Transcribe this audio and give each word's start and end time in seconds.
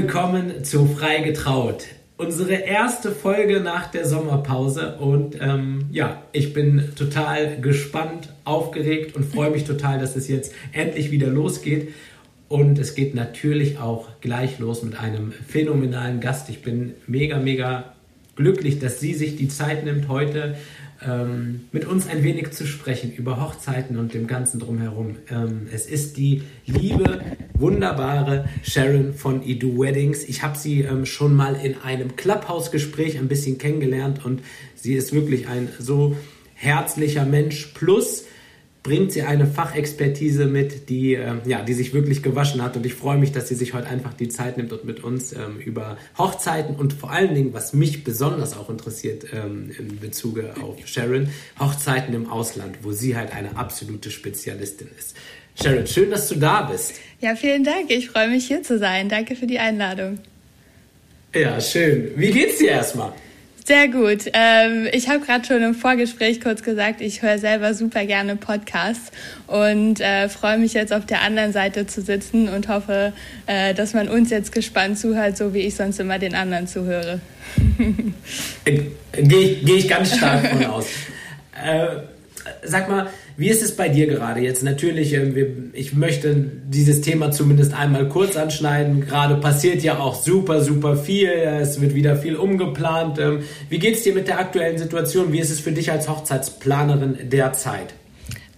Willkommen 0.00 0.62
zu 0.62 0.86
Frei 0.86 1.22
getraut. 1.22 1.86
Unsere 2.18 2.52
erste 2.52 3.10
Folge 3.10 3.58
nach 3.58 3.90
der 3.90 4.06
Sommerpause 4.06 4.96
und 4.98 5.36
ähm, 5.40 5.86
ja, 5.90 6.22
ich 6.30 6.52
bin 6.52 6.92
total 6.94 7.60
gespannt, 7.60 8.32
aufgeregt 8.44 9.16
und 9.16 9.24
freue 9.24 9.50
mich 9.50 9.64
total, 9.64 9.98
dass 9.98 10.14
es 10.14 10.28
jetzt 10.28 10.54
endlich 10.70 11.10
wieder 11.10 11.26
losgeht. 11.26 11.92
Und 12.46 12.78
es 12.78 12.94
geht 12.94 13.16
natürlich 13.16 13.80
auch 13.80 14.06
gleich 14.20 14.60
los 14.60 14.84
mit 14.84 14.96
einem 15.00 15.32
phänomenalen 15.32 16.20
Gast. 16.20 16.48
Ich 16.48 16.62
bin 16.62 16.94
mega, 17.08 17.40
mega 17.40 17.92
glücklich, 18.36 18.78
dass 18.78 19.00
sie 19.00 19.14
sich 19.14 19.34
die 19.34 19.48
Zeit 19.48 19.84
nimmt, 19.84 20.06
heute 20.06 20.56
ähm, 21.06 21.68
mit 21.72 21.84
uns 21.84 22.08
ein 22.08 22.22
wenig 22.22 22.50
zu 22.52 22.66
sprechen 22.66 23.12
über 23.12 23.40
Hochzeiten 23.40 23.98
und 23.98 24.14
dem 24.14 24.26
Ganzen 24.26 24.58
drumherum. 24.58 25.16
Ähm, 25.30 25.68
es 25.72 25.86
ist 25.86 26.16
die 26.16 26.42
liebe, 26.66 27.20
wunderbare 27.54 28.48
Sharon 28.62 29.14
von 29.14 29.42
Edu 29.42 29.78
Weddings. 29.78 30.24
Ich 30.24 30.42
habe 30.42 30.58
sie 30.58 30.82
ähm, 30.82 31.06
schon 31.06 31.34
mal 31.34 31.54
in 31.54 31.76
einem 31.82 32.16
Clubhouse-Gespräch 32.16 33.18
ein 33.18 33.28
bisschen 33.28 33.58
kennengelernt 33.58 34.24
und 34.24 34.42
sie 34.74 34.94
ist 34.94 35.12
wirklich 35.12 35.48
ein 35.48 35.68
so 35.78 36.16
herzlicher 36.54 37.24
Mensch. 37.24 37.66
Plus, 37.74 38.24
bringt 38.82 39.12
sie 39.12 39.22
eine 39.22 39.46
Fachexpertise 39.46 40.46
mit, 40.46 40.88
die, 40.88 41.14
äh, 41.14 41.34
ja, 41.44 41.62
die 41.62 41.74
sich 41.74 41.92
wirklich 41.92 42.22
gewaschen 42.22 42.62
hat. 42.62 42.76
Und 42.76 42.86
ich 42.86 42.94
freue 42.94 43.18
mich, 43.18 43.32
dass 43.32 43.48
sie 43.48 43.54
sich 43.54 43.74
heute 43.74 43.88
einfach 43.88 44.14
die 44.14 44.28
Zeit 44.28 44.56
nimmt 44.56 44.72
und 44.72 44.84
mit 44.84 45.02
uns 45.02 45.32
ähm, 45.32 45.58
über 45.64 45.98
Hochzeiten 46.16 46.76
und 46.76 46.92
vor 46.92 47.10
allen 47.10 47.34
Dingen, 47.34 47.52
was 47.52 47.72
mich 47.72 48.04
besonders 48.04 48.56
auch 48.56 48.70
interessiert 48.70 49.26
ähm, 49.32 49.70
in 49.76 49.98
Bezug 49.98 50.40
auf 50.62 50.76
Sharon, 50.86 51.28
Hochzeiten 51.58 52.14
im 52.14 52.30
Ausland, 52.30 52.78
wo 52.82 52.92
sie 52.92 53.16
halt 53.16 53.34
eine 53.34 53.56
absolute 53.56 54.10
Spezialistin 54.10 54.88
ist. 54.98 55.16
Sharon, 55.60 55.86
schön, 55.86 56.10
dass 56.10 56.28
du 56.28 56.36
da 56.36 56.62
bist. 56.62 56.94
Ja, 57.20 57.34
vielen 57.34 57.64
Dank. 57.64 57.90
Ich 57.90 58.10
freue 58.10 58.28
mich 58.28 58.46
hier 58.46 58.62
zu 58.62 58.78
sein. 58.78 59.08
Danke 59.08 59.34
für 59.34 59.46
die 59.46 59.58
Einladung. 59.58 60.20
Ja, 61.34 61.60
schön. 61.60 62.12
Wie 62.16 62.30
geht's 62.30 62.58
dir 62.58 62.70
erstmal? 62.70 63.12
Sehr 63.68 63.88
gut. 63.88 64.30
Ähm, 64.32 64.88
ich 64.92 65.10
habe 65.10 65.20
gerade 65.20 65.46
schon 65.46 65.62
im 65.62 65.74
Vorgespräch 65.74 66.40
kurz 66.40 66.62
gesagt, 66.62 67.02
ich 67.02 67.20
höre 67.20 67.36
selber 67.36 67.74
super 67.74 68.06
gerne 68.06 68.34
Podcasts 68.34 69.12
und 69.46 70.00
äh, 70.00 70.30
freue 70.30 70.56
mich 70.56 70.72
jetzt 70.72 70.90
auf 70.90 71.04
der 71.04 71.20
anderen 71.20 71.52
Seite 71.52 71.86
zu 71.86 72.00
sitzen 72.00 72.48
und 72.48 72.68
hoffe, 72.68 73.12
äh, 73.44 73.74
dass 73.74 73.92
man 73.92 74.08
uns 74.08 74.30
jetzt 74.30 74.52
gespannt 74.52 74.98
zuhört, 74.98 75.36
so 75.36 75.52
wie 75.52 75.58
ich 75.58 75.74
sonst 75.74 76.00
immer 76.00 76.18
den 76.18 76.34
anderen 76.34 76.66
zuhöre. 76.66 77.20
Gehe 78.64 78.92
ich, 79.12 79.64
geh 79.66 79.74
ich 79.74 79.86
ganz 79.86 80.16
stark 80.16 80.46
von 80.46 80.64
aus. 80.64 80.86
Äh, 81.60 82.02
sag 82.62 82.88
mal, 82.88 83.08
wie 83.38 83.48
ist 83.48 83.62
es 83.62 83.76
bei 83.76 83.88
dir 83.88 84.08
gerade 84.08 84.40
jetzt? 84.40 84.64
Natürlich, 84.64 85.14
ähm, 85.14 85.70
ich 85.72 85.94
möchte 85.94 86.34
dieses 86.34 87.02
Thema 87.02 87.30
zumindest 87.30 87.72
einmal 87.72 88.08
kurz 88.08 88.36
anschneiden. 88.36 89.06
Gerade 89.06 89.36
passiert 89.36 89.80
ja 89.84 90.00
auch 90.00 90.16
super, 90.16 90.60
super 90.60 90.96
viel. 90.96 91.28
Es 91.28 91.80
wird 91.80 91.94
wieder 91.94 92.16
viel 92.16 92.34
umgeplant. 92.34 93.20
Ähm, 93.20 93.44
wie 93.68 93.78
geht 93.78 93.94
es 93.94 94.02
dir 94.02 94.12
mit 94.12 94.26
der 94.26 94.40
aktuellen 94.40 94.76
Situation? 94.76 95.32
Wie 95.32 95.38
ist 95.38 95.50
es 95.50 95.60
für 95.60 95.70
dich 95.70 95.92
als 95.92 96.08
Hochzeitsplanerin 96.08 97.30
derzeit? 97.30 97.94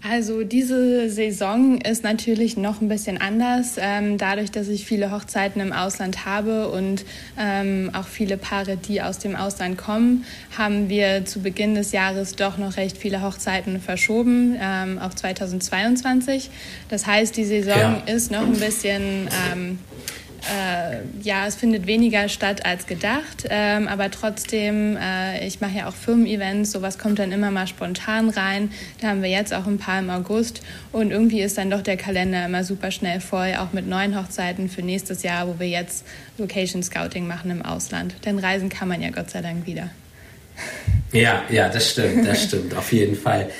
Also 0.02 0.44
diese 0.44 1.10
Saison 1.10 1.78
ist 1.78 2.04
natürlich 2.04 2.56
noch 2.56 2.80
ein 2.80 2.88
bisschen 2.88 3.20
anders, 3.20 3.76
ähm, 3.78 4.16
dadurch, 4.16 4.50
dass 4.50 4.68
ich 4.68 4.86
viele 4.86 5.10
Hochzeiten 5.10 5.60
im 5.60 5.72
Ausland 5.72 6.24
habe 6.24 6.68
und 6.68 7.04
ähm, 7.38 7.90
auch 7.92 8.06
viele 8.06 8.38
Paare, 8.38 8.78
die 8.78 9.02
aus 9.02 9.18
dem 9.18 9.36
Ausland 9.36 9.76
kommen, 9.76 10.24
haben 10.56 10.88
wir 10.88 11.26
zu 11.26 11.40
Beginn 11.40 11.74
des 11.74 11.92
Jahres 11.92 12.34
doch 12.34 12.56
noch 12.56 12.78
recht 12.78 12.96
viele 12.96 13.20
Hochzeiten 13.20 13.78
verschoben 13.78 14.56
ähm, 14.58 14.98
auf 14.98 15.14
2022. 15.14 16.50
Das 16.88 17.06
heißt, 17.06 17.36
die 17.36 17.44
Saison 17.44 17.76
ja. 17.76 18.02
ist 18.06 18.30
noch 18.30 18.46
ein 18.46 18.58
bisschen 18.58 19.28
ähm, 19.52 19.78
äh, 20.48 20.98
ja, 21.22 21.46
es 21.46 21.56
findet 21.56 21.86
weniger 21.86 22.28
statt 22.28 22.64
als 22.64 22.86
gedacht, 22.86 23.46
ähm, 23.48 23.88
aber 23.88 24.10
trotzdem, 24.10 24.96
äh, 24.96 25.46
ich 25.46 25.60
mache 25.60 25.78
ja 25.78 25.88
auch 25.88 25.94
Firmen-Events, 25.94 26.72
sowas 26.72 26.98
kommt 26.98 27.18
dann 27.18 27.32
immer 27.32 27.50
mal 27.50 27.66
spontan 27.66 28.30
rein. 28.30 28.70
Da 29.00 29.08
haben 29.08 29.22
wir 29.22 29.30
jetzt 29.30 29.52
auch 29.52 29.66
ein 29.66 29.78
paar 29.78 29.98
im 29.98 30.10
August 30.10 30.62
und 30.92 31.10
irgendwie 31.10 31.42
ist 31.42 31.58
dann 31.58 31.70
doch 31.70 31.82
der 31.82 31.96
Kalender 31.96 32.44
immer 32.44 32.64
super 32.64 32.90
schnell 32.90 33.20
voll, 33.20 33.54
auch 33.58 33.72
mit 33.72 33.86
neuen 33.86 34.18
Hochzeiten 34.18 34.68
für 34.70 34.82
nächstes 34.82 35.22
Jahr, 35.22 35.46
wo 35.46 35.58
wir 35.58 35.68
jetzt 35.68 36.06
Location 36.38 36.82
Scouting 36.82 37.26
machen 37.26 37.50
im 37.50 37.62
Ausland. 37.62 38.14
Denn 38.24 38.38
reisen 38.38 38.68
kann 38.68 38.88
man 38.88 39.02
ja 39.02 39.10
Gott 39.10 39.30
sei 39.30 39.42
Dank 39.42 39.66
wieder. 39.66 39.90
Ja, 41.12 41.42
ja, 41.50 41.68
das 41.68 41.90
stimmt, 41.90 42.26
das 42.26 42.44
stimmt, 42.44 42.74
auf 42.74 42.92
jeden 42.92 43.16
Fall. 43.16 43.50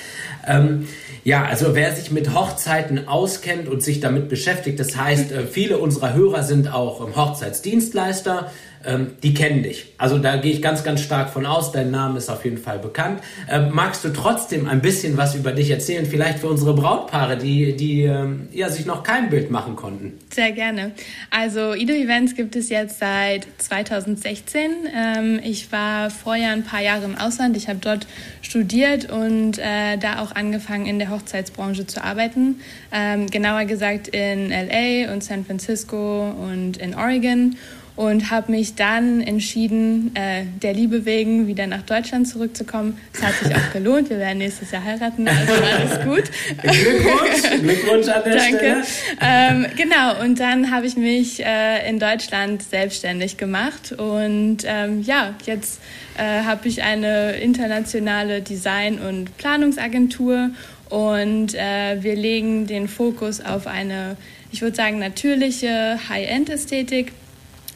Ähm, 0.47 0.87
ja, 1.23 1.45
also 1.45 1.75
wer 1.75 1.95
sich 1.95 2.11
mit 2.11 2.33
Hochzeiten 2.33 3.07
auskennt 3.07 3.67
und 3.67 3.83
sich 3.83 3.99
damit 3.99 4.29
beschäftigt, 4.29 4.79
das 4.79 4.97
heißt, 4.97 5.31
äh, 5.31 5.45
viele 5.45 5.77
unserer 5.77 6.13
Hörer 6.13 6.43
sind 6.43 6.73
auch 6.73 7.05
ähm, 7.05 7.15
Hochzeitsdienstleister, 7.15 8.51
ähm, 8.85 9.11
die 9.23 9.33
kennen 9.33 9.63
dich. 9.63 9.93
Also 9.97 10.17
da 10.17 10.37
gehe 10.37 10.51
ich 10.51 10.61
ganz, 10.61 10.83
ganz 10.83 11.01
stark 11.01 11.29
von 11.29 11.45
aus. 11.45 11.71
Dein 11.71 11.91
Name 11.91 12.17
ist 12.17 12.29
auf 12.29 12.43
jeden 12.45 12.57
Fall 12.57 12.79
bekannt. 12.79 13.21
Ähm, 13.49 13.69
magst 13.71 14.03
du 14.03 14.09
trotzdem 14.09 14.67
ein 14.67 14.81
bisschen 14.81 15.17
was 15.17 15.35
über 15.35 15.51
dich 15.51 15.69
erzählen? 15.69 16.05
Vielleicht 16.05 16.39
für 16.39 16.47
unsere 16.47 16.73
Brautpaare, 16.73 17.37
die, 17.37 17.75
die 17.75 18.03
ähm, 18.03 18.47
ja, 18.51 18.69
sich 18.69 18.85
noch 18.85 19.03
kein 19.03 19.29
Bild 19.29 19.51
machen 19.51 19.75
konnten. 19.75 20.19
Sehr 20.33 20.51
gerne. 20.51 20.91
Also 21.29 21.73
Ido 21.73 21.93
Events 21.93 22.35
gibt 22.35 22.55
es 22.55 22.69
jetzt 22.69 22.99
seit 22.99 23.47
2016. 23.57 24.71
Ähm, 24.95 25.39
ich 25.43 25.71
war 25.71 26.09
vorher 26.09 26.51
ein 26.51 26.63
paar 26.63 26.81
Jahre 26.81 27.05
im 27.05 27.17
Ausland. 27.17 27.55
Ich 27.57 27.67
habe 27.67 27.79
dort 27.79 28.07
studiert 28.41 29.11
und 29.11 29.59
äh, 29.59 29.97
da 29.99 30.21
auch 30.21 30.35
angefangen 30.35 30.85
in 30.85 30.99
der 30.99 31.09
Hochzeitsbranche 31.09 31.87
zu 31.87 32.03
arbeiten. 32.03 32.61
Ähm, 32.91 33.27
genauer 33.29 33.65
gesagt 33.65 34.09
in 34.09 34.49
LA 34.49 35.13
und 35.13 35.23
San 35.23 35.45
Francisco 35.45 36.29
und 36.31 36.77
in 36.77 36.95
Oregon 36.95 37.55
und 38.01 38.31
habe 38.31 38.51
mich 38.51 38.73
dann 38.73 39.21
entschieden, 39.21 40.09
äh, 40.15 40.45
der 40.63 40.73
Liebe 40.73 41.05
wegen 41.05 41.45
wieder 41.45 41.67
nach 41.67 41.83
Deutschland 41.83 42.27
zurückzukommen. 42.27 42.97
Es 43.13 43.21
hat 43.21 43.35
sich 43.35 43.55
auch 43.55 43.71
gelohnt. 43.71 44.09
Wir 44.09 44.17
werden 44.17 44.39
nächstes 44.39 44.71
Jahr 44.71 44.83
heiraten, 44.83 45.27
also 45.27 45.53
alles 45.53 46.03
gut. 46.03 46.23
Glückwunsch, 46.63 47.61
Glückwunsch 47.61 48.07
an 48.07 48.23
der 48.25 48.35
Danke. 48.35 48.57
Stelle. 48.57 48.83
Ähm, 49.21 49.67
genau, 49.77 50.19
und 50.19 50.39
dann 50.39 50.71
habe 50.71 50.87
ich 50.87 50.97
mich 50.97 51.45
äh, 51.45 51.87
in 51.87 51.99
Deutschland 51.99 52.63
selbstständig 52.63 53.37
gemacht 53.37 53.91
und 53.91 54.63
ähm, 54.65 55.03
ja, 55.03 55.35
jetzt 55.45 55.79
äh, 56.17 56.41
habe 56.43 56.67
ich 56.67 56.81
eine 56.81 57.33
internationale 57.33 58.41
Design- 58.41 58.97
und 58.97 59.37
Planungsagentur 59.37 60.49
und 60.89 61.53
äh, 61.53 62.01
wir 62.01 62.15
legen 62.15 62.65
den 62.65 62.87
Fokus 62.87 63.41
auf 63.41 63.67
eine, 63.67 64.17
ich 64.51 64.63
würde 64.63 64.75
sagen, 64.75 64.97
natürliche 64.97 65.99
High-End-Ästhetik 66.09 67.13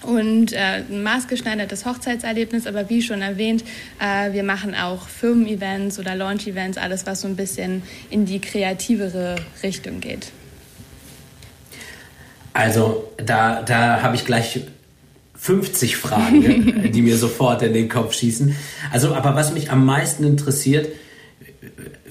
und 0.04 0.54
äh, 0.54 0.84
ein 0.90 1.04
maßgeschneidertes 1.04 1.86
Hochzeitserlebnis, 1.86 2.68
aber 2.68 2.90
wie 2.90 3.02
schon 3.02 3.22
erwähnt, 3.22 3.64
äh, 4.00 4.34
wir 4.34 4.44
machen 4.44 4.76
auch 4.76 5.08
Firmen-Events 5.08 6.00
oder 6.00 6.16
Launch-Events, 6.16 6.78
alles 6.78 7.06
was 7.06 7.22
so 7.22 7.28
ein 7.28 7.36
bisschen 7.36 7.84
in 8.10 8.26
die 8.26 8.40
kreativere 8.40 9.36
Richtung 9.64 10.00
geht. 10.00 10.32
Also 12.54 13.12
da, 13.18 13.64
da 13.64 14.02
habe 14.02 14.16
ich 14.16 14.26
gleich 14.26 14.62
50 15.38 15.98
Fragen, 15.98 16.92
die 16.94 17.02
mir 17.02 17.18
sofort 17.18 17.62
in 17.62 17.74
den 17.74 17.90
Kopf 17.90 18.14
schießen. 18.14 18.56
Also, 18.92 19.14
aber 19.14 19.36
was 19.36 19.54
mich 19.54 19.72
am 19.72 19.86
meisten 19.86 20.24
interessiert, 20.24 20.88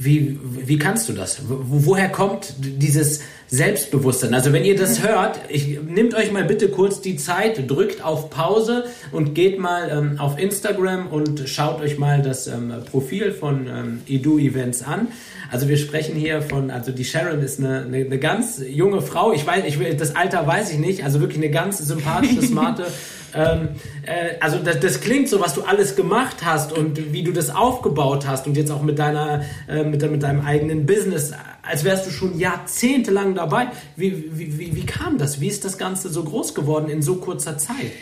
wie, 0.05 0.39
wie 0.43 0.79
kannst 0.79 1.09
du 1.09 1.13
das? 1.13 1.41
Woher 1.49 2.09
kommt 2.09 2.55
dieses 2.59 3.21
Selbstbewusstsein? 3.49 4.35
Also 4.35 4.53
wenn 4.53 4.65
ihr 4.65 4.77
das 4.77 5.03
hört, 5.03 5.41
ich, 5.49 5.81
nehmt 5.83 6.15
euch 6.15 6.31
mal 6.31 6.45
bitte 6.45 6.69
kurz 6.69 7.01
die 7.01 7.17
Zeit, 7.17 7.71
drückt 7.71 8.05
auf 8.05 8.31
Pause 8.31 8.85
und 9.13 9.35
geht 9.35 9.59
mal 9.59 9.89
ähm, 9.91 10.21
auf 10.21 10.39
Instagram 10.39 11.07
und 11.07 11.49
schaut 11.49 11.81
euch 11.81 11.99
mal 11.99 12.23
das 12.23 12.47
ähm, 12.47 12.73
Profil 12.91 13.33
von 13.33 13.67
ähm, 13.67 14.01
Edu 14.07 14.39
Events 14.39 14.83
an. 14.83 15.09
Also 15.51 15.69
wir 15.69 15.77
sprechen 15.77 16.17
hier 16.17 16.43
von, 16.43 16.71
also 16.71 16.91
die 16.91 17.05
Sharon 17.05 17.41
ist 17.41 17.59
eine, 17.59 17.83
eine, 17.83 17.99
eine 17.99 18.19
ganz 18.19 18.61
junge 18.67 19.01
Frau. 19.01 19.33
Ich 19.33 19.47
weiß, 19.47 19.65
ich 19.67 19.97
das 19.97 20.17
Alter 20.17 20.47
weiß 20.47 20.71
ich 20.73 20.79
nicht. 20.79 21.05
Also 21.05 21.21
wirklich 21.21 21.39
eine 21.39 21.51
ganz 21.51 21.79
sympathische, 21.79 22.43
smarte 22.47 22.87
ähm, 23.35 23.69
äh, 24.07 24.37
also 24.41 24.59
das, 24.59 24.81
das, 24.81 25.01
klingt 25.01 25.29
so, 25.29 25.41
was 25.41 25.55
du 25.55 25.63
alles 25.63 25.97
gemacht 25.97 26.45
hast 26.45 26.73
und 26.73 27.13
wie 27.13 27.23
du 27.23 27.33
das 27.33 27.51
aufgebaut 27.51 28.27
hast 28.27 28.47
und 28.47 28.57
jetzt 28.57 28.71
auch 28.71 28.83
mit 28.83 28.99
deiner, 28.99 29.45
äh, 29.69 29.83
mit, 29.83 30.09
mit 30.11 30.23
deinem 30.23 30.45
eigenen 30.45 30.87
Business, 30.87 31.33
als 31.63 31.85
wärst 31.85 32.07
du 32.07 32.11
schon 32.11 32.39
jahrzehntelang 32.39 33.35
dabei. 33.35 33.69
Wie, 33.97 34.31
wie, 34.39 34.59
wie, 34.59 34.77
wie 34.77 34.87
kam 34.87 35.19
das? 35.19 35.41
Wie 35.41 35.49
ist 35.49 35.65
das 35.65 35.79
Ganze 35.79 36.09
so 36.09 36.23
groß 36.25 36.55
geworden 36.55 36.89
in 36.89 37.03
so 37.03 37.17
kurzer 37.17 37.59
Zeit? 37.59 37.93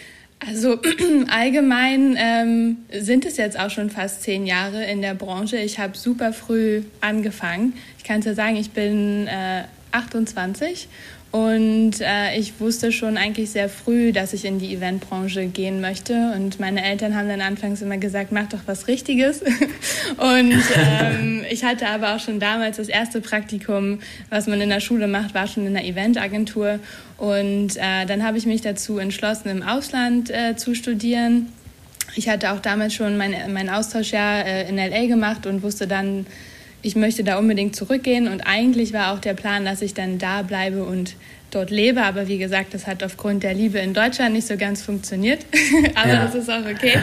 Also 0.47 0.79
allgemein 1.29 2.17
ähm, 2.19 2.77
sind 2.93 3.25
es 3.25 3.37
jetzt 3.37 3.59
auch 3.59 3.71
schon 3.71 3.91
fast 3.91 4.23
zehn 4.23 4.45
Jahre 4.47 4.85
in 4.85 5.01
der 5.01 5.15
Branche. 5.15 5.57
Ich 5.57 5.79
habe 5.79 5.97
super 5.97 6.33
früh 6.33 6.83
angefangen. 7.01 7.75
Ich 7.99 8.05
kann 8.05 8.21
es 8.21 8.27
ja 8.27 8.35
sagen, 8.35 8.57
ich 8.57 8.73
bin 8.73 9.29
äh, 9.29 9.63
28 9.93 10.89
Und 11.33 12.03
äh, 12.03 12.37
ich 12.37 12.61
wusste 12.61 12.93
schon 12.93 13.17
eigentlich 13.17 13.51
sehr 13.51 13.71
früh, 13.71 14.13
dass 14.13 14.35
ich 14.35 14.45
in 14.45 14.59
die 14.59 14.75
Eventbranche 14.75 15.47
gehen 15.47 15.81
möchte. 15.81 16.35
Und 16.37 16.61
meine 16.61 16.85
Eltern 16.85 17.17
haben 17.17 17.27
dann 17.27 17.41
anfangs 17.41 17.81
immer 17.81 17.97
gesagt, 17.97 18.33
mach 18.33 18.51
doch 18.51 18.61
was 18.67 18.87
Richtiges. 18.87 19.41
und 20.19 20.63
ähm, 20.77 21.43
ich 21.51 21.65
hatte 21.65 21.89
aber 21.89 22.15
auch 22.15 22.21
schon 22.21 22.39
damals 22.39 22.77
das 22.77 22.89
erste 22.89 23.23
Praktikum, 23.23 24.01
was 24.29 24.47
man 24.47 24.61
in 24.61 24.69
der 24.69 24.81
Schule 24.81 25.09
macht, 25.09 25.33
war 25.33 25.47
schon 25.47 25.67
in 25.67 25.73
der 25.73 25.87
Eventagentur. 25.87 26.81
Und 27.17 27.79
äh, 27.79 28.05
dann 28.05 28.23
habe 28.25 28.37
ich 28.37 28.45
mich 28.45 28.61
dazu 28.61 28.99
entschlossen, 28.99 29.49
im 29.49 29.63
Ausland 29.63 30.29
äh, 30.29 30.57
zu 30.57 30.75
studieren. 30.75 31.51
Ich 32.15 32.29
hatte 32.29 32.53
auch 32.53 32.61
damals 32.61 32.93
schon 32.93 33.17
mein, 33.17 33.35
mein 33.55 33.71
Austauschjahr 33.71 34.45
äh, 34.45 34.69
in 34.69 34.77
LA 34.77 35.07
gemacht 35.07 35.47
und 35.47 35.63
wusste 35.63 35.87
dann, 35.87 36.27
ich 36.83 36.97
möchte 36.97 37.25
da 37.25 37.39
unbedingt 37.39 37.77
zurückgehen 37.77 38.29
und 38.29 38.41
eigentlich 38.41 38.93
war 38.93 39.13
auch 39.13 39.21
der 39.21 39.35
Plan, 39.35 39.65
dass 39.65 39.83
ich 39.83 39.95
dann 39.95 40.19
da 40.19 40.43
bleibe 40.43 40.85
und 40.85 41.15
dort 41.53 41.71
lebe. 41.71 42.03
Aber 42.03 42.29
wie 42.29 42.39
gesagt, 42.39 42.75
das 42.75 42.87
hat 42.87 43.05
aufgrund 43.05 43.43
der 43.43 43.55
Liebe 43.55 43.79
in 43.79 43.95
Deutschland 43.95 44.35
nicht 44.35 44.49
so 44.49 44.57
ganz 44.57 44.83
funktioniert. 44.83 45.47
Aber 45.95 46.09
ja. 46.09 46.25
das 46.25 46.35
ist 46.35 46.51
auch 46.51 46.67
okay. 46.69 46.99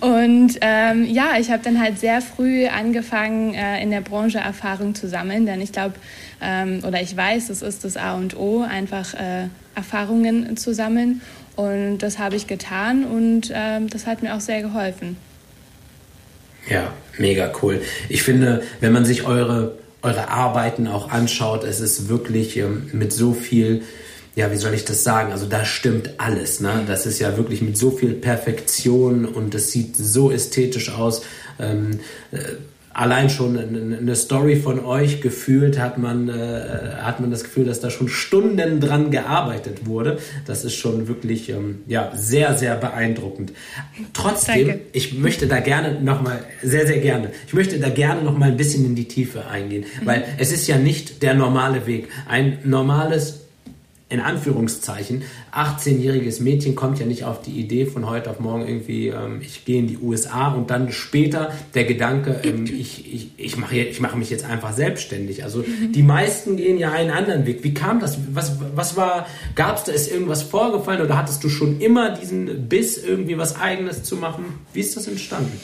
Und 0.00 0.58
ähm, 0.60 1.06
ja, 1.06 1.38
ich 1.38 1.50
habe 1.50 1.62
dann 1.62 1.80
halt 1.80 1.98
sehr 1.98 2.20
früh 2.20 2.66
angefangen, 2.66 3.54
äh, 3.54 3.80
in 3.82 3.90
der 3.90 4.00
Branche 4.00 4.38
Erfahrung 4.38 4.94
zu 4.94 5.08
sammeln, 5.08 5.46
denn 5.46 5.60
ich 5.60 5.72
glaube, 5.72 5.94
ähm, 6.42 6.82
oder 6.86 7.00
ich 7.00 7.16
weiß, 7.16 7.50
es 7.50 7.62
ist 7.62 7.84
das 7.84 7.96
A 7.96 8.14
und 8.14 8.36
O, 8.36 8.62
einfach 8.62 9.14
äh, 9.14 9.48
Erfahrungen 9.74 10.56
zu 10.56 10.74
sammeln. 10.74 11.20
Und 11.56 11.98
das 11.98 12.18
habe 12.18 12.36
ich 12.36 12.46
getan 12.46 13.04
und 13.04 13.52
ähm, 13.54 13.88
das 13.90 14.06
hat 14.06 14.22
mir 14.22 14.34
auch 14.34 14.40
sehr 14.40 14.62
geholfen. 14.62 15.16
Ja, 16.68 16.92
mega 17.18 17.52
cool. 17.62 17.80
Ich 18.08 18.22
finde, 18.22 18.62
wenn 18.80 18.92
man 18.92 19.04
sich 19.04 19.26
eure, 19.26 19.78
eure 20.02 20.28
Arbeiten 20.28 20.86
auch 20.86 21.10
anschaut, 21.10 21.64
es 21.64 21.80
ist 21.80 22.08
wirklich 22.08 22.56
ähm, 22.56 22.90
mit 22.92 23.12
so 23.12 23.32
viel, 23.32 23.82
ja, 24.34 24.52
wie 24.52 24.56
soll 24.56 24.74
ich 24.74 24.84
das 24.84 25.04
sagen? 25.04 25.32
Also 25.32 25.46
da 25.46 25.64
stimmt 25.64 26.10
alles. 26.18 26.60
Ne? 26.60 26.84
Das 26.86 27.06
ist 27.06 27.18
ja 27.18 27.36
wirklich 27.36 27.62
mit 27.62 27.76
so 27.76 27.90
viel 27.90 28.14
Perfektion 28.14 29.24
und 29.24 29.54
es 29.54 29.72
sieht 29.72 29.96
so 29.96 30.30
ästhetisch 30.30 30.92
aus. 30.92 31.22
Ähm, 31.58 32.00
äh, 32.32 32.38
allein 33.00 33.30
schon 33.30 33.56
eine 33.58 34.14
Story 34.14 34.56
von 34.56 34.84
euch 34.84 35.22
gefühlt 35.22 35.78
hat 35.78 35.96
man, 35.96 36.28
äh, 36.28 36.32
hat 37.00 37.18
man 37.18 37.30
das 37.30 37.44
Gefühl, 37.44 37.64
dass 37.64 37.80
da 37.80 37.88
schon 37.88 38.08
Stunden 38.08 38.78
dran 38.78 39.10
gearbeitet 39.10 39.86
wurde. 39.86 40.18
Das 40.46 40.66
ist 40.66 40.74
schon 40.74 41.08
wirklich 41.08 41.48
ähm, 41.48 41.78
ja, 41.86 42.12
sehr, 42.14 42.58
sehr 42.58 42.76
beeindruckend. 42.76 43.52
Trotzdem, 44.12 44.66
Danke. 44.66 44.80
ich 44.92 45.14
möchte 45.14 45.46
da 45.46 45.60
gerne 45.60 45.98
nochmal, 46.02 46.40
sehr, 46.62 46.86
sehr 46.86 46.98
gerne, 46.98 47.30
ich 47.46 47.54
möchte 47.54 47.78
da 47.78 47.88
gerne 47.88 48.22
nochmal 48.22 48.50
ein 48.50 48.58
bisschen 48.58 48.84
in 48.84 48.94
die 48.94 49.08
Tiefe 49.08 49.46
eingehen, 49.46 49.86
mhm. 50.02 50.06
weil 50.06 50.24
es 50.36 50.52
ist 50.52 50.66
ja 50.68 50.76
nicht 50.76 51.22
der 51.22 51.32
normale 51.32 51.86
Weg. 51.86 52.08
Ein 52.28 52.58
normales 52.64 53.46
in 54.10 54.20
Anführungszeichen, 54.20 55.22
18-jähriges 55.54 56.42
Mädchen 56.42 56.74
kommt 56.74 56.98
ja 56.98 57.06
nicht 57.06 57.24
auf 57.24 57.40
die 57.42 57.52
Idee 57.52 57.86
von 57.86 58.10
heute 58.10 58.28
auf 58.28 58.40
morgen 58.40 58.66
irgendwie, 58.66 59.08
ähm, 59.08 59.40
ich 59.40 59.64
gehe 59.64 59.78
in 59.78 59.86
die 59.86 59.98
USA 59.98 60.48
und 60.48 60.68
dann 60.70 60.90
später 60.90 61.52
der 61.74 61.84
Gedanke, 61.84 62.40
ähm, 62.42 62.66
ich, 62.66 63.12
ich, 63.12 63.30
ich 63.36 63.56
mache 63.56 63.76
ich 63.76 64.00
mache 64.00 64.18
mich 64.18 64.28
jetzt 64.28 64.44
einfach 64.44 64.72
selbstständig. 64.72 65.44
Also 65.44 65.60
mhm. 65.60 65.92
die 65.92 66.02
meisten 66.02 66.56
gehen 66.56 66.76
ja 66.76 66.90
einen 66.90 67.10
anderen 67.10 67.46
Weg. 67.46 67.62
Wie 67.62 67.72
kam 67.72 68.00
das? 68.00 68.18
Was, 68.32 68.58
was 68.74 68.96
war, 68.96 69.26
gab 69.54 69.76
es 69.76 69.84
da, 69.84 69.92
ist 69.92 70.10
irgendwas 70.10 70.42
vorgefallen 70.42 71.02
oder 71.02 71.16
hattest 71.16 71.44
du 71.44 71.48
schon 71.48 71.80
immer 71.80 72.10
diesen 72.10 72.68
Biss, 72.68 72.98
irgendwie 72.98 73.38
was 73.38 73.60
Eigenes 73.60 74.02
zu 74.02 74.16
machen? 74.16 74.44
Wie 74.72 74.80
ist 74.80 74.96
das 74.96 75.06
entstanden? 75.06 75.58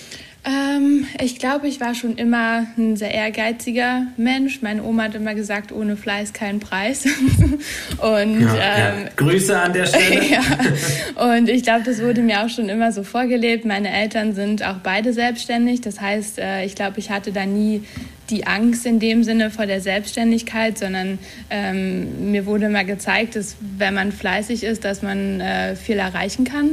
Ähm, 0.48 1.06
ich 1.20 1.40
glaube, 1.40 1.66
ich 1.66 1.80
war 1.80 1.96
schon 1.96 2.16
immer 2.16 2.66
ein 2.78 2.96
sehr 2.96 3.12
ehrgeiziger 3.12 4.06
Mensch. 4.16 4.62
Meine 4.62 4.84
Oma 4.84 5.04
hat 5.04 5.16
immer 5.16 5.34
gesagt, 5.34 5.72
ohne 5.72 5.96
Fleiß 5.96 6.32
kein 6.32 6.60
Preis. 6.60 7.04
und 7.98 8.40
ja, 8.42 8.54
ähm, 8.54 9.04
ja. 9.04 9.10
Grüße 9.16 9.58
an 9.58 9.72
der 9.72 9.86
Stelle. 9.86 10.22
ja. 10.30 11.34
Und 11.34 11.48
ich 11.48 11.64
glaube, 11.64 11.82
das 11.84 12.00
wurde 12.00 12.22
mir 12.22 12.44
auch 12.44 12.48
schon 12.48 12.68
immer 12.68 12.92
so 12.92 13.02
vorgelebt. 13.02 13.64
Meine 13.64 13.90
Eltern 13.90 14.34
sind 14.34 14.64
auch 14.64 14.76
beide 14.84 15.12
selbstständig. 15.12 15.80
Das 15.80 16.00
heißt, 16.00 16.38
äh, 16.38 16.64
ich 16.64 16.76
glaube, 16.76 17.00
ich 17.00 17.10
hatte 17.10 17.32
da 17.32 17.44
nie 17.44 17.82
die 18.30 18.46
Angst 18.46 18.86
in 18.86 19.00
dem 19.00 19.24
Sinne 19.24 19.50
vor 19.50 19.66
der 19.66 19.80
Selbstständigkeit, 19.80 20.78
sondern 20.78 21.18
ähm, 21.50 22.30
mir 22.30 22.46
wurde 22.46 22.66
immer 22.66 22.84
gezeigt, 22.84 23.34
dass 23.34 23.56
wenn 23.78 23.94
man 23.94 24.12
fleißig 24.12 24.62
ist, 24.62 24.84
dass 24.84 25.02
man 25.02 25.40
äh, 25.40 25.74
viel 25.74 25.96
erreichen 25.96 26.44
kann. 26.44 26.70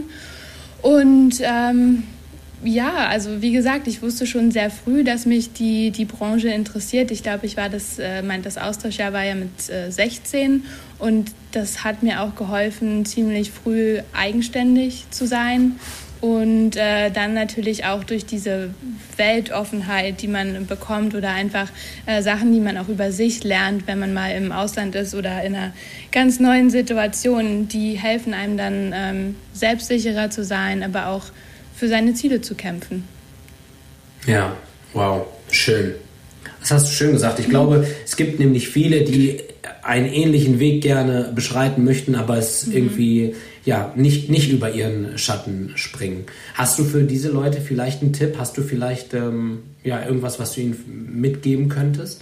Und 0.83 1.41
ähm, 1.41 2.03
ja, 2.63 3.07
also 3.07 3.41
wie 3.41 3.51
gesagt, 3.51 3.87
ich 3.87 4.01
wusste 4.01 4.25
schon 4.25 4.51
sehr 4.51 4.69
früh, 4.69 5.03
dass 5.03 5.25
mich 5.25 5.53
die, 5.53 5.91
die 5.91 6.05
Branche 6.05 6.49
interessiert. 6.49 7.11
Ich 7.11 7.23
glaube, 7.23 7.45
ich 7.45 7.57
war 7.57 7.69
das, 7.69 7.99
äh, 7.99 8.21
mein, 8.21 8.41
das 8.41 8.57
Austauschjahr 8.57 9.13
war 9.13 9.23
ja 9.23 9.35
mit 9.35 9.69
äh, 9.69 9.91
16 9.91 10.63
und 10.99 11.31
das 11.51 11.83
hat 11.83 12.03
mir 12.03 12.21
auch 12.21 12.35
geholfen, 12.35 13.05
ziemlich 13.05 13.51
früh 13.51 13.99
eigenständig 14.13 15.05
zu 15.09 15.27
sein. 15.27 15.79
Und 16.21 16.77
äh, 16.77 17.11
dann 17.11 17.33
natürlich 17.33 17.83
auch 17.83 18.05
durch 18.05 18.25
diese 18.25 18.69
Weltoffenheit, 19.17 20.21
die 20.21 20.29
man 20.29 20.67
bekommt 20.67 21.15
oder 21.15 21.31
einfach 21.31 21.67
äh, 22.05 22.21
Sachen, 22.21 22.53
die 22.53 22.61
man 22.61 22.77
auch 22.77 22.87
über 22.87 23.11
sich 23.11 23.43
lernt, 23.43 23.87
wenn 23.87 23.99
man 23.99 24.13
mal 24.13 24.29
im 24.29 24.53
Ausland 24.53 24.95
ist 24.95 25.15
oder 25.15 25.43
in 25.43 25.53
einer 25.53 25.73
ganz 26.13 26.39
neuen 26.39 26.69
Situation, 26.69 27.67
die 27.67 27.95
helfen 27.95 28.33
einem 28.33 28.55
dann 28.55 28.93
ähm, 28.95 29.35
selbstsicherer 29.51 30.29
zu 30.29 30.45
sein, 30.45 30.81
aber 30.81 31.07
auch 31.07 31.25
für 31.83 31.89
seine 31.89 32.13
Ziele 32.13 32.39
zu 32.39 32.55
kämpfen. 32.55 33.03
Ja, 34.25 34.55
wow, 34.93 35.25
schön. 35.51 35.95
Das 36.61 36.71
hast 36.71 36.87
du 36.87 36.93
schön 36.93 37.11
gesagt. 37.11 37.39
Ich 37.39 37.49
glaube, 37.49 37.85
es 38.05 38.15
gibt 38.15 38.39
nämlich 38.39 38.69
viele, 38.69 39.01
die 39.01 39.41
einen 39.81 40.05
ähnlichen 40.05 40.59
Weg 40.59 40.81
gerne 40.81 41.29
beschreiten 41.35 41.83
möchten, 41.83 42.15
aber 42.15 42.37
es 42.37 42.67
mhm. 42.67 42.73
irgendwie 42.73 43.35
ja 43.65 43.91
nicht, 43.97 44.29
nicht 44.29 44.49
über 44.49 44.71
ihren 44.71 45.17
Schatten 45.17 45.73
springen. 45.75 46.23
Hast 46.53 46.79
du 46.79 46.85
für 46.85 47.03
diese 47.03 47.27
Leute 47.27 47.59
vielleicht 47.59 48.01
einen 48.01 48.13
Tipp? 48.13 48.35
Hast 48.37 48.57
du 48.57 48.61
vielleicht 48.61 49.13
ähm, 49.13 49.63
ja, 49.83 50.05
irgendwas, 50.05 50.39
was 50.39 50.53
du 50.53 50.61
ihnen 50.61 51.09
mitgeben 51.13 51.67
könntest? 51.67 52.21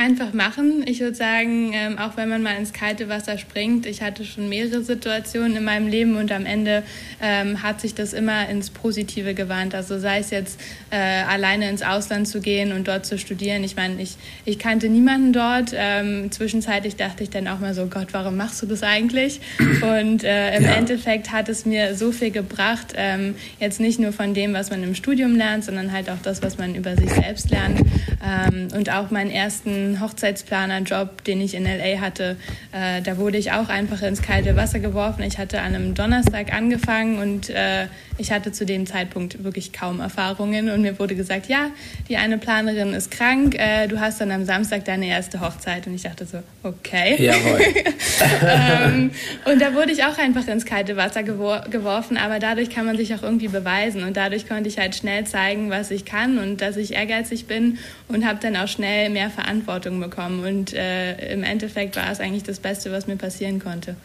Einfach 0.00 0.32
machen. 0.32 0.82
Ich 0.86 1.00
würde 1.00 1.14
sagen, 1.14 1.72
ähm, 1.74 1.98
auch 1.98 2.16
wenn 2.16 2.30
man 2.30 2.42
mal 2.42 2.56
ins 2.56 2.72
kalte 2.72 3.10
Wasser 3.10 3.36
springt, 3.36 3.84
ich 3.84 4.00
hatte 4.00 4.24
schon 4.24 4.48
mehrere 4.48 4.82
Situationen 4.82 5.58
in 5.58 5.62
meinem 5.62 5.88
Leben 5.88 6.16
und 6.16 6.32
am 6.32 6.46
Ende 6.46 6.84
ähm, 7.20 7.62
hat 7.62 7.82
sich 7.82 7.94
das 7.94 8.14
immer 8.14 8.48
ins 8.48 8.70
Positive 8.70 9.34
gewandt. 9.34 9.74
Also 9.74 9.98
sei 9.98 10.20
es 10.20 10.30
jetzt 10.30 10.58
äh, 10.88 10.96
alleine 10.96 11.68
ins 11.68 11.82
Ausland 11.82 12.28
zu 12.28 12.40
gehen 12.40 12.72
und 12.72 12.88
dort 12.88 13.04
zu 13.04 13.18
studieren. 13.18 13.62
Ich 13.62 13.76
meine, 13.76 14.00
ich, 14.00 14.16
ich 14.46 14.58
kannte 14.58 14.88
niemanden 14.88 15.34
dort. 15.34 15.74
Ähm, 15.74 16.32
zwischenzeitlich 16.32 16.96
dachte 16.96 17.22
ich 17.22 17.28
dann 17.28 17.46
auch 17.46 17.58
mal 17.58 17.74
so, 17.74 17.84
Gott, 17.84 18.08
warum 18.12 18.38
machst 18.38 18.62
du 18.62 18.66
das 18.66 18.82
eigentlich? 18.82 19.42
Und 19.82 20.24
äh, 20.24 20.56
im 20.56 20.64
ja. 20.64 20.76
Endeffekt 20.76 21.30
hat 21.30 21.50
es 21.50 21.66
mir 21.66 21.94
so 21.94 22.10
viel 22.10 22.30
gebracht, 22.30 22.94
ähm, 22.96 23.34
jetzt 23.58 23.80
nicht 23.80 24.00
nur 24.00 24.14
von 24.14 24.32
dem, 24.32 24.54
was 24.54 24.70
man 24.70 24.82
im 24.82 24.94
Studium 24.94 25.36
lernt, 25.36 25.64
sondern 25.64 25.92
halt 25.92 26.08
auch 26.08 26.22
das, 26.22 26.42
was 26.42 26.56
man 26.56 26.74
über 26.74 26.96
sich 26.96 27.10
selbst 27.10 27.50
lernt. 27.50 27.82
Ähm, 28.24 28.68
und 28.74 28.88
auch 28.90 29.10
meinen 29.10 29.30
ersten 29.30 29.89
Hochzeitsplaner-Job, 29.98 31.24
den 31.24 31.40
ich 31.40 31.54
in 31.54 31.64
LA 31.64 32.00
hatte, 32.00 32.36
äh, 32.70 33.02
da 33.02 33.16
wurde 33.16 33.38
ich 33.38 33.50
auch 33.50 33.68
einfach 33.68 34.02
ins 34.02 34.22
kalte 34.22 34.54
Wasser 34.54 34.78
geworfen. 34.78 35.22
Ich 35.22 35.38
hatte 35.38 35.60
an 35.60 35.74
einem 35.74 35.94
Donnerstag 35.94 36.52
angefangen 36.52 37.18
und 37.18 37.48
äh, 37.48 37.86
ich 38.20 38.30
hatte 38.32 38.52
zu 38.52 38.66
dem 38.66 38.86
Zeitpunkt 38.86 39.42
wirklich 39.42 39.72
kaum 39.72 40.00
Erfahrungen 40.00 40.68
und 40.68 40.82
mir 40.82 40.98
wurde 40.98 41.16
gesagt, 41.16 41.46
ja, 41.46 41.70
die 42.08 42.18
eine 42.18 42.36
Planerin 42.36 42.92
ist 42.92 43.10
krank, 43.10 43.56
äh, 43.58 43.88
du 43.88 43.98
hast 43.98 44.20
dann 44.20 44.30
am 44.30 44.44
Samstag 44.44 44.84
deine 44.84 45.06
erste 45.06 45.40
Hochzeit 45.40 45.86
und 45.86 45.94
ich 45.94 46.02
dachte 46.02 46.26
so, 46.26 46.42
okay. 46.62 47.16
Jawohl. 47.18 47.60
ähm, 48.42 49.10
und 49.46 49.60
da 49.60 49.74
wurde 49.74 49.92
ich 49.92 50.04
auch 50.04 50.18
einfach 50.18 50.46
ins 50.48 50.66
kalte 50.66 50.96
Wasser 50.96 51.22
gewor 51.22 51.64
geworfen, 51.70 52.18
aber 52.18 52.38
dadurch 52.38 52.68
kann 52.68 52.84
man 52.84 52.98
sich 52.98 53.14
auch 53.14 53.22
irgendwie 53.22 53.48
beweisen 53.48 54.04
und 54.04 54.16
dadurch 54.16 54.46
konnte 54.46 54.68
ich 54.68 54.78
halt 54.78 54.94
schnell 54.94 55.24
zeigen, 55.26 55.70
was 55.70 55.90
ich 55.90 56.04
kann 56.04 56.38
und 56.38 56.60
dass 56.60 56.76
ich 56.76 56.92
ehrgeizig 56.92 57.46
bin 57.46 57.78
und 58.08 58.26
habe 58.26 58.38
dann 58.40 58.54
auch 58.56 58.68
schnell 58.68 59.08
mehr 59.08 59.30
Verantwortung 59.30 59.98
bekommen 59.98 60.44
und 60.44 60.74
äh, 60.74 61.32
im 61.32 61.42
Endeffekt 61.42 61.96
war 61.96 62.10
es 62.12 62.20
eigentlich 62.20 62.42
das 62.42 62.60
Beste, 62.60 62.92
was 62.92 63.06
mir 63.06 63.16
passieren 63.16 63.60
konnte. 63.60 63.96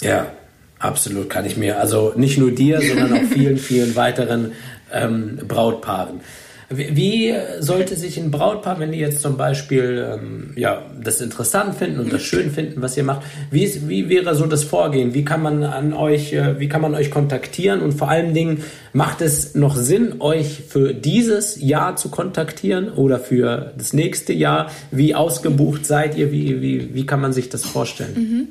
Ja, 0.00 0.32
Absolut, 0.80 1.30
kann 1.30 1.44
ich 1.44 1.56
mir. 1.56 1.78
Also 1.78 2.12
nicht 2.16 2.38
nur 2.38 2.50
dir, 2.50 2.80
sondern 2.86 3.12
auch 3.12 3.28
vielen, 3.30 3.58
vielen 3.58 3.94
weiteren 3.94 4.52
ähm, 4.92 5.38
Brautpaaren. 5.46 6.20
Wie, 6.72 7.34
sollte 7.58 7.96
sich 7.96 8.16
ein 8.16 8.30
Brautpaar, 8.30 8.78
wenn 8.78 8.92
die 8.92 8.98
jetzt 8.98 9.22
zum 9.22 9.36
Beispiel 9.36 10.06
ähm, 10.08 10.52
ja, 10.54 10.82
das 11.02 11.20
interessant 11.20 11.74
finden 11.74 11.98
und 11.98 12.12
das 12.12 12.22
schön 12.22 12.52
finden, 12.52 12.80
was 12.80 12.96
ihr 12.96 13.02
macht, 13.02 13.22
wie, 13.50 13.64
ist, 13.64 13.88
wie 13.88 14.08
wäre 14.08 14.36
so 14.36 14.46
das 14.46 14.62
Vorgehen? 14.62 15.12
Wie 15.12 15.24
kann 15.24 15.42
man 15.42 15.64
an 15.64 15.92
euch, 15.92 16.32
äh, 16.32 16.60
wie 16.60 16.68
kann 16.68 16.80
man 16.80 16.94
euch 16.94 17.10
kontaktieren? 17.10 17.80
Und 17.80 17.94
vor 17.94 18.08
allen 18.08 18.34
Dingen, 18.34 18.62
macht 18.92 19.20
es 19.20 19.56
noch 19.56 19.74
Sinn, 19.74 20.20
euch 20.20 20.62
für 20.68 20.94
dieses 20.94 21.60
Jahr 21.60 21.96
zu 21.96 22.08
kontaktieren 22.08 22.88
oder 22.88 23.18
für 23.18 23.72
das 23.76 23.92
nächste 23.92 24.32
Jahr? 24.32 24.70
Wie 24.92 25.16
ausgebucht 25.16 25.84
seid 25.84 26.16
ihr? 26.16 26.30
Wie, 26.30 26.62
wie, 26.62 26.94
wie 26.94 27.04
kann 27.04 27.20
man 27.20 27.32
sich 27.32 27.48
das 27.48 27.64
vorstellen? 27.64 28.14
Mhm. 28.14 28.48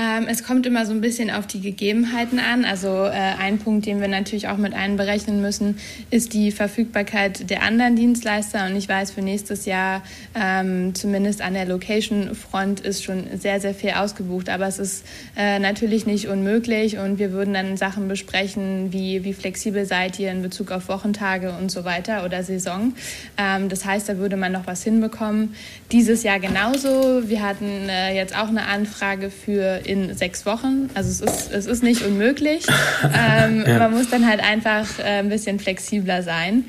Ähm, 0.00 0.26
es 0.28 0.44
kommt 0.44 0.64
immer 0.64 0.86
so 0.86 0.92
ein 0.92 1.00
bisschen 1.00 1.28
auf 1.28 1.48
die 1.48 1.60
Gegebenheiten 1.60 2.38
an. 2.38 2.64
Also 2.64 2.88
äh, 3.06 3.10
ein 3.10 3.58
Punkt, 3.58 3.84
den 3.84 4.00
wir 4.00 4.06
natürlich 4.06 4.46
auch 4.46 4.56
mit 4.56 4.72
einberechnen 4.72 5.42
müssen, 5.42 5.78
ist 6.12 6.34
die 6.34 6.52
Verfügbarkeit 6.52 7.50
der 7.50 7.64
anderen 7.64 7.96
Dienstleister. 7.96 8.66
Und 8.66 8.76
ich 8.76 8.88
weiß, 8.88 9.10
für 9.10 9.22
nächstes 9.22 9.66
Jahr 9.66 10.02
ähm, 10.36 10.94
zumindest 10.94 11.42
an 11.42 11.54
der 11.54 11.66
Location-Front 11.66 12.78
ist 12.78 13.02
schon 13.02 13.24
sehr, 13.36 13.60
sehr 13.60 13.74
viel 13.74 13.90
ausgebucht. 13.90 14.50
Aber 14.50 14.68
es 14.68 14.78
ist 14.78 15.04
äh, 15.36 15.58
natürlich 15.58 16.06
nicht 16.06 16.28
unmöglich 16.28 16.98
und 16.98 17.18
wir 17.18 17.32
würden 17.32 17.54
dann 17.54 17.76
Sachen 17.76 18.06
besprechen, 18.06 18.92
wie, 18.92 19.24
wie 19.24 19.32
flexibel 19.32 19.84
seid 19.84 20.20
ihr 20.20 20.30
in 20.30 20.42
Bezug 20.42 20.70
auf 20.70 20.88
Wochentage 20.88 21.50
und 21.50 21.72
so 21.72 21.84
weiter 21.84 22.24
oder 22.24 22.44
Saison. 22.44 22.92
Ähm, 23.36 23.68
das 23.68 23.84
heißt, 23.84 24.08
da 24.08 24.18
würde 24.18 24.36
man 24.36 24.52
noch 24.52 24.68
was 24.68 24.84
hinbekommen. 24.84 25.56
Dieses 25.90 26.22
Jahr 26.22 26.38
genauso. 26.38 27.28
Wir 27.28 27.42
hatten 27.42 27.88
äh, 27.88 28.14
jetzt 28.14 28.36
auch 28.36 28.48
eine 28.48 28.66
Anfrage 28.66 29.30
für 29.30 29.87
in 29.88 30.14
sechs 30.14 30.46
Wochen. 30.46 30.90
Also 30.94 31.10
es 31.10 31.20
ist, 31.20 31.52
es 31.52 31.66
ist 31.66 31.82
nicht 31.82 32.02
unmöglich. 32.02 32.66
Ähm, 33.04 33.64
ja. 33.66 33.78
Man 33.78 33.92
muss 33.92 34.10
dann 34.10 34.28
halt 34.28 34.40
einfach 34.40 34.98
äh, 34.98 35.20
ein 35.20 35.28
bisschen 35.28 35.60
flexibler 35.60 36.22
sein. 36.22 36.64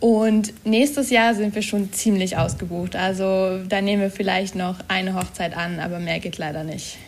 Und 0.00 0.52
nächstes 0.64 1.10
Jahr 1.10 1.34
sind 1.34 1.54
wir 1.54 1.62
schon 1.62 1.92
ziemlich 1.92 2.36
ausgebucht. 2.36 2.96
Also 2.96 3.60
da 3.68 3.80
nehmen 3.80 4.02
wir 4.02 4.10
vielleicht 4.10 4.54
noch 4.54 4.76
eine 4.88 5.14
Hochzeit 5.14 5.56
an, 5.56 5.80
aber 5.80 5.98
mehr 5.98 6.18
geht 6.18 6.38
leider 6.38 6.64
nicht. 6.64 6.98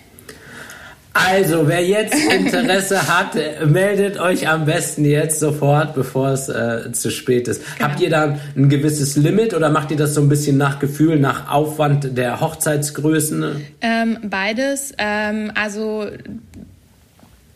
Also, 1.26 1.66
wer 1.66 1.84
jetzt 1.84 2.14
Interesse 2.14 3.08
hat, 3.08 3.36
meldet 3.66 4.18
euch 4.18 4.48
am 4.48 4.64
besten 4.64 5.04
jetzt 5.04 5.40
sofort, 5.40 5.94
bevor 5.94 6.28
es 6.28 6.48
äh, 6.48 6.92
zu 6.92 7.10
spät 7.10 7.48
ist. 7.48 7.62
Genau. 7.76 7.88
Habt 7.88 8.00
ihr 8.00 8.10
da 8.10 8.38
ein 8.56 8.68
gewisses 8.68 9.16
Limit 9.16 9.54
oder 9.54 9.70
macht 9.70 9.90
ihr 9.90 9.96
das 9.96 10.14
so 10.14 10.20
ein 10.20 10.28
bisschen 10.28 10.56
nach 10.56 10.78
Gefühl, 10.78 11.18
nach 11.18 11.50
Aufwand 11.50 12.16
der 12.16 12.40
Hochzeitsgrößen? 12.40 13.56
Ähm, 13.80 14.18
beides. 14.22 14.92
Ähm, 14.98 15.50
also 15.54 16.06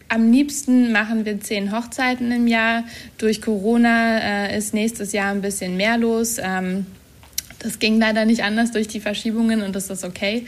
am 0.09 0.31
liebsten 0.31 0.93
machen 0.93 1.25
wir 1.25 1.41
zehn 1.41 1.75
Hochzeiten 1.75 2.33
im 2.33 2.47
Jahr. 2.47 2.85
Durch 3.17 3.41
Corona 3.41 4.19
äh, 4.19 4.59
ist 4.59 4.75
nächstes 4.75 5.13
Jahr 5.13 5.31
ein 5.31 5.41
bisschen 5.41 5.77
mehr 5.77 5.97
los. 5.97 6.37
Ähm, 6.39 6.87
das 7.63 7.79
ging 7.79 7.99
leider 8.01 8.25
nicht 8.25 8.43
anders 8.43 8.73
durch 8.73 8.89
die 8.89 9.01
Verschiebungen 9.01 9.63
und 9.63 9.75
das 9.77 9.89
ist 9.89 10.05
okay. 10.05 10.47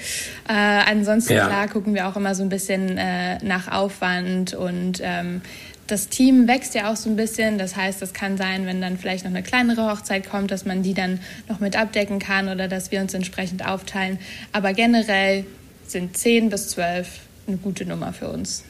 Äh, 0.49 0.53
ansonsten, 0.53 1.35
ja. 1.35 1.47
klar, 1.47 1.69
gucken 1.69 1.95
wir 1.95 2.09
auch 2.09 2.17
immer 2.17 2.35
so 2.35 2.43
ein 2.43 2.49
bisschen 2.49 2.99
äh, 2.99 3.39
nach 3.45 3.71
Aufwand 3.71 4.55
und 4.55 5.01
ähm, 5.03 5.41
das 5.87 6.09
Team 6.09 6.49
wächst 6.49 6.75
ja 6.75 6.91
auch 6.91 6.97
so 6.97 7.11
ein 7.11 7.17
bisschen. 7.17 7.59
Das 7.59 7.77
heißt, 7.77 8.03
es 8.03 8.13
kann 8.13 8.37
sein, 8.37 8.67
wenn 8.67 8.81
dann 8.81 8.99
vielleicht 8.99 9.25
noch 9.25 9.31
eine 9.31 9.43
kleinere 9.43 9.91
Hochzeit 9.91 10.29
kommt, 10.29 10.51
dass 10.51 10.65
man 10.65 10.83
die 10.83 10.95
dann 10.95 11.21
noch 11.49 11.61
mit 11.61 11.77
abdecken 11.77 12.19
kann 12.19 12.49
oder 12.49 12.69
dass 12.69 12.91
wir 12.91 13.01
uns 13.01 13.15
entsprechend 13.15 13.67
aufteilen. 13.67 14.19
Aber 14.53 14.73
generell 14.73 15.45
sind 15.87 16.17
10 16.17 16.49
bis 16.49 16.71
12 16.71 17.07
eine 17.47 17.59
gute 17.59 17.85
Nummer 17.85 18.13
für 18.13 18.29
uns. 18.29 18.65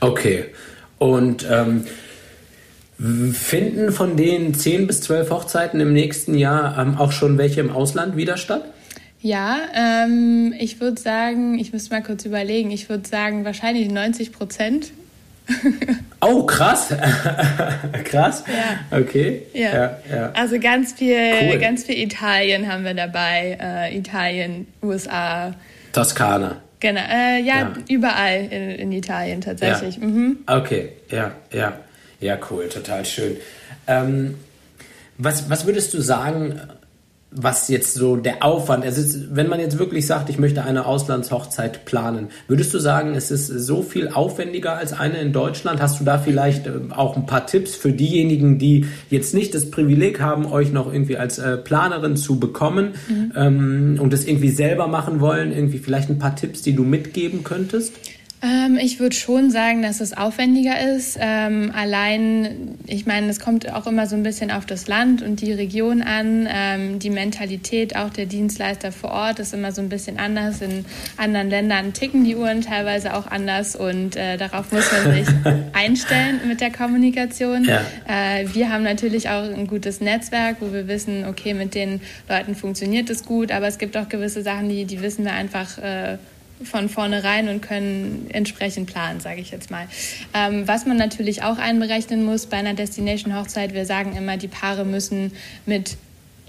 Okay. 0.00 0.46
Und 0.98 1.46
ähm, 1.48 1.86
Finden 3.32 3.92
von 3.92 4.16
den 4.16 4.52
10 4.52 4.86
bis 4.86 5.00
12 5.00 5.30
Hochzeiten 5.30 5.80
im 5.80 5.94
nächsten 5.94 6.34
Jahr 6.34 6.78
ähm, 6.78 6.98
auch 6.98 7.12
schon 7.12 7.38
welche 7.38 7.60
im 7.60 7.70
Ausland 7.70 8.16
wieder 8.16 8.36
statt? 8.36 8.64
Ja, 9.22 9.58
ähm, 9.74 10.54
ich 10.58 10.80
würde 10.80 11.00
sagen, 11.00 11.58
ich 11.58 11.72
muss 11.72 11.90
mal 11.90 12.02
kurz 12.02 12.24
überlegen, 12.26 12.70
ich 12.70 12.88
würde 12.88 13.08
sagen 13.08 13.44
wahrscheinlich 13.44 13.90
90 13.90 14.32
Prozent. 14.32 14.92
oh, 16.20 16.44
krass. 16.44 16.88
krass. 18.04 18.44
Ja. 18.46 18.98
Okay. 18.98 19.42
Ja. 19.54 19.74
ja, 19.74 19.98
ja. 20.10 20.32
Also 20.34 20.58
ganz 20.58 20.92
viel, 20.92 21.16
cool. 21.42 21.58
ganz 21.58 21.84
viel 21.84 21.98
Italien 21.98 22.70
haben 22.70 22.84
wir 22.84 22.94
dabei. 22.94 23.58
Äh, 23.60 23.96
Italien, 23.96 24.66
USA. 24.82 25.54
Toskana. 25.92 26.56
Genau, 26.80 27.00
äh, 27.00 27.42
ja, 27.42 27.72
überall 27.88 28.48
in, 28.50 28.70
in 28.70 28.92
Italien 28.92 29.40
tatsächlich. 29.40 29.96
Ja. 29.96 30.06
Mhm. 30.06 30.38
Okay, 30.46 30.90
ja, 31.10 31.32
ja. 31.52 31.78
Ja, 32.20 32.38
cool, 32.50 32.68
total 32.68 33.04
schön. 33.04 33.36
Ähm, 33.86 34.34
was, 35.16 35.50
was 35.50 35.66
würdest 35.66 35.94
du 35.94 36.00
sagen, 36.00 36.60
was 37.32 37.68
jetzt 37.68 37.94
so 37.94 38.16
der 38.16 38.44
Aufwand, 38.44 38.84
also 38.84 39.02
wenn 39.30 39.48
man 39.48 39.60
jetzt 39.60 39.78
wirklich 39.78 40.04
sagt, 40.04 40.30
ich 40.30 40.38
möchte 40.38 40.64
eine 40.64 40.84
Auslandshochzeit 40.84 41.84
planen, 41.84 42.28
würdest 42.48 42.74
du 42.74 42.80
sagen, 42.80 43.14
es 43.14 43.30
ist 43.30 43.46
so 43.46 43.82
viel 43.82 44.08
aufwendiger 44.08 44.76
als 44.76 44.92
eine 44.92 45.18
in 45.18 45.32
Deutschland? 45.32 45.80
Hast 45.80 46.00
du 46.00 46.04
da 46.04 46.18
vielleicht 46.18 46.66
äh, 46.66 46.72
auch 46.90 47.16
ein 47.16 47.26
paar 47.26 47.46
Tipps 47.46 47.76
für 47.76 47.92
diejenigen, 47.92 48.58
die 48.58 48.86
jetzt 49.10 49.32
nicht 49.32 49.54
das 49.54 49.70
Privileg 49.70 50.20
haben, 50.20 50.46
euch 50.46 50.72
noch 50.72 50.92
irgendwie 50.92 51.16
als 51.16 51.38
äh, 51.38 51.56
Planerin 51.56 52.16
zu 52.16 52.40
bekommen 52.40 52.94
mhm. 53.08 53.32
ähm, 53.36 53.98
und 54.00 54.12
das 54.12 54.24
irgendwie 54.24 54.50
selber 54.50 54.88
machen 54.88 55.20
wollen? 55.20 55.52
Irgendwie 55.52 55.78
vielleicht 55.78 56.10
ein 56.10 56.18
paar 56.18 56.34
Tipps, 56.34 56.62
die 56.62 56.74
du 56.74 56.82
mitgeben 56.82 57.44
könntest? 57.44 57.92
Ähm, 58.42 58.78
ich 58.80 59.00
würde 59.00 59.14
schon 59.14 59.50
sagen, 59.50 59.82
dass 59.82 60.00
es 60.00 60.16
aufwendiger 60.16 60.80
ist. 60.96 61.18
Ähm, 61.20 61.72
allein, 61.74 62.78
ich 62.86 63.04
meine, 63.04 63.28
es 63.28 63.38
kommt 63.38 63.70
auch 63.70 63.86
immer 63.86 64.06
so 64.06 64.16
ein 64.16 64.22
bisschen 64.22 64.50
auf 64.50 64.64
das 64.64 64.88
Land 64.88 65.20
und 65.20 65.42
die 65.42 65.52
Region 65.52 66.00
an. 66.00 66.48
Ähm, 66.50 66.98
die 66.98 67.10
Mentalität 67.10 67.96
auch 67.96 68.08
der 68.08 68.24
Dienstleister 68.24 68.92
vor 68.92 69.10
Ort 69.10 69.40
ist 69.40 69.52
immer 69.52 69.72
so 69.72 69.82
ein 69.82 69.90
bisschen 69.90 70.18
anders. 70.18 70.62
In 70.62 70.86
anderen 71.18 71.50
Ländern 71.50 71.92
ticken 71.92 72.24
die 72.24 72.34
Uhren 72.34 72.62
teilweise 72.62 73.14
auch 73.14 73.26
anders 73.26 73.76
und 73.76 74.16
äh, 74.16 74.38
darauf 74.38 74.72
muss 74.72 74.90
man 74.90 75.14
sich 75.14 75.28
einstellen 75.74 76.40
mit 76.48 76.62
der 76.62 76.70
Kommunikation. 76.70 77.64
Ja. 77.64 77.82
Äh, 78.08 78.46
wir 78.54 78.70
haben 78.70 78.84
natürlich 78.84 79.28
auch 79.28 79.42
ein 79.42 79.66
gutes 79.66 80.00
Netzwerk, 80.00 80.56
wo 80.60 80.72
wir 80.72 80.88
wissen, 80.88 81.26
okay, 81.26 81.52
mit 81.52 81.74
den 81.74 82.00
Leuten 82.26 82.54
funktioniert 82.54 83.10
es 83.10 83.24
gut, 83.26 83.52
aber 83.52 83.66
es 83.66 83.76
gibt 83.76 83.98
auch 83.98 84.08
gewisse 84.08 84.42
Sachen, 84.42 84.70
die, 84.70 84.86
die 84.86 85.02
wissen 85.02 85.26
wir 85.26 85.32
einfach. 85.32 85.76
Äh, 85.76 86.16
von 86.62 86.88
vornherein 86.88 87.48
und 87.48 87.62
können 87.62 88.26
entsprechend 88.30 88.86
planen, 88.86 89.20
sage 89.20 89.40
ich 89.40 89.50
jetzt 89.50 89.70
mal. 89.70 89.86
Ähm, 90.34 90.66
was 90.68 90.86
man 90.86 90.96
natürlich 90.96 91.42
auch 91.42 91.58
einberechnen 91.58 92.24
muss 92.24 92.46
bei 92.46 92.58
einer 92.58 92.74
Destination-Hochzeit, 92.74 93.72
wir 93.72 93.86
sagen 93.86 94.16
immer, 94.16 94.36
die 94.36 94.48
Paare 94.48 94.84
müssen 94.84 95.32
mit 95.66 95.96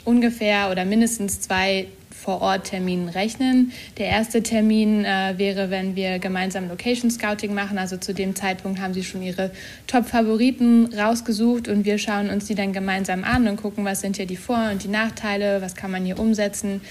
ungefähr 0.04 0.70
oder 0.72 0.86
mindestens 0.86 1.42
zwei 1.42 1.88
Vor-Ort-Terminen 2.22 3.10
rechnen. 3.10 3.72
Der 3.98 4.08
erste 4.08 4.44
Termin 4.44 5.06
äh, 5.06 5.34
wäre, 5.38 5.72
wenn 5.72 5.96
wir 5.96 6.20
gemeinsam 6.20 6.70
Location 6.70 7.10
Scouting 7.10 7.54
machen. 7.54 7.78
Also 7.80 7.98
zu 7.98 8.14
dem 8.14 8.36
Zeitpunkt 8.36 8.80
haben 8.80 8.94
sie 8.94 9.04
schon 9.04 9.24
ihre 9.24 9.52
Top-Favoriten 9.88 10.94
rausgesucht 10.94 11.68
und 11.68 11.86
wir 11.86 11.98
schauen 11.98 12.30
uns 12.30 12.46
die 12.46 12.56
dann 12.56 12.74
gemeinsam 12.74 13.24
an 13.24 13.48
und 13.48 13.58
gucken, 13.58 13.86
was 13.86 14.02
sind 14.02 14.18
hier 14.18 14.28
die 14.28 14.38
Vor- 14.38 14.70
und 14.72 14.84
die 14.84 14.88
Nachteile, 14.88 15.62
was 15.62 15.76
kann 15.76 15.90
man 15.90 16.06
hier 16.06 16.20
umsetzen 16.20 16.82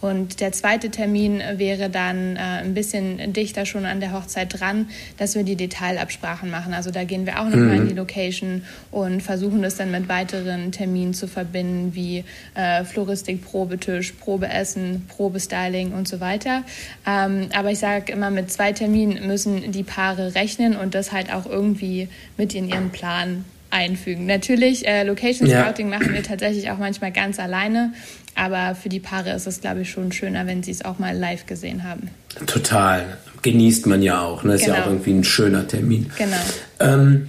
und 0.00 0.40
der 0.40 0.52
zweite 0.52 0.90
Termin 0.90 1.42
wäre 1.56 1.90
dann 1.90 2.36
äh, 2.36 2.38
ein 2.38 2.74
bisschen 2.74 3.32
dichter 3.32 3.66
schon 3.66 3.84
an 3.84 4.00
der 4.00 4.12
Hochzeit 4.12 4.60
dran, 4.60 4.88
dass 5.16 5.34
wir 5.34 5.42
die 5.42 5.56
Detailabsprachen 5.56 6.50
machen. 6.50 6.72
Also 6.72 6.90
da 6.90 7.04
gehen 7.04 7.26
wir 7.26 7.40
auch 7.40 7.46
nochmal 7.46 7.76
mhm. 7.76 7.82
in 7.82 7.88
die 7.88 7.94
Location 7.94 8.62
und 8.90 9.22
versuchen 9.22 9.62
das 9.62 9.76
dann 9.76 9.90
mit 9.90 10.08
weiteren 10.08 10.70
Terminen 10.70 11.14
zu 11.14 11.26
verbinden, 11.26 11.94
wie 11.94 12.24
äh, 12.54 12.84
Floristik, 12.84 13.44
Probetisch, 13.44 14.12
Probeessen, 14.12 15.06
Probestyling 15.08 15.92
und 15.92 16.06
so 16.06 16.20
weiter. 16.20 16.62
Ähm, 17.06 17.48
aber 17.54 17.72
ich 17.72 17.78
sage 17.78 18.12
immer, 18.12 18.30
mit 18.30 18.52
zwei 18.52 18.72
Terminen 18.72 19.26
müssen 19.26 19.72
die 19.72 19.82
Paare 19.82 20.34
rechnen 20.34 20.76
und 20.76 20.94
das 20.94 21.12
halt 21.12 21.32
auch 21.32 21.46
irgendwie 21.46 22.08
mit 22.36 22.54
in 22.54 22.68
ihren 22.68 22.90
Plan 22.90 23.44
einfügen. 23.70 24.26
Natürlich, 24.26 24.86
äh, 24.86 25.04
Location 25.04 25.48
Scouting 25.48 25.90
ja. 25.90 25.98
machen 25.98 26.14
wir 26.14 26.22
tatsächlich 26.22 26.70
auch 26.70 26.78
manchmal 26.78 27.12
ganz 27.12 27.38
alleine, 27.38 27.92
aber 28.34 28.74
für 28.74 28.88
die 28.88 29.00
Paare 29.00 29.30
ist 29.30 29.46
es, 29.46 29.60
glaube 29.60 29.82
ich, 29.82 29.90
schon 29.90 30.12
schöner, 30.12 30.46
wenn 30.46 30.62
sie 30.62 30.70
es 30.70 30.84
auch 30.84 30.98
mal 30.98 31.16
live 31.16 31.46
gesehen 31.46 31.84
haben. 31.84 32.10
Total. 32.46 33.18
Genießt 33.42 33.86
man 33.86 34.02
ja 34.02 34.22
auch. 34.22 34.42
Ne? 34.42 34.54
Ist 34.54 34.64
genau. 34.64 34.74
ja 34.74 34.80
auch 34.80 34.84
genau. 34.84 34.96
irgendwie 34.96 35.12
ein 35.12 35.24
schöner 35.24 35.66
Termin. 35.66 36.10
Genau. 36.16 36.36
Ähm, 36.80 37.28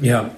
ja. 0.00 0.30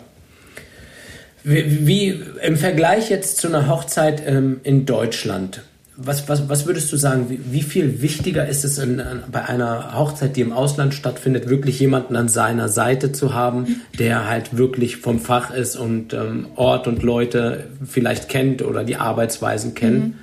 Wie, 1.45 1.87
wie, 1.87 2.23
im 2.43 2.57
Vergleich 2.57 3.11
jetzt 3.11 3.39
zu 3.39 3.49
einer 3.49 3.69
Hochzeit 3.69 4.23
ähm, 4.27 4.61
in 4.65 4.87
Deutschland, 4.87 5.63
was, 6.01 6.29
was, 6.29 6.49
was 6.49 6.65
würdest 6.65 6.93
du 6.93 6.97
sagen, 6.97 7.27
wie, 7.29 7.41
wie 7.51 7.63
viel 7.63 8.01
wichtiger 8.01 8.47
ist 8.47 8.65
es 8.65 8.79
in, 8.79 9.03
bei 9.33 9.45
einer 9.45 9.99
Hochzeit, 9.99 10.37
die 10.37 10.43
im 10.43 10.53
Ausland 10.53 10.95
stattfindet, 10.95 11.49
wirklich 11.49 11.81
jemanden 11.81 12.15
an 12.15 12.29
seiner 12.29 12.69
Seite 12.69 13.11
zu 13.11 13.35
haben, 13.35 13.83
der 13.99 14.29
halt 14.29 14.57
wirklich 14.57 14.99
vom 14.99 15.19
Fach 15.19 15.51
ist 15.51 15.75
und 15.75 16.15
ähm, 16.15 16.47
Ort 16.55 16.87
und 16.87 17.03
Leute 17.03 17.67
vielleicht 17.85 18.29
kennt 18.29 18.63
oder 18.63 18.85
die 18.85 18.97
Arbeitsweisen 18.97 19.75
kennt? 19.75 20.05
Mhm. 20.05 20.15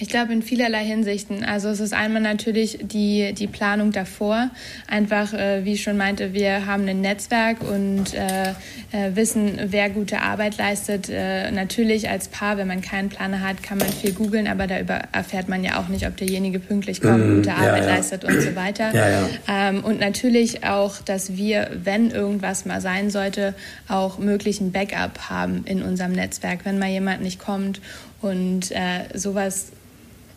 Ich 0.00 0.08
glaube 0.08 0.32
in 0.32 0.40
vielerlei 0.40 0.82
Hinsichten. 0.82 1.44
Also 1.44 1.68
es 1.68 1.78
ist 1.78 1.92
einmal 1.92 2.22
natürlich 2.22 2.78
die, 2.80 3.34
die 3.34 3.46
Planung 3.46 3.92
davor. 3.92 4.48
Einfach, 4.88 5.34
äh, 5.34 5.66
wie 5.66 5.74
ich 5.74 5.82
schon 5.82 5.98
meinte, 5.98 6.32
wir 6.32 6.64
haben 6.64 6.88
ein 6.88 7.02
Netzwerk 7.02 7.58
und 7.60 8.14
äh, 8.14 8.52
äh, 8.92 9.14
wissen, 9.14 9.60
wer 9.66 9.90
gute 9.90 10.22
Arbeit 10.22 10.56
leistet. 10.56 11.10
Äh, 11.10 11.50
natürlich 11.50 12.08
als 12.08 12.28
Paar, 12.28 12.56
wenn 12.56 12.66
man 12.66 12.80
keinen 12.80 13.10
Planer 13.10 13.42
hat, 13.42 13.62
kann 13.62 13.76
man 13.76 13.88
viel 13.88 14.12
googeln, 14.12 14.48
aber 14.48 14.66
da 14.66 14.76
erfährt 15.12 15.50
man 15.50 15.62
ja 15.62 15.78
auch 15.78 15.88
nicht, 15.88 16.06
ob 16.06 16.16
derjenige 16.16 16.60
pünktlich 16.60 17.02
kommt, 17.02 17.28
mm, 17.28 17.36
gute 17.36 17.52
Arbeit 17.52 17.84
ja. 17.84 17.94
leistet 17.94 18.24
und 18.24 18.40
so 18.40 18.56
weiter. 18.56 18.94
Ja. 18.94 19.28
Ähm, 19.48 19.84
und 19.84 20.00
natürlich 20.00 20.64
auch, 20.64 21.02
dass 21.02 21.36
wir, 21.36 21.72
wenn 21.84 22.10
irgendwas 22.10 22.64
mal 22.64 22.80
sein 22.80 23.10
sollte, 23.10 23.54
auch 23.86 24.18
möglichen 24.18 24.72
Backup 24.72 25.28
haben 25.28 25.64
in 25.66 25.82
unserem 25.82 26.12
Netzwerk, 26.12 26.60
wenn 26.64 26.78
mal 26.78 26.88
jemand 26.88 27.20
nicht 27.20 27.38
kommt 27.38 27.82
und 28.22 28.70
äh, 28.70 29.06
sowas 29.14 29.72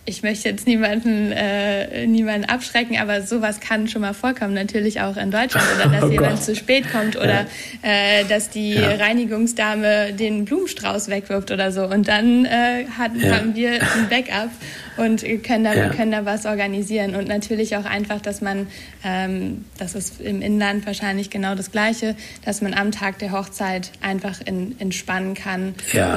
ich 0.05 0.21
möchte 0.21 0.49
jetzt 0.49 0.67
niemanden, 0.67 1.31
äh, 1.31 2.05
niemanden 2.07 2.49
abschrecken, 2.49 2.97
aber 2.99 3.21
sowas 3.21 3.61
kann 3.61 3.87
schon 3.87 4.01
mal 4.01 4.13
vorkommen, 4.13 4.53
natürlich 4.53 4.99
auch 4.99 5.15
in 5.15 5.31
Deutschland. 5.31 5.65
Oder 5.75 5.91
dass 5.99 6.03
oh 6.03 6.11
jemand 6.11 6.43
zu 6.43 6.55
spät 6.55 6.91
kommt 6.91 7.15
oder 7.15 7.45
ja. 7.83 7.89
äh, 7.89 8.25
dass 8.25 8.49
die 8.49 8.73
ja. 8.73 8.95
Reinigungsdame 8.95 10.11
den 10.11 10.43
Blumenstrauß 10.43 11.07
wegwirft 11.07 11.51
oder 11.51 11.71
so. 11.71 11.85
Und 11.85 12.09
dann 12.09 12.43
äh, 12.43 12.85
hat, 12.97 13.11
ja. 13.15 13.37
haben 13.37 13.55
wir 13.55 13.81
ein 13.81 14.09
Backup 14.09 14.49
und 14.97 15.23
können 15.43 15.63
da, 15.63 15.89
können 15.89 16.11
da 16.11 16.25
was 16.25 16.45
organisieren. 16.45 17.15
Und 17.15 17.29
natürlich 17.29 17.77
auch 17.77 17.85
einfach, 17.85 18.19
dass 18.19 18.41
man, 18.41 18.67
ähm, 19.05 19.63
das 19.77 19.95
ist 19.95 20.19
im 20.19 20.41
Inland 20.41 20.85
wahrscheinlich 20.85 21.29
genau 21.29 21.55
das 21.55 21.71
Gleiche, 21.71 22.17
dass 22.43 22.61
man 22.61 22.73
am 22.73 22.91
Tag 22.91 23.19
der 23.19 23.31
Hochzeit 23.31 23.91
einfach 24.01 24.41
in, 24.45 24.75
entspannen 24.79 25.33
kann 25.33 25.75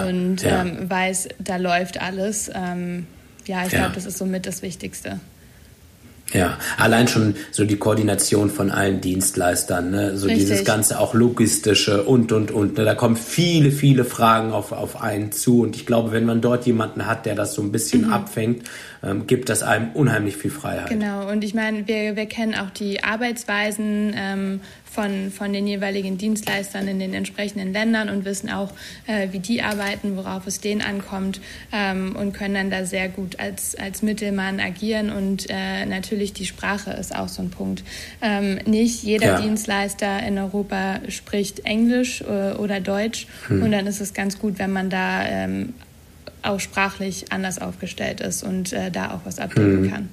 und 0.08 0.44
ähm, 0.44 0.90
weiß, 0.90 1.28
da 1.38 1.56
läuft 1.56 2.00
alles. 2.00 2.50
Ähm, 2.52 3.06
ja, 3.46 3.66
ich 3.66 3.72
ja. 3.72 3.80
glaube, 3.80 3.94
das 3.94 4.06
ist 4.06 4.18
somit 4.18 4.46
das 4.46 4.62
Wichtigste. 4.62 5.20
Ja, 6.32 6.58
allein 6.76 7.06
schon 7.06 7.36
so 7.52 7.64
die 7.64 7.76
Koordination 7.76 8.50
von 8.50 8.72
allen 8.72 9.00
Dienstleistern, 9.00 9.90
ne? 9.90 10.16
so 10.16 10.26
Richtig. 10.26 10.44
dieses 10.44 10.64
ganze 10.64 10.98
auch 10.98 11.14
logistische 11.14 12.02
und 12.02 12.32
und 12.32 12.50
und. 12.50 12.76
Ne? 12.76 12.84
Da 12.84 12.96
kommen 12.96 13.14
viele, 13.14 13.70
viele 13.70 14.04
Fragen 14.04 14.50
auf, 14.50 14.72
auf 14.72 15.00
einen 15.00 15.30
zu 15.30 15.60
und 15.60 15.76
ich 15.76 15.86
glaube, 15.86 16.10
wenn 16.10 16.24
man 16.24 16.40
dort 16.40 16.66
jemanden 16.66 17.06
hat, 17.06 17.26
der 17.26 17.36
das 17.36 17.54
so 17.54 17.62
ein 17.62 17.70
bisschen 17.70 18.06
mhm. 18.06 18.12
abfängt, 18.12 18.64
ähm, 19.04 19.28
gibt 19.28 19.48
das 19.48 19.62
einem 19.62 19.92
unheimlich 19.94 20.36
viel 20.36 20.50
Freiheit. 20.50 20.88
Genau, 20.88 21.30
und 21.30 21.44
ich 21.44 21.54
meine, 21.54 21.86
wir, 21.86 22.16
wir 22.16 22.26
kennen 22.26 22.56
auch 22.56 22.70
die 22.70 23.04
Arbeitsweisen 23.04 24.12
ähm, 24.16 24.60
von, 24.96 25.30
von 25.30 25.52
den 25.52 25.66
jeweiligen 25.66 26.16
Dienstleistern 26.16 26.88
in 26.88 26.98
den 26.98 27.12
entsprechenden 27.12 27.74
Ländern 27.74 28.08
und 28.08 28.24
wissen 28.24 28.48
auch, 28.48 28.72
äh, 29.06 29.28
wie 29.30 29.40
die 29.40 29.60
arbeiten, 29.60 30.16
worauf 30.16 30.46
es 30.46 30.60
denen 30.60 30.80
ankommt 30.80 31.38
ähm, 31.70 32.16
und 32.16 32.32
können 32.32 32.54
dann 32.54 32.70
da 32.70 32.86
sehr 32.86 33.10
gut 33.10 33.38
als, 33.38 33.74
als 33.74 34.00
Mittelmann 34.00 34.58
agieren. 34.58 35.10
Und 35.10 35.50
äh, 35.50 35.84
natürlich 35.84 36.32
die 36.32 36.46
Sprache 36.46 36.92
ist 36.92 37.14
auch 37.14 37.28
so 37.28 37.42
ein 37.42 37.50
Punkt. 37.50 37.84
Ähm, 38.22 38.58
nicht 38.64 39.02
jeder 39.02 39.26
ja. 39.26 39.40
Dienstleister 39.42 40.26
in 40.26 40.38
Europa 40.38 41.00
spricht 41.08 41.66
Englisch 41.66 42.22
äh, 42.22 42.54
oder 42.54 42.80
Deutsch 42.80 43.26
hm. 43.48 43.62
und 43.62 43.72
dann 43.72 43.86
ist 43.86 44.00
es 44.00 44.14
ganz 44.14 44.38
gut, 44.38 44.58
wenn 44.58 44.72
man 44.72 44.88
da 44.88 45.26
ähm, 45.26 45.74
auch 46.40 46.60
sprachlich 46.60 47.32
anders 47.32 47.60
aufgestellt 47.60 48.22
ist 48.22 48.42
und 48.42 48.72
äh, 48.72 48.90
da 48.90 49.10
auch 49.10 49.20
was 49.24 49.38
abdecken 49.38 49.82
hm. 49.82 49.90
kann. 49.90 50.08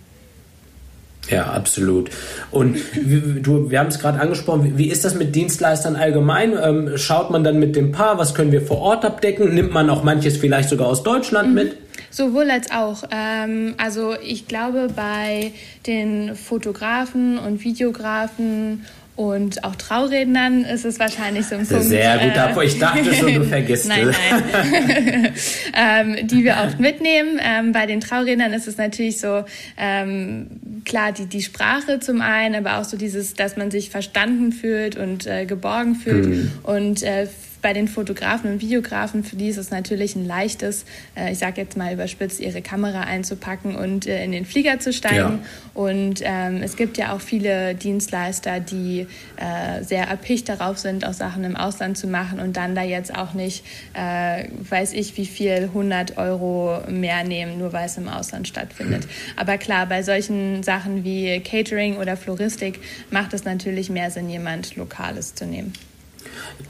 Ja, 1.29 1.45
absolut. 1.45 2.09
Und 2.51 2.77
du, 2.95 3.71
wir 3.71 3.79
haben 3.79 3.87
es 3.87 3.99
gerade 3.99 4.19
angesprochen, 4.19 4.77
wie 4.77 4.89
ist 4.89 5.05
das 5.05 5.15
mit 5.15 5.35
Dienstleistern 5.35 5.95
allgemein? 5.95 6.53
Ähm, 6.61 6.97
schaut 6.97 7.31
man 7.31 7.43
dann 7.43 7.59
mit 7.59 7.75
dem 7.75 7.91
Paar, 7.91 8.17
was 8.17 8.35
können 8.35 8.51
wir 8.51 8.61
vor 8.61 8.79
Ort 8.79 9.05
abdecken? 9.05 9.53
Nimmt 9.53 9.71
man 9.71 9.89
auch 9.89 10.03
manches 10.03 10.37
vielleicht 10.37 10.69
sogar 10.69 10.87
aus 10.87 11.03
Deutschland 11.03 11.49
mhm. 11.49 11.55
mit? 11.55 11.77
Sowohl 12.09 12.51
als 12.51 12.69
auch. 12.71 13.03
Ähm, 13.09 13.75
also 13.77 14.15
ich 14.21 14.47
glaube, 14.47 14.89
bei 14.95 15.53
den 15.87 16.35
Fotografen 16.35 17.39
und 17.39 17.63
Videografen 17.63 18.85
und 19.15 19.63
auch 19.63 19.75
Traurednern 19.75 20.65
ist 20.65 20.85
es 20.85 20.97
wahrscheinlich 20.97 21.45
so 21.45 21.55
ein 21.55 21.67
Punkt. 21.67 21.83
Sehr 21.83 22.17
gut, 22.17 22.57
äh, 22.57 22.65
ich 22.65 22.79
dachte 22.79 23.13
schon, 23.13 23.33
du 23.35 23.43
vergisst 23.47 23.87
Nein, 23.87 24.13
nein. 24.51 25.33
ähm, 25.75 26.27
die 26.27 26.43
wir 26.43 26.57
oft 26.65 26.79
mitnehmen. 26.79 27.39
Ähm, 27.39 27.73
bei 27.73 27.85
den 27.85 28.01
Traurednern 28.01 28.53
ist 28.53 28.67
es 28.67 28.77
natürlich 28.77 29.19
so, 29.19 29.43
ähm, 29.77 30.47
klar, 30.83 31.11
die, 31.11 31.27
die 31.27 31.43
Sprache 31.43 31.99
zum 31.99 32.21
einen, 32.21 32.55
aber 32.55 32.79
auch 32.79 32.85
so 32.85 32.97
dieses, 32.97 33.35
dass 33.35 33.55
man 33.55 33.69
sich 33.69 33.91
verstanden 33.91 34.51
fühlt 34.51 34.95
und 34.95 35.27
äh, 35.27 35.45
geborgen 35.45 35.95
fühlt 35.95 36.25
hm. 36.25 36.51
und 36.63 37.03
äh, 37.03 37.27
bei 37.63 37.73
den 37.73 37.87
Fotografen 37.87 38.51
und 38.51 38.61
Videografen, 38.61 39.23
für 39.23 39.35
die 39.35 39.47
ist 39.47 39.57
es 39.57 39.71
natürlich 39.71 40.15
ein 40.15 40.25
leichtes, 40.25 40.85
äh, 41.15 41.31
ich 41.31 41.39
sage 41.39 41.61
jetzt 41.61 41.75
mal 41.75 41.93
überspitzt, 41.93 42.39
ihre 42.39 42.61
Kamera 42.61 43.01
einzupacken 43.01 43.75
und 43.75 44.05
äh, 44.05 44.23
in 44.23 44.31
den 44.31 44.45
Flieger 44.45 44.79
zu 44.79 44.93
steigen. 44.93 45.15
Ja. 45.15 45.39
Und 45.73 46.21
ähm, 46.23 46.61
es 46.61 46.75
gibt 46.75 46.97
ja 46.97 47.13
auch 47.13 47.21
viele 47.21 47.73
Dienstleister, 47.73 48.59
die 48.59 49.07
äh, 49.37 49.83
sehr 49.83 50.07
erpicht 50.07 50.49
darauf 50.49 50.77
sind, 50.77 51.07
auch 51.07 51.13
Sachen 51.13 51.43
im 51.45 51.55
Ausland 51.55 51.97
zu 51.97 52.05
machen 52.05 52.39
und 52.39 52.57
dann 52.57 52.75
da 52.75 52.83
jetzt 52.83 53.15
auch 53.15 53.33
nicht, 53.33 53.65
äh, 53.93 54.49
weiß 54.69 54.93
ich, 54.93 55.17
wie 55.17 55.25
viel 55.25 55.69
100 55.73 56.17
Euro 56.17 56.81
mehr 56.89 57.23
nehmen, 57.23 57.57
nur 57.57 57.71
weil 57.71 57.85
es 57.85 57.97
im 57.97 58.09
Ausland 58.09 58.47
stattfindet. 58.47 59.07
Aber 59.37 59.57
klar, 59.57 59.85
bei 59.85 60.03
solchen 60.03 60.63
Sachen 60.63 61.05
wie 61.05 61.39
Catering 61.39 61.95
oder 61.95 62.17
Floristik 62.17 62.79
macht 63.09 63.33
es 63.33 63.45
natürlich 63.45 63.89
mehr 63.89 64.11
Sinn, 64.11 64.29
jemand 64.29 64.75
Lokales 64.75 65.33
zu 65.33 65.45
nehmen. 65.45 65.73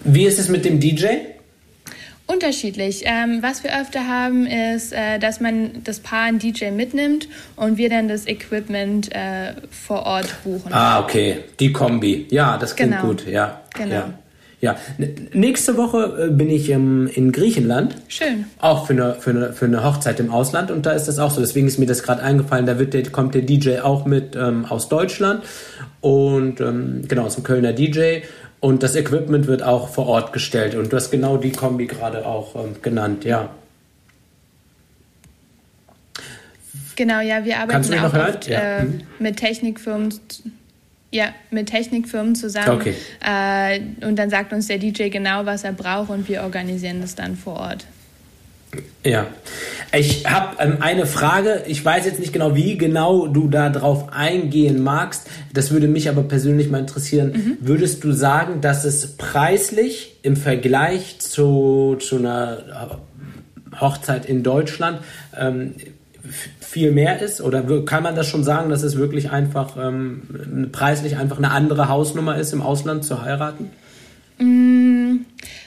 Wie 0.03 0.25
ist 0.25 0.39
es 0.39 0.49
mit 0.49 0.65
dem 0.65 0.79
DJ? 0.79 1.05
Unterschiedlich. 2.25 3.03
Ähm, 3.05 3.39
was 3.41 3.63
wir 3.63 3.77
öfter 3.79 4.07
haben, 4.07 4.47
ist, 4.47 4.93
äh, 4.93 5.19
dass 5.19 5.41
man 5.41 5.83
das 5.83 5.99
Paar 5.99 6.23
einen 6.23 6.39
DJ 6.39 6.71
mitnimmt 6.71 7.27
und 7.57 7.77
wir 7.77 7.89
dann 7.89 8.07
das 8.07 8.27
Equipment 8.27 9.13
äh, 9.13 9.53
vor 9.69 10.05
Ort 10.05 10.33
buchen. 10.43 10.71
Ah, 10.71 11.01
okay. 11.01 11.39
Die 11.59 11.73
Kombi. 11.73 12.27
Ja, 12.31 12.57
das 12.57 12.75
klingt 12.75 12.91
genau. 12.91 13.07
gut. 13.07 13.27
Ja. 13.27 13.61
Genau. 13.75 13.95
Ja. 13.95 14.13
Ja, 14.61 14.77
nächste 15.33 15.75
Woche 15.75 16.29
äh, 16.29 16.31
bin 16.31 16.49
ich 16.49 16.69
ähm, 16.69 17.09
in 17.13 17.33
Griechenland. 17.33 17.97
Schön. 18.07 18.45
Auch 18.59 18.87
für 18.87 18.93
eine, 18.93 19.15
für, 19.15 19.31
eine, 19.31 19.51
für 19.51 19.65
eine 19.65 19.83
Hochzeit 19.83 20.21
im 20.21 20.31
Ausland 20.31 20.71
und 20.71 20.85
da 20.85 20.93
ist 20.93 21.09
das 21.09 21.19
auch 21.19 21.31
so. 21.31 21.41
Deswegen 21.41 21.67
ist 21.67 21.79
mir 21.79 21.85
das 21.85 22.01
gerade 22.01 22.23
eingefallen. 22.23 22.65
Da 22.65 22.79
wird 22.79 22.93
der, 22.93 23.03
kommt 23.09 23.35
der 23.35 23.41
DJ 23.41 23.79
auch 23.79 24.05
mit 24.05 24.37
ähm, 24.37 24.63
aus 24.63 24.87
Deutschland 24.87 25.43
und 25.99 26.61
ähm, 26.61 27.01
genau, 27.09 27.27
ist 27.27 27.37
ein 27.37 27.43
Kölner 27.43 27.73
DJ 27.73 28.21
und 28.63 28.81
das 28.81 28.95
Equipment 28.95 29.47
wird 29.47 29.61
auch 29.61 29.89
vor 29.89 30.07
Ort 30.07 30.31
gestellt. 30.31 30.75
Und 30.75 30.93
du 30.93 30.95
hast 30.95 31.11
genau 31.11 31.35
die 31.35 31.51
Kombi 31.51 31.85
gerade 31.85 32.25
auch 32.25 32.55
ähm, 32.55 32.77
genannt, 32.81 33.25
ja. 33.25 33.49
Genau, 36.95 37.19
ja, 37.19 37.43
wir 37.43 37.59
arbeiten 37.59 37.93
auch 37.99 38.13
oft, 38.13 38.47
ja. 38.47 38.77
äh, 38.77 38.81
hm. 38.83 39.01
mit 39.19 39.35
Technikfirmen. 39.35 40.17
Ja, 41.11 41.33
mit 41.51 41.67
Technikfirmen 41.67 42.35
zusammen. 42.35 42.69
Okay. 42.69 42.95
Äh, 43.19 43.81
und 44.05 44.15
dann 44.15 44.29
sagt 44.29 44.53
uns 44.53 44.67
der 44.67 44.77
DJ 44.77 45.09
genau, 45.09 45.45
was 45.45 45.65
er 45.65 45.73
braucht 45.73 46.09
und 46.09 46.29
wir 46.29 46.43
organisieren 46.43 47.01
das 47.01 47.15
dann 47.15 47.35
vor 47.35 47.57
Ort. 47.57 47.85
Ja, 49.03 49.27
ich 49.97 50.25
habe 50.25 50.55
ähm, 50.59 50.77
eine 50.79 51.05
Frage. 51.05 51.63
Ich 51.67 51.83
weiß 51.83 52.05
jetzt 52.05 52.19
nicht 52.19 52.33
genau, 52.33 52.55
wie 52.55 52.77
genau 52.77 53.27
du 53.27 53.49
da 53.49 53.69
drauf 53.69 54.11
eingehen 54.11 54.81
magst. 54.81 55.29
Das 55.53 55.71
würde 55.71 55.87
mich 55.87 56.09
aber 56.09 56.23
persönlich 56.23 56.69
mal 56.69 56.79
interessieren. 56.79 57.33
Mhm. 57.33 57.57
Würdest 57.59 58.03
du 58.03 58.11
sagen, 58.13 58.61
dass 58.61 58.85
es 58.85 59.17
preislich 59.17 60.17
im 60.23 60.35
Vergleich 60.35 61.19
zu, 61.19 61.97
zu 61.99 62.17
einer 62.17 63.01
Hochzeit 63.79 64.25
in 64.25 64.41
Deutschland 64.41 64.99
ähm, 65.37 65.75
viel 66.59 66.91
mehr 66.91 67.21
ist? 67.21 67.41
Oder 67.41 67.63
kann 67.81 68.03
man 68.03 68.15
das 68.15 68.27
schon 68.27 68.43
sagen, 68.43 68.69
dass 68.69 68.83
es 68.83 68.97
wirklich 68.97 69.31
einfach 69.31 69.75
ähm, 69.77 70.69
preislich 70.71 71.17
einfach 71.17 71.37
eine 71.37 71.51
andere 71.51 71.89
Hausnummer 71.89 72.37
ist, 72.37 72.53
im 72.53 72.61
Ausland 72.61 73.03
zu 73.03 73.21
heiraten? 73.21 73.69
Mm, 74.39 74.92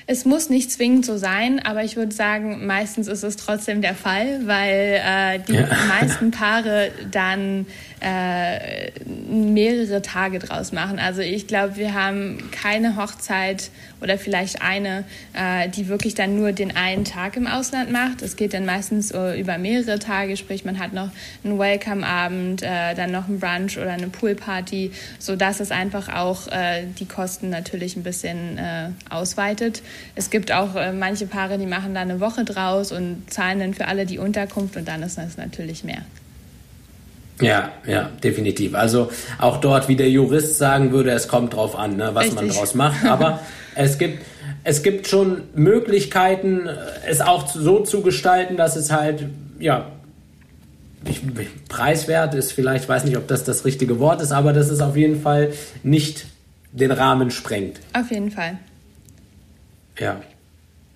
es 0.08 0.24
muss 0.24 0.50
nicht 0.50 0.70
zwingend 0.70 1.04
so 1.04 1.16
sein, 1.16 1.58
aber 1.58 1.82
ich 1.82 1.96
würde 1.96 2.14
sagen, 2.14 2.64
meistens 2.64 3.08
ist 3.08 3.24
es 3.24 3.34
trotzdem 3.36 3.82
der 3.82 3.96
Fall, 3.96 4.46
weil 4.46 5.00
äh, 5.04 5.38
die 5.40 5.54
ja. 5.54 5.68
meisten 5.88 6.30
Paare 6.30 6.92
dann 7.10 7.66
äh, 8.00 8.90
mehrere 9.28 10.02
Tage 10.02 10.38
draus 10.38 10.70
machen. 10.70 11.00
Also 11.00 11.22
ich 11.22 11.48
glaube, 11.48 11.76
wir 11.76 11.94
haben 11.94 12.50
keine 12.52 12.96
Hochzeit 12.96 13.70
oder 14.00 14.18
vielleicht 14.18 14.62
eine, 14.62 15.04
äh, 15.32 15.68
die 15.68 15.88
wirklich 15.88 16.14
dann 16.14 16.36
nur 16.36 16.52
den 16.52 16.76
einen 16.76 17.04
Tag 17.04 17.36
im 17.36 17.46
Ausland 17.46 17.90
macht. 17.90 18.22
Es 18.22 18.36
geht 18.36 18.54
dann 18.54 18.66
meistens 18.66 19.12
uh, 19.12 19.32
über 19.32 19.58
mehrere 19.58 19.98
Tage, 19.98 20.36
sprich 20.36 20.64
man 20.64 20.78
hat 20.78 20.92
noch 20.92 21.08
einen 21.42 21.58
Welcome-Abend, 21.58 22.62
äh, 22.62 22.94
dann 22.94 23.10
noch 23.10 23.28
einen 23.28 23.40
Brunch 23.40 23.78
oder 23.78 23.92
eine 23.92 24.08
Poolparty, 24.08 24.92
sodass 25.18 25.60
es 25.60 25.70
einfach 25.70 26.14
auch 26.14 26.48
äh, 26.48 26.84
die 26.98 27.06
Kosten 27.06 27.48
natürlich 27.48 27.96
ein 27.96 28.02
bisschen 28.02 28.58
äh, 28.58 28.90
ausweitet. 29.08 29.82
Es 30.14 30.30
gibt 30.30 30.52
auch 30.52 30.74
äh, 30.74 30.92
manche 30.92 31.26
Paare, 31.26 31.58
die 31.58 31.66
machen 31.66 31.94
da 31.94 32.00
eine 32.00 32.20
Woche 32.20 32.44
draus 32.44 32.92
und 32.92 33.24
zahlen 33.28 33.60
dann 33.60 33.74
für 33.74 33.86
alle 33.86 34.06
die 34.06 34.18
Unterkunft 34.18 34.76
und 34.76 34.86
dann 34.86 35.02
ist 35.02 35.18
das 35.18 35.36
natürlich 35.36 35.84
mehr. 35.84 36.02
Ja, 37.40 37.70
ja, 37.86 38.10
definitiv. 38.22 38.74
Also 38.74 39.10
auch 39.38 39.58
dort, 39.58 39.88
wie 39.88 39.96
der 39.96 40.08
Jurist 40.08 40.56
sagen 40.56 40.92
würde, 40.92 41.10
es 41.10 41.28
kommt 41.28 41.54
drauf 41.54 41.76
an, 41.76 41.96
ne, 41.96 42.10
was 42.14 42.24
Richtig. 42.24 42.40
man 42.40 42.48
draus 42.48 42.74
macht. 42.74 43.04
Aber 43.04 43.40
es 43.74 43.98
gibt, 43.98 44.24
es 44.64 44.82
gibt 44.82 45.06
schon 45.06 45.42
Möglichkeiten, 45.54 46.68
es 47.06 47.20
auch 47.20 47.46
so 47.48 47.80
zu 47.80 48.00
gestalten, 48.00 48.56
dass 48.56 48.76
es 48.76 48.90
halt, 48.90 49.26
ja, 49.58 49.90
ich, 51.04 51.20
preiswert 51.68 52.34
ist 52.34 52.52
vielleicht, 52.52 52.88
weiß 52.88 53.04
nicht, 53.04 53.16
ob 53.16 53.28
das 53.28 53.44
das 53.44 53.64
richtige 53.64 54.00
Wort 54.00 54.22
ist, 54.22 54.32
aber 54.32 54.52
dass 54.52 54.70
es 54.70 54.80
auf 54.80 54.96
jeden 54.96 55.20
Fall 55.20 55.52
nicht 55.82 56.26
den 56.72 56.90
Rahmen 56.90 57.30
sprengt. 57.30 57.80
Auf 57.92 58.10
jeden 58.10 58.30
Fall. 58.30 58.58
Ja. 59.98 60.20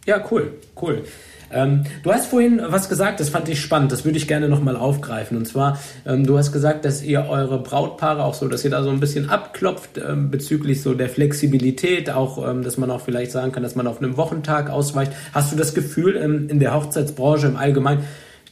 Ja, 0.06 0.24
cool, 0.30 0.54
cool. 0.80 1.04
Ähm, 1.52 1.84
du 2.02 2.12
hast 2.12 2.26
vorhin 2.26 2.60
was 2.64 2.88
gesagt, 2.88 3.18
das 3.18 3.28
fand 3.28 3.48
ich 3.48 3.60
spannend, 3.60 3.90
das 3.90 4.04
würde 4.04 4.16
ich 4.16 4.28
gerne 4.28 4.48
nochmal 4.48 4.76
aufgreifen. 4.76 5.36
Und 5.36 5.46
zwar, 5.46 5.78
ähm, 6.06 6.24
du 6.24 6.38
hast 6.38 6.52
gesagt, 6.52 6.84
dass 6.84 7.02
ihr 7.02 7.26
eure 7.28 7.60
Brautpaare 7.60 8.24
auch 8.24 8.34
so, 8.34 8.46
dass 8.48 8.64
ihr 8.64 8.70
da 8.70 8.82
so 8.82 8.90
ein 8.90 9.00
bisschen 9.00 9.28
abklopft 9.28 9.98
ähm, 9.98 10.30
bezüglich 10.30 10.80
so 10.80 10.94
der 10.94 11.08
Flexibilität, 11.08 12.10
auch, 12.10 12.48
ähm, 12.48 12.62
dass 12.62 12.76
man 12.76 12.90
auch 12.90 13.00
vielleicht 13.00 13.32
sagen 13.32 13.52
kann, 13.52 13.62
dass 13.62 13.74
man 13.74 13.86
auf 13.86 13.98
einem 13.98 14.16
Wochentag 14.16 14.70
ausweicht. 14.70 15.12
Hast 15.32 15.52
du 15.52 15.56
das 15.56 15.74
Gefühl 15.74 16.16
ähm, 16.16 16.48
in 16.48 16.60
der 16.60 16.74
Hochzeitsbranche 16.74 17.48
im 17.48 17.56
Allgemeinen, 17.56 18.04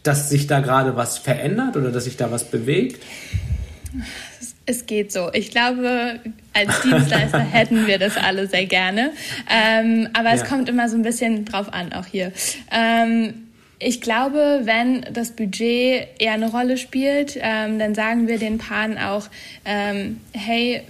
dass 0.02 0.28
sich 0.28 0.46
da 0.46 0.60
gerade 0.60 0.96
was 0.96 1.18
verändert 1.18 1.76
oder 1.76 1.90
dass 1.90 2.04
sich 2.04 2.16
da 2.16 2.30
was 2.32 2.50
bewegt? 2.50 3.02
Es 4.68 4.84
geht 4.84 5.12
so. 5.12 5.30
Ich 5.32 5.50
glaube, 5.50 6.20
als 6.52 6.82
Dienstleister 6.82 7.38
hätten 7.52 7.86
wir 7.86 7.98
das 7.98 8.18
alle 8.18 8.46
sehr 8.48 8.66
gerne. 8.66 9.12
Ähm, 9.50 10.10
aber 10.12 10.32
es 10.32 10.44
kommt 10.44 10.68
immer 10.68 10.90
so 10.90 10.96
ein 10.96 11.02
bisschen 11.02 11.46
drauf 11.46 11.72
an, 11.72 11.94
auch 11.94 12.04
hier. 12.04 12.32
Ähm, 12.70 13.48
ich 13.78 14.02
glaube, 14.02 14.60
wenn 14.64 15.06
das 15.10 15.30
Budget 15.30 16.08
eher 16.18 16.32
eine 16.32 16.50
Rolle 16.50 16.76
spielt, 16.76 17.38
ähm, 17.40 17.78
dann 17.78 17.94
sagen 17.94 18.28
wir 18.28 18.38
den 18.38 18.58
Paaren 18.58 18.98
auch, 18.98 19.28
ähm, 19.64 20.20
hey, 20.34 20.82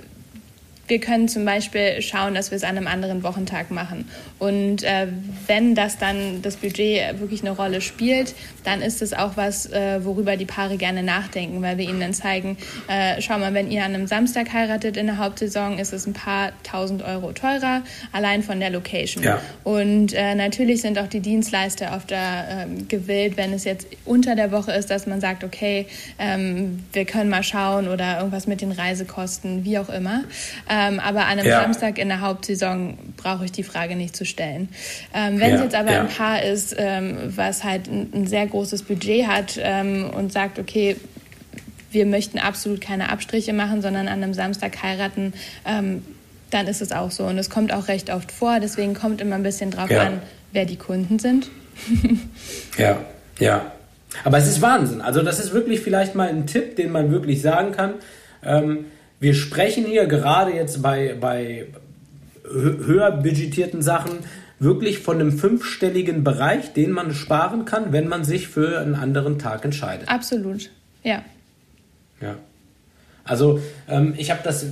wir 0.88 0.98
können 0.98 1.28
zum 1.28 1.44
Beispiel 1.44 2.02
schauen, 2.02 2.34
dass 2.34 2.50
wir 2.50 2.56
es 2.56 2.64
an 2.64 2.76
einem 2.76 2.88
anderen 2.88 3.22
Wochentag 3.22 3.70
machen. 3.70 4.08
Und 4.38 4.84
äh, 4.84 5.08
wenn 5.46 5.74
das 5.74 5.98
dann 5.98 6.42
das 6.42 6.56
Budget 6.56 7.18
wirklich 7.20 7.42
eine 7.42 7.50
Rolle 7.50 7.80
spielt, 7.80 8.34
dann 8.64 8.82
ist 8.82 9.02
es 9.02 9.12
auch 9.12 9.36
was, 9.36 9.66
äh, 9.66 10.04
worüber 10.04 10.36
die 10.36 10.44
Paare 10.44 10.76
gerne 10.76 11.02
nachdenken, 11.02 11.62
weil 11.62 11.78
wir 11.78 11.88
ihnen 11.88 12.00
dann 12.00 12.14
zeigen, 12.14 12.56
äh, 12.86 13.20
schau 13.20 13.38
mal, 13.38 13.54
wenn 13.54 13.70
ihr 13.70 13.84
an 13.84 13.94
einem 13.94 14.06
Samstag 14.06 14.52
heiratet 14.52 14.96
in 14.96 15.06
der 15.06 15.18
Hauptsaison, 15.18 15.78
ist 15.78 15.92
es 15.92 16.06
ein 16.06 16.12
paar 16.12 16.52
tausend 16.62 17.02
Euro 17.02 17.32
teurer, 17.32 17.82
allein 18.12 18.42
von 18.42 18.60
der 18.60 18.70
Location. 18.70 19.24
Ja. 19.24 19.40
Und 19.64 20.12
äh, 20.12 20.34
natürlich 20.34 20.82
sind 20.82 20.98
auch 20.98 21.08
die 21.08 21.20
Dienstleister 21.20 21.94
oft 21.96 22.10
da 22.10 22.62
ähm, 22.62 22.88
gewillt, 22.88 23.36
wenn 23.36 23.52
es 23.52 23.64
jetzt 23.64 23.88
unter 24.04 24.36
der 24.36 24.52
Woche 24.52 24.72
ist, 24.72 24.90
dass 24.90 25.06
man 25.06 25.20
sagt, 25.20 25.42
okay, 25.44 25.86
ähm, 26.18 26.84
wir 26.92 27.04
können 27.04 27.30
mal 27.30 27.42
schauen 27.42 27.88
oder 27.88 28.18
irgendwas 28.18 28.46
mit 28.46 28.60
den 28.60 28.72
Reisekosten, 28.72 29.64
wie 29.64 29.78
auch 29.78 29.88
immer. 29.88 30.24
Ähm, 30.70 31.00
aber 31.00 31.26
an 31.26 31.38
einem 31.38 31.46
ja. 31.46 31.62
Samstag 31.62 31.98
in 31.98 32.08
der 32.08 32.20
Hauptsaison 32.20 32.98
brauche 33.16 33.44
ich 33.44 33.52
die 33.52 33.64
Frage 33.64 33.96
nicht 33.96 34.14
zu 34.14 34.24
stellen. 34.28 34.68
Ähm, 35.14 35.40
wenn 35.40 35.50
ja. 35.50 35.56
es 35.56 35.62
jetzt 35.62 35.74
aber 35.74 35.90
ein 35.90 36.08
Paar 36.08 36.42
ist, 36.42 36.74
ähm, 36.78 37.16
was 37.34 37.64
halt 37.64 37.88
ein, 37.88 38.10
ein, 38.14 38.26
sehr 38.26 38.46
großes 38.46 38.82
Budget 38.84 39.26
hat 39.26 39.58
ähm, 39.60 40.10
und 40.10 40.32
sagt, 40.32 40.58
okay, 40.58 40.96
wir 41.90 42.06
möchten 42.06 42.38
absolut 42.38 42.80
keine 42.80 43.10
Abstriche 43.10 43.52
machen, 43.52 43.82
sondern 43.82 44.08
an 44.08 44.22
einem 44.22 44.34
Samstag 44.34 44.82
heiraten, 44.82 45.32
ähm, 45.66 46.02
dann 46.50 46.66
ist 46.66 46.80
es 46.80 46.92
auch 46.92 47.10
so. 47.10 47.24
Und 47.24 47.38
es 47.38 47.50
kommt 47.50 47.72
auch 47.72 47.88
recht 47.88 48.10
oft 48.10 48.32
vor. 48.32 48.60
Deswegen 48.60 48.94
kommt 48.94 49.20
immer 49.20 49.34
ein 49.34 49.42
bisschen 49.42 49.70
drauf 49.70 49.90
an, 49.90 50.20
wer 50.52 50.64
die 50.64 50.76
Kunden 50.76 51.18
sind. 51.18 51.50
ja, 52.78 52.98
ja. 53.38 53.72
Aber 54.24 54.38
es 54.38 54.48
ist 54.48 54.62
Wahnsinn. 54.62 55.00
Also 55.00 55.22
das 55.22 55.38
ist 55.38 55.52
wirklich 55.52 55.80
vielleicht 55.80 56.14
mal 56.14 56.28
ein 56.28 56.46
Tipp, 56.46 56.76
den 56.76 56.90
man 56.90 57.10
wirklich 57.10 57.42
sagen 57.42 57.72
kann. 57.72 57.94
Ähm, 58.42 58.86
wir 59.20 59.34
sprechen 59.34 59.84
hier 59.84 60.06
gerade 60.06 60.52
jetzt 60.52 60.82
bei, 60.82 61.14
bei 61.18 61.66
höher 62.50 63.10
budgetierten 63.12 63.82
Sachen 63.82 64.18
wirklich 64.58 64.98
von 64.98 65.20
einem 65.20 65.32
fünfstelligen 65.32 66.24
Bereich, 66.24 66.72
den 66.72 66.90
man 66.90 67.14
sparen 67.14 67.64
kann, 67.64 67.92
wenn 67.92 68.08
man 68.08 68.24
sich 68.24 68.48
für 68.48 68.80
einen 68.80 68.94
anderen 68.94 69.38
Tag 69.38 69.64
entscheidet. 69.64 70.08
Absolut, 70.08 70.70
ja. 71.02 71.22
Ja. 72.20 72.36
Also 73.24 73.60
ähm, 73.88 74.14
ich 74.16 74.30
habe 74.30 74.40
das 74.42 74.66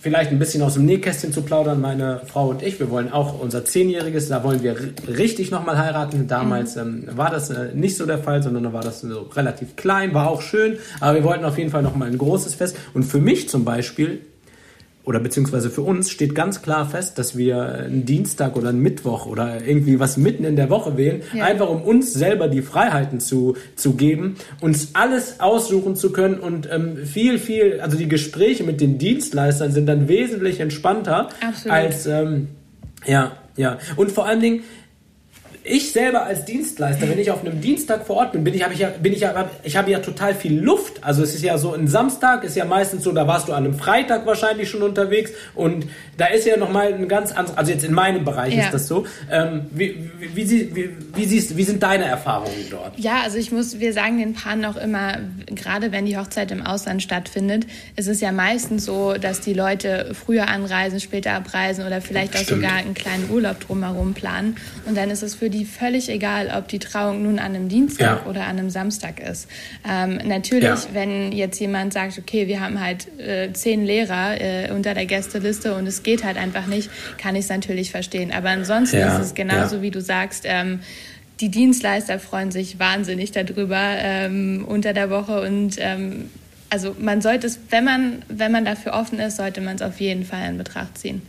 vielleicht 0.00 0.32
ein 0.32 0.38
bisschen 0.38 0.62
aus 0.62 0.74
dem 0.74 0.84
Nähkästchen 0.84 1.32
zu 1.32 1.42
plaudern, 1.42 1.80
meine 1.80 2.22
Frau 2.26 2.48
und 2.48 2.62
ich, 2.62 2.80
wir 2.80 2.90
wollen 2.90 3.12
auch 3.12 3.38
unser 3.38 3.64
Zehnjähriges, 3.64 4.28
da 4.28 4.42
wollen 4.42 4.62
wir 4.62 4.76
richtig 5.06 5.52
nochmal 5.52 5.78
heiraten. 5.78 6.26
Damals 6.26 6.74
mhm. 6.74 7.08
ähm, 7.08 7.16
war 7.16 7.30
das 7.30 7.50
äh, 7.50 7.72
nicht 7.74 7.96
so 7.96 8.04
der 8.04 8.18
Fall, 8.18 8.42
sondern 8.42 8.64
da 8.64 8.72
war 8.72 8.82
das 8.82 9.02
so 9.02 9.22
relativ 9.34 9.76
klein, 9.76 10.12
war 10.12 10.28
auch 10.28 10.42
schön, 10.42 10.78
aber 11.00 11.16
wir 11.16 11.24
wollten 11.24 11.44
auf 11.44 11.56
jeden 11.56 11.70
Fall 11.70 11.82
nochmal 11.82 12.08
ein 12.08 12.18
großes 12.18 12.54
Fest. 12.54 12.76
Und 12.94 13.04
für 13.04 13.20
mich 13.20 13.48
zum 13.48 13.64
Beispiel 13.64 14.22
oder 15.04 15.18
beziehungsweise 15.18 15.70
für 15.70 15.82
uns 15.82 16.10
steht 16.10 16.34
ganz 16.34 16.62
klar 16.62 16.88
fest, 16.88 17.18
dass 17.18 17.36
wir 17.36 17.62
einen 17.62 18.04
Dienstag 18.04 18.56
oder 18.56 18.68
einen 18.68 18.80
Mittwoch 18.80 19.26
oder 19.26 19.64
irgendwie 19.64 19.98
was 19.98 20.16
mitten 20.16 20.44
in 20.44 20.56
der 20.56 20.70
Woche 20.70 20.96
wählen, 20.96 21.22
ja. 21.34 21.44
einfach 21.44 21.68
um 21.68 21.82
uns 21.82 22.12
selber 22.12 22.48
die 22.48 22.62
Freiheiten 22.62 23.18
zu, 23.18 23.56
zu 23.74 23.94
geben, 23.94 24.36
uns 24.60 24.90
alles 24.92 25.40
aussuchen 25.40 25.96
zu 25.96 26.12
können 26.12 26.38
und 26.38 26.68
ähm, 26.70 26.98
viel, 26.98 27.38
viel, 27.38 27.80
also 27.80 27.96
die 27.96 28.08
Gespräche 28.08 28.62
mit 28.62 28.80
den 28.80 28.98
Dienstleistern 28.98 29.72
sind 29.72 29.86
dann 29.86 30.06
wesentlich 30.06 30.60
entspannter 30.60 31.30
Absolut. 31.40 31.76
als, 31.76 32.06
ähm, 32.06 32.48
ja, 33.04 33.32
ja. 33.56 33.78
Und 33.96 34.12
vor 34.12 34.26
allen 34.26 34.40
Dingen, 34.40 34.62
ich 35.64 35.92
selber 35.92 36.24
als 36.24 36.44
Dienstleister, 36.44 37.08
wenn 37.08 37.18
ich 37.18 37.30
auf 37.30 37.44
einem 37.44 37.60
Dienstag 37.60 38.06
vor 38.06 38.16
Ort 38.16 38.32
bin, 38.32 38.42
bin 38.42 38.54
ich, 38.54 38.64
habe 38.64 38.74
ich 38.74 38.80
ja, 38.80 38.88
bin 38.88 39.12
ich 39.12 39.20
ja, 39.20 39.50
ich 39.62 39.76
habe 39.76 39.90
ja 39.90 40.00
total 40.00 40.34
viel 40.34 40.58
Luft. 40.58 41.04
Also 41.04 41.22
es 41.22 41.34
ist 41.34 41.42
ja 41.42 41.56
so, 41.58 41.72
ein 41.72 41.86
Samstag 41.86 42.42
ist 42.44 42.56
ja 42.56 42.64
meistens 42.64 43.04
so, 43.04 43.12
da 43.12 43.28
warst 43.28 43.48
du 43.48 43.52
an 43.52 43.64
einem 43.64 43.74
Freitag 43.74 44.26
wahrscheinlich 44.26 44.68
schon 44.68 44.82
unterwegs 44.82 45.30
und 45.54 45.86
da 46.16 46.26
ist 46.26 46.46
ja 46.46 46.56
nochmal 46.56 46.92
ein 46.92 47.08
ganz 47.08 47.30
anderes, 47.32 47.56
also 47.56 47.70
jetzt 47.70 47.84
in 47.84 47.92
meinem 47.92 48.24
Bereich 48.24 48.54
ja. 48.54 48.64
ist 48.64 48.74
das 48.74 48.88
so. 48.88 49.06
Ähm, 49.30 49.66
wie, 49.70 50.10
wie, 50.18 50.50
wie, 50.50 50.74
wie, 50.74 50.90
wie, 51.14 51.24
siehst, 51.24 51.56
wie 51.56 51.64
sind 51.64 51.82
deine 51.82 52.04
Erfahrungen 52.04 52.66
dort? 52.70 52.98
Ja, 52.98 53.20
also 53.22 53.38
ich 53.38 53.52
muss, 53.52 53.78
wir 53.78 53.92
sagen 53.92 54.18
den 54.18 54.34
Paaren 54.34 54.64
auch 54.64 54.76
immer, 54.76 55.18
gerade 55.46 55.92
wenn 55.92 56.06
die 56.06 56.16
Hochzeit 56.16 56.50
im 56.50 56.62
Ausland 56.66 57.02
stattfindet, 57.02 57.66
ist 57.96 58.08
es 58.08 58.20
ja 58.20 58.32
meistens 58.32 58.84
so, 58.84 59.14
dass 59.14 59.40
die 59.40 59.54
Leute 59.54 60.12
früher 60.12 60.48
anreisen, 60.48 60.98
später 60.98 61.32
abreisen 61.32 61.86
oder 61.86 62.00
vielleicht 62.00 62.36
auch 62.36 62.44
sogar 62.44 62.74
einen 62.74 62.94
kleinen 62.94 63.30
Urlaub 63.30 63.60
drumherum 63.60 64.14
planen 64.14 64.56
und 64.86 64.96
dann 64.96 65.10
ist 65.10 65.22
es 65.22 65.34
für 65.34 65.51
die 65.52 65.64
völlig 65.64 66.08
egal, 66.08 66.52
ob 66.56 66.66
die 66.66 66.80
Trauung 66.80 67.22
nun 67.22 67.38
an 67.38 67.54
einem 67.54 67.68
Dienstag 67.68 68.24
ja. 68.24 68.26
oder 68.28 68.42
an 68.42 68.58
einem 68.58 68.70
Samstag 68.70 69.20
ist. 69.20 69.48
Ähm, 69.88 70.18
natürlich, 70.24 70.64
ja. 70.64 70.86
wenn 70.92 71.30
jetzt 71.30 71.60
jemand 71.60 71.92
sagt, 71.92 72.18
okay, 72.18 72.48
wir 72.48 72.60
haben 72.60 72.80
halt 72.80 73.06
äh, 73.20 73.52
zehn 73.52 73.84
Lehrer 73.86 74.40
äh, 74.40 74.70
unter 74.72 74.94
der 74.94 75.06
Gästeliste 75.06 75.76
und 75.76 75.86
es 75.86 76.02
geht 76.02 76.24
halt 76.24 76.36
einfach 76.36 76.66
nicht, 76.66 76.90
kann 77.18 77.36
ich 77.36 77.44
es 77.44 77.50
natürlich 77.50 77.90
verstehen. 77.92 78.32
Aber 78.32 78.50
ansonsten 78.50 78.98
ja. 78.98 79.16
ist 79.16 79.26
es 79.26 79.34
genauso, 79.34 79.82
wie 79.82 79.90
du 79.90 80.00
sagst, 80.00 80.44
ähm, 80.46 80.80
die 81.40 81.50
Dienstleister 81.50 82.18
freuen 82.18 82.50
sich 82.50 82.78
wahnsinnig 82.78 83.32
darüber 83.32 83.78
ähm, 83.78 84.64
unter 84.66 84.92
der 84.92 85.10
Woche 85.10 85.40
und 85.42 85.76
ähm, 85.78 86.30
also 86.70 86.96
man 86.98 87.20
sollte 87.20 87.46
es, 87.46 87.58
wenn 87.70 87.84
man, 87.84 88.22
wenn 88.28 88.50
man 88.50 88.64
dafür 88.64 88.94
offen 88.94 89.18
ist, 89.18 89.36
sollte 89.36 89.60
man 89.60 89.76
es 89.76 89.82
auf 89.82 90.00
jeden 90.00 90.24
Fall 90.24 90.48
in 90.48 90.56
Betracht 90.56 90.96
ziehen 90.96 91.22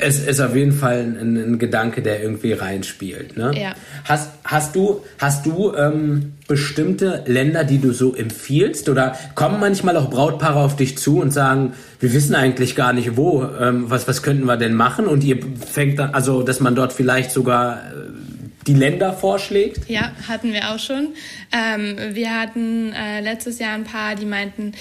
es 0.00 0.20
ist 0.20 0.40
auf 0.40 0.56
jeden 0.56 0.72
Fall 0.72 1.00
ein, 1.00 1.36
ein, 1.36 1.58
Gedanke, 1.58 2.02
der 2.02 2.22
irgendwie 2.22 2.52
reinspielt. 2.52 3.36
Ne? 3.36 3.52
Ja. 3.54 3.74
Hast, 4.04 4.30
hast 4.44 4.74
du, 4.74 5.04
hast 5.18 5.46
du 5.46 5.74
ähm, 5.74 6.32
bestimmte 6.48 7.22
Länder, 7.26 7.64
die 7.64 7.78
du 7.78 7.92
so 7.92 8.14
empfiehlst? 8.14 8.88
Oder 8.88 9.16
kommen 9.34 9.60
manchmal 9.60 9.96
auch 9.96 10.10
Brautpaare 10.10 10.58
auf 10.58 10.76
dich 10.76 10.98
zu 10.98 11.20
und 11.20 11.30
sagen, 11.30 11.74
wir 12.00 12.12
wissen 12.12 12.34
eigentlich 12.34 12.74
gar 12.74 12.92
nicht 12.92 13.16
wo, 13.16 13.44
ähm, 13.60 13.84
was, 13.88 14.08
was 14.08 14.22
könnten 14.22 14.46
wir 14.46 14.56
denn 14.56 14.74
machen? 14.74 15.06
Und 15.06 15.22
ihr 15.22 15.38
fängt 15.70 15.98
dann, 15.98 16.14
also 16.14 16.42
dass 16.42 16.60
man 16.60 16.74
dort 16.74 16.92
vielleicht 16.92 17.30
sogar 17.30 17.76
äh, 17.76 18.33
die 18.66 18.74
Länder 18.74 19.12
vorschlägt? 19.12 19.88
Ja, 19.88 20.12
hatten 20.26 20.52
wir 20.52 20.70
auch 20.70 20.78
schon. 20.78 21.08
Ähm, 21.52 21.96
wir 22.14 22.38
hatten 22.38 22.92
äh, 22.92 23.20
letztes 23.20 23.58
Jahr 23.58 23.74
ein 23.74 23.84
paar, 23.84 24.14
die 24.14 24.24
meinten, 24.24 24.72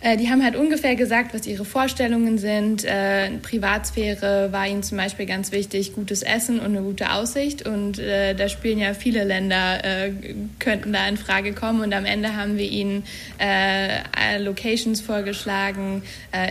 äh, 0.00 0.16
die 0.16 0.30
haben 0.30 0.42
halt 0.42 0.56
ungefähr 0.56 0.96
gesagt, 0.96 1.34
was 1.34 1.46
ihre 1.46 1.64
Vorstellungen 1.64 2.38
sind. 2.38 2.84
Äh, 2.84 3.30
Privatsphäre 3.42 4.52
war 4.52 4.66
ihnen 4.66 4.82
zum 4.82 4.96
Beispiel 4.96 5.26
ganz 5.26 5.52
wichtig, 5.52 5.92
gutes 5.92 6.22
Essen 6.22 6.58
und 6.60 6.66
eine 6.66 6.80
gute 6.80 7.12
Aussicht. 7.12 7.66
Und 7.66 7.98
äh, 7.98 8.34
da 8.34 8.48
spielen 8.48 8.78
ja 8.78 8.94
viele 8.94 9.24
Länder, 9.24 9.84
äh, 9.84 10.12
könnten 10.58 10.92
da 10.92 11.06
in 11.06 11.16
Frage 11.16 11.52
kommen. 11.52 11.82
Und 11.82 11.92
am 11.92 12.06
Ende 12.06 12.36
haben 12.36 12.56
wir 12.56 12.68
ihnen 12.68 13.04
äh, 13.38 14.38
Locations 14.38 15.00
vorgeschlagen 15.00 16.02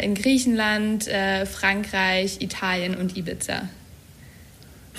in 0.02 0.16
Griechenland, 0.16 1.10
Frankreich, 1.52 2.38
Italien 2.40 2.96
und 2.96 3.18
Ibiza. 3.18 3.64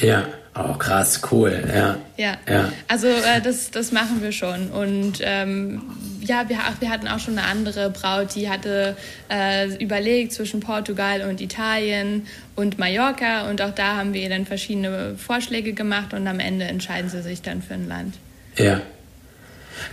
Ja, 0.00 0.26
oh 0.58 0.74
krass, 0.74 1.20
cool, 1.30 1.62
ja. 1.74 1.96
Ja, 2.16 2.36
ja. 2.48 2.72
also 2.88 3.08
äh, 3.08 3.40
das, 3.42 3.70
das 3.70 3.92
machen 3.92 4.22
wir 4.22 4.32
schon. 4.32 4.70
Und 4.70 5.20
ähm, 5.20 5.82
ja, 6.20 6.48
wir, 6.48 6.58
wir 6.80 6.90
hatten 6.90 7.08
auch 7.08 7.18
schon 7.18 7.38
eine 7.38 7.46
andere 7.46 7.90
Braut, 7.90 8.34
die 8.34 8.48
hatte 8.48 8.96
äh, 9.30 9.74
überlegt 9.76 10.32
zwischen 10.32 10.60
Portugal 10.60 11.22
und 11.28 11.40
Italien 11.40 12.26
und 12.54 12.78
Mallorca. 12.78 13.48
Und 13.48 13.60
auch 13.62 13.74
da 13.74 13.96
haben 13.96 14.14
wir 14.14 14.22
ihr 14.22 14.30
dann 14.30 14.46
verschiedene 14.46 15.16
Vorschläge 15.16 15.72
gemacht 15.72 16.14
und 16.14 16.26
am 16.26 16.40
Ende 16.40 16.66
entscheiden 16.66 17.10
sie 17.10 17.22
sich 17.22 17.42
dann 17.42 17.62
für 17.62 17.74
ein 17.74 17.88
Land. 17.88 18.14
Ja. 18.56 18.80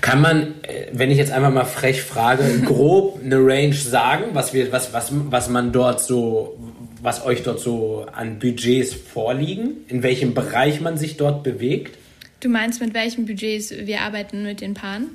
Kann 0.02 0.22
man, 0.22 0.64
äh, 0.64 0.88
wenn 0.94 1.12
ich 1.12 1.18
jetzt 1.18 1.32
einfach 1.32 1.52
mal 1.52 1.66
frech 1.66 2.04
frage, 2.04 2.62
grob 2.66 3.20
eine 3.24 3.38
Range 3.38 3.74
sagen, 3.74 4.26
was, 4.34 4.54
wir, 4.54 4.72
was, 4.72 4.94
was, 4.94 5.10
was 5.12 5.50
man 5.50 5.72
dort 5.72 6.02
so, 6.02 6.58
was 7.04 7.26
euch 7.26 7.44
dort 7.44 7.60
so 7.60 8.06
an 8.14 8.40
Budgets 8.40 8.94
vorliegen, 8.94 9.86
in 9.90 10.04
welchem 10.04 10.34
Bereich 10.34 10.80
man 10.80 10.98
sich 10.98 11.18
dort 11.18 11.44
bewegt? 11.44 11.98
Du 12.40 12.48
meinst, 12.50 12.80
mit 12.82 12.94
welchen 12.94 13.26
Budgets 13.26 13.72
wir 13.72 14.02
arbeiten 14.02 14.44
mit 14.44 14.62
den 14.62 14.74
Paaren? 14.74 15.10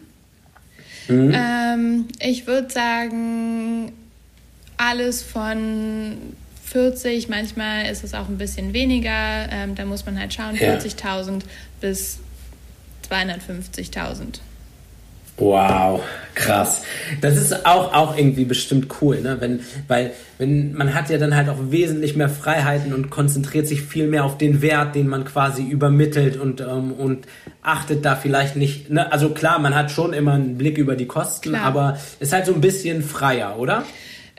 Mhm. 1.09 1.35
Ähm, 1.35 2.09
ich 2.20 2.46
würde 2.46 2.70
sagen, 2.70 3.92
alles 4.77 5.22
von 5.22 6.18
40, 6.66 7.29
manchmal 7.29 7.90
ist 7.90 8.05
es 8.05 8.12
auch 8.12 8.29
ein 8.29 8.37
bisschen 8.37 8.74
weniger. 8.74 9.48
Ähm, 9.51 9.74
da 9.74 9.87
muss 9.87 10.05
man 10.05 10.18
halt 10.20 10.35
schauen, 10.35 10.57
ja. 10.57 10.74
40.000 10.74 11.40
bis 11.81 12.18
250.000. 13.11 14.40
Wow, 15.38 16.03
krass. 16.38 16.83
Das 17.20 17.37
ist 17.37 17.66
auch, 17.66 17.92
auch 17.92 18.16
irgendwie 18.16 18.44
bestimmt 18.44 18.88
cool, 19.01 19.20
ne? 19.20 19.37
Wenn, 19.40 19.61
weil, 19.87 20.12
wenn, 20.38 20.72
man 20.72 20.94
hat 20.94 21.11
ja 21.11 21.18
dann 21.18 21.35
halt 21.35 21.48
auch 21.48 21.59
wesentlich 21.70 22.16
mehr 22.16 22.29
Freiheiten 22.29 22.94
und 22.94 23.11
konzentriert 23.11 23.66
sich 23.66 23.83
viel 23.83 24.07
mehr 24.07 24.24
auf 24.24 24.38
den 24.38 24.62
Wert, 24.62 24.94
den 24.94 25.09
man 25.09 25.24
quasi 25.24 25.62
übermittelt 25.62 26.37
und, 26.37 26.61
ähm, 26.61 26.92
und 26.92 27.27
achtet 27.62 28.05
da 28.05 28.16
vielleicht 28.16 28.57
nicht, 28.57 28.90
ne? 28.90 29.12
Also 29.12 29.31
klar, 29.31 29.59
man 29.59 29.74
hat 29.74 29.90
schon 29.90 30.12
immer 30.12 30.33
einen 30.33 30.57
Blick 30.57 30.79
über 30.79 30.96
die 30.96 31.07
Kosten, 31.07 31.51
klar. 31.51 31.64
aber 31.64 31.98
ist 32.20 32.33
halt 32.33 32.46
so 32.46 32.55
ein 32.55 32.61
bisschen 32.61 33.03
freier, 33.03 33.59
oder? 33.59 33.85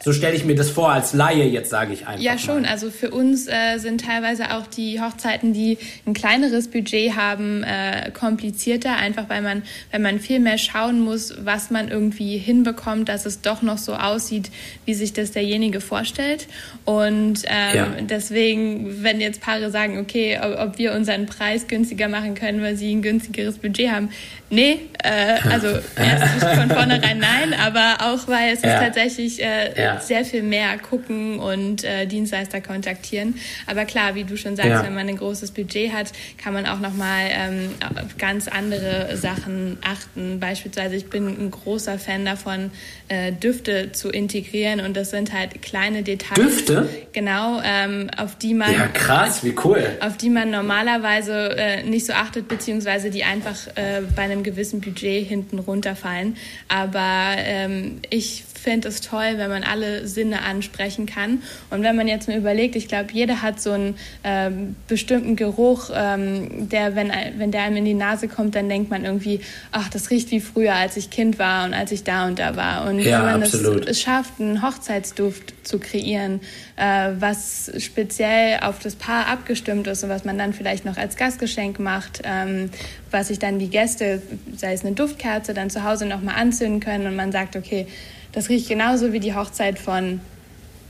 So 0.02 0.14
stelle 0.14 0.36
ich 0.36 0.46
mir 0.46 0.56
das 0.56 0.70
vor 0.70 0.92
als 0.92 1.14
Laie, 1.14 1.44
jetzt 1.46 1.70
sage 1.70 1.94
ich 1.94 2.08
einfach. 2.08 2.22
Ja, 2.22 2.38
schon. 2.38 2.62
Mal. 2.62 2.72
Also 2.72 2.90
für 2.90 3.12
uns 3.12 3.48
äh, 3.48 3.78
sind 3.78 4.06
teilweise 4.06 4.56
auch 4.56 4.68
die 4.68 5.02
Hochzeiten, 5.02 5.54
die 5.54 5.78
ein 6.06 6.14
kleineres 6.14 6.70
Budget 6.70 7.16
haben, 7.16 7.64
äh, 7.64 8.12
komplizierter, 8.12 8.96
einfach 8.96 9.28
weil 9.28 9.42
man, 9.42 9.64
weil 9.92 10.00
man 10.00 10.20
viel 10.20 10.40
mehr 10.40 10.58
schauen 10.58 11.02
muss, 11.02 11.34
was 11.44 11.70
man 11.70 11.90
irgendwie 11.90 12.38
hinbekommt, 12.38 13.10
dass 13.10 13.26
es 13.26 13.42
doch 13.42 13.62
noch 13.62 13.78
so 13.78 13.94
aussieht, 13.94 14.52
wie 14.86 14.94
sich 14.94 15.12
das 15.12 15.32
derjenige 15.32 15.82
vorstellt. 15.82 16.48
Und 16.86 17.44
ähm, 17.46 17.76
ja. 17.76 17.88
deswegen, 18.02 19.04
wenn 19.04 19.20
jetzt 19.20 19.42
Paare 19.42 19.70
sagen, 19.70 20.00
okay, 20.00 20.40
ob, 20.42 20.60
ob, 20.60 20.78
wir 20.78 20.94
unseren 20.94 21.26
Preis 21.26 21.68
günstiger 21.68 22.08
machen 22.08 22.36
können, 22.36 22.62
weil 22.62 22.76
sie 22.78 22.94
ein 22.94 23.02
günstigeres 23.02 23.58
Budget 23.58 23.92
haben, 23.92 24.10
nee, 24.50 24.80
äh, 25.04 25.38
also 25.50 25.68
erst 25.98 26.44
von 26.58 26.70
vornherein 26.70 27.20
nein, 27.20 27.54
aber 27.60 27.98
auch 28.00 28.28
weil 28.28 28.54
es 28.54 28.62
ja. 28.62 28.74
ist 28.74 28.80
tatsächlich 28.80 29.44
äh, 29.44 29.82
ja. 29.82 29.89
Sehr 30.00 30.26
viel 30.26 30.44
mehr 30.44 30.78
gucken 30.78 31.40
und 31.40 31.84
äh, 31.84 32.06
Dienstleister 32.06 32.62
kontaktieren. 32.62 33.36
Aber 33.68 33.86
klar, 33.86 34.16
wie 34.16 34.24
du 34.24 34.38
schon 34.38 34.56
sagst, 34.56 34.72
ja. 34.72 34.84
wenn 34.84 34.96
man 34.96 35.08
ein 35.08 35.18
großes 35.18 35.52
Budget 35.52 35.94
hat, 35.94 36.12
kann 36.38 36.54
man 36.54 36.66
auch 36.66 36.80
nochmal 36.80 37.30
ähm, 37.32 37.70
ganz 38.18 38.48
andere 38.48 39.18
Sachen 39.18 39.78
achten. 39.82 40.40
Beispielsweise, 40.40 40.96
ich 40.96 41.10
bin 41.10 41.28
ein 41.28 41.52
großer 41.52 42.00
Fan 42.00 42.26
davon, 42.26 42.72
äh, 43.08 43.32
Düfte 43.32 43.92
zu 43.92 44.10
integrieren 44.10 44.80
und 44.80 44.96
das 44.96 45.10
sind 45.10 45.34
halt 45.34 45.62
kleine 45.62 46.04
Details. 46.04 46.40
Düfte? 46.40 46.90
Genau, 47.14 47.62
ähm, 47.64 48.10
auf 48.18 48.38
die 48.38 48.54
man... 48.54 48.74
Ja, 48.74 48.88
krass, 48.88 49.44
wie 49.44 49.56
cool. 49.64 49.84
Auf 50.02 50.18
die 50.18 50.30
man 50.30 50.52
normalerweise 50.52 51.58
äh, 51.58 51.84
nicht 51.84 52.06
so 52.06 52.14
achtet, 52.14 52.48
beziehungsweise 52.48 53.10
die 53.10 53.24
einfach 53.24 53.68
äh, 53.76 54.02
bei 54.16 54.24
einem 54.24 54.44
gewissen 54.44 54.82
Budget 54.82 55.28
hinten 55.28 55.60
runterfallen. 55.60 56.38
Aber 56.68 57.34
ähm, 57.38 58.00
ich 58.10 58.44
finde 58.60 58.88
es 58.88 59.02
toll, 59.02 59.34
wenn 59.38 59.50
man 59.50 59.64
alle 59.64 60.08
Sinne 60.08 60.42
ansprechen 60.42 61.06
kann. 61.06 61.42
Und 61.70 61.84
wenn 61.84 61.96
man 61.96 62.08
jetzt 62.08 62.28
mal 62.28 62.38
überlegt, 62.38 62.76
ich 62.76 62.88
glaube, 62.88 63.12
jeder 63.12 63.42
hat 63.42 63.62
so 63.62 63.72
einen 63.72 63.96
ähm, 64.24 64.76
bestimmten 64.88 65.36
Geruch, 65.36 65.90
ähm, 65.94 66.70
der, 66.70 66.96
wenn, 66.96 67.12
wenn 67.38 67.52
der 67.52 67.64
einem 67.64 67.78
in 67.78 67.86
die 67.86 67.94
Nase 67.94 68.28
kommt, 68.28 68.56
dann 68.56 68.70
denkt 68.70 68.90
man 68.90 69.06
irgendwie, 69.06 69.42
ach, 69.72 69.90
das 69.90 70.10
riecht 70.10 70.32
wie 70.32 70.40
früher, 70.40 70.76
als 70.76 70.98
ich 70.98 71.10
Kind 71.10 71.40
war 71.40 71.66
und 71.66 71.74
als 71.74 71.92
ich 71.92 72.04
da 72.04 72.28
und 72.28 72.40
da 72.40 72.56
war. 72.56 72.88
Und 72.88 73.00
ja, 73.00 73.20
wenn 73.26 73.40
man 73.40 73.42
es, 73.42 73.54
es 73.54 74.02
schafft, 74.02 74.40
einen 74.40 74.62
Hochzeitsduft 74.62 75.54
zu 75.64 75.80
kreieren, 75.80 76.42
äh, 76.76 77.10
was 77.20 77.72
speziell 77.78 78.60
auf 78.62 78.80
das 78.80 78.96
Paar 78.96 79.28
abgestimmt 79.28 79.88
ist 79.88 80.04
und 80.04 80.10
was 80.10 80.26
man 80.26 80.38
dann 80.38 80.54
vielleicht 80.54 80.86
noch 80.86 80.98
als 80.98 81.16
Gastgeschenk 81.16 81.80
macht, 81.80 82.22
ähm, 82.24 82.70
was 83.12 83.28
sich 83.28 83.40
dann 83.40 83.60
die 83.60 83.70
Gäste, 83.70 84.22
sei 84.56 84.74
es 84.74 84.86
eine 84.86 84.96
Duftkerze, 84.96 85.54
dann 85.54 85.70
zu 85.70 85.84
Hause 85.84 86.06
nochmal 86.06 86.36
anzünden 86.36 86.80
können 86.80 87.08
und 87.08 87.16
man 87.16 87.32
sagt, 87.32 87.56
okay, 87.56 87.88
das 88.32 88.50
riecht 88.50 88.68
genauso 88.68 89.14
wie 89.14 89.20
die 89.20 89.36
Hochzeit 89.36 89.80
von 89.80 90.22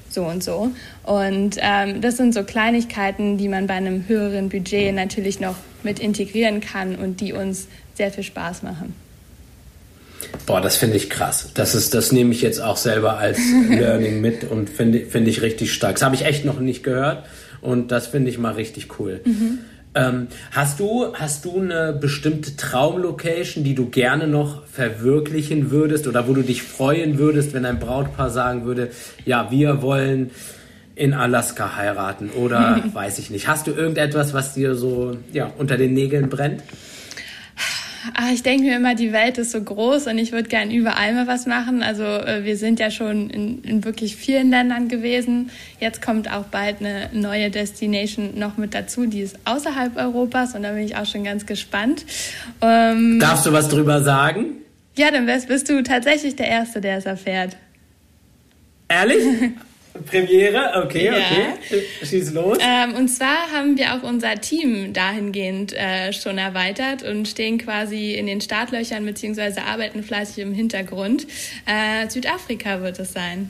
so 0.10 0.26
und 0.26 0.44
so. 0.44 0.72
Und 1.04 1.58
ähm, 1.62 2.02
das 2.02 2.18
sind 2.18 2.34
so 2.34 2.44
Kleinigkeiten, 2.44 3.38
die 3.38 3.48
man 3.48 3.68
bei 3.68 3.76
einem 3.76 4.08
höheren 4.08 4.50
Budget 4.50 4.94
natürlich 4.94 5.40
noch 5.40 5.56
mit 5.84 6.00
integrieren 6.00 6.62
kann 6.62 6.96
und 6.96 7.22
die 7.22 7.34
uns 7.34 7.68
sehr 7.94 8.12
viel 8.12 8.24
Spaß 8.24 8.64
machen. 8.64 8.96
Boah, 10.46 10.62
das 10.62 10.78
finde 10.78 10.98
ich 10.98 11.10
krass. 11.10 11.52
Das, 11.54 11.76
ist, 11.76 11.94
das 11.94 12.12
nehme 12.12 12.34
ich 12.34 12.42
jetzt 12.42 12.60
auch 12.60 12.78
selber 12.78 13.18
als 13.18 13.40
Learning 13.70 14.20
mit 14.22 14.44
und 14.44 14.70
finde 14.70 15.06
find 15.06 15.28
ich 15.28 15.42
richtig 15.42 15.74
stark. 15.74 15.96
Das 15.96 16.04
habe 16.04 16.16
ich 16.16 16.26
echt 16.26 16.46
noch 16.46 16.60
nicht 16.60 16.84
gehört 16.84 17.26
und 17.62 17.92
das 17.92 18.08
finde 18.08 18.30
ich 18.30 18.38
mal 18.38 18.54
richtig 18.54 19.00
cool. 19.00 19.22
Mhm. 19.24 19.60
Ähm, 20.00 20.28
hast 20.52 20.80
du 20.80 21.14
hast 21.14 21.46
du 21.46 21.60
eine 21.60 21.94
bestimmte 21.94 22.56
Traumlocation, 22.56 23.64
die 23.64 23.76
du 23.76 23.90
gerne 23.90 24.28
noch 24.28 24.66
verwirklichen 24.68 25.72
würdest 25.72 26.08
oder 26.08 26.28
wo 26.28 26.34
du 26.34 26.42
dich 26.42 26.64
freuen 26.64 27.18
würdest, 27.18 27.54
wenn 27.54 27.66
ein 27.66 27.80
Brautpaar 27.80 28.30
sagen 28.30 28.66
würde, 28.66 28.90
ja, 29.26 29.52
wir 29.52 29.82
wollen 29.82 30.32
in 30.96 31.14
Alaska 31.14 31.76
heiraten 31.76 32.30
oder 32.30 32.84
weiß 32.94 33.20
ich 33.20 33.30
nicht. 33.30 33.48
Hast 33.48 33.68
du 33.68 33.72
irgendetwas, 33.72 34.34
was 34.34 34.54
dir 34.54 34.76
so 34.76 35.18
ja, 35.34 35.52
unter 35.58 35.78
den 35.78 35.94
Nägeln 35.94 36.30
brennt? 36.30 36.64
Ach, 38.14 38.32
ich 38.32 38.44
denke 38.44 38.64
mir 38.64 38.76
immer, 38.76 38.96
die 38.96 39.12
Welt 39.12 39.38
ist 39.38 39.52
so 39.52 39.62
groß 39.62 40.08
und 40.08 40.18
ich 40.18 40.32
würde 40.32 40.50
gern 40.50 40.72
überall 40.72 41.14
mal 41.14 41.28
was 41.28 41.46
machen. 41.46 41.84
Also 41.84 42.04
äh, 42.04 42.44
wir 42.44 42.58
sind 42.58 42.80
ja 42.80 42.92
schon 42.92 43.30
in, 43.30 43.64
in, 43.64 43.84
wirklich 43.84 44.16
vielen 44.16 44.50
Ländern 44.50 44.88
gewesen. 44.88 45.50
Jetzt 45.80 46.02
kommt 46.02 46.32
auch 46.32 46.46
bald 46.46 46.80
eine 46.80 47.10
neue 47.14 47.50
Destination 47.50 48.38
noch 48.38 48.58
mit 48.58 48.74
dazu, 48.74 49.06
die 49.06 49.22
ist 49.22 49.38
außerhalb 49.46 49.98
Europas 49.98 50.56
und 50.56 50.64
da 50.64 50.72
bin 50.72 50.84
ich 50.84 50.96
auch 50.96 51.06
schon 51.06 51.24
ganz 51.24 51.46
gespannt. 51.46 52.06
Ähm, 52.62 53.20
Darfst 53.20 53.46
du 53.46 53.54
was 53.54 53.70
drüber 53.70 54.02
sagen? 54.02 54.46
Ja, 54.96 55.12
dann 55.12 55.26
bist 55.26 55.70
du 55.70 55.84
tatsächlich 55.84 56.36
der 56.36 56.48
Erste, 56.48 56.82
der 56.82 56.98
es 56.98 57.06
erfährt. 57.06 57.56
Ehrlich? 58.88 59.24
Premiere, 60.06 60.84
okay, 60.84 61.06
ja. 61.06 61.14
okay. 61.14 61.84
Schieß 62.04 62.34
los. 62.34 62.58
Ähm, 62.62 62.96
und 62.96 63.10
zwar 63.10 63.52
haben 63.54 63.78
wir 63.78 63.96
auch 63.96 64.04
unser 64.04 64.36
Team 64.36 64.94
dahingehend 64.94 65.74
äh, 65.74 66.14
schon 66.14 66.38
erweitert 66.38 67.04
und 67.04 67.28
stehen 67.28 67.58
quasi 67.58 68.14
in 68.14 68.28
den 68.28 68.42
Startlöchern 68.42 69.06
beziehungsweise 69.06 69.64
arbeiten 69.64 70.04
fleißig 70.04 70.40
im 70.40 70.54
Hintergrund. 70.54 71.28
Äh, 71.66 72.10
Südafrika 72.10 72.82
wird 72.82 73.00
es 73.00 73.14
sein. 73.14 73.50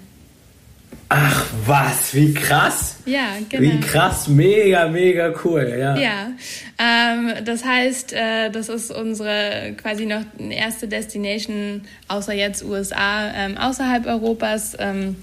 Ach 1.11 1.47
was, 1.65 2.13
wie 2.13 2.33
krass. 2.35 2.97
Ja, 3.05 3.37
genau. 3.49 3.63
Wie 3.63 3.79
krass, 3.79 4.27
mega, 4.27 4.87
mega 4.87 5.33
cool, 5.43 5.75
ja. 5.77 5.97
Ja, 5.97 6.31
ähm, 6.77 7.33
das 7.45 7.65
heißt, 7.65 8.13
äh, 8.13 8.51
das 8.51 8.69
ist 8.69 8.91
unsere 8.91 9.73
quasi 9.81 10.05
noch 10.05 10.21
erste 10.49 10.87
Destination, 10.87 11.81
außer 12.07 12.33
jetzt 12.33 12.63
USA, 12.63 13.31
ähm, 13.35 13.57
außerhalb 13.57 14.05
Europas. 14.05 14.77
Ähm, 14.79 15.15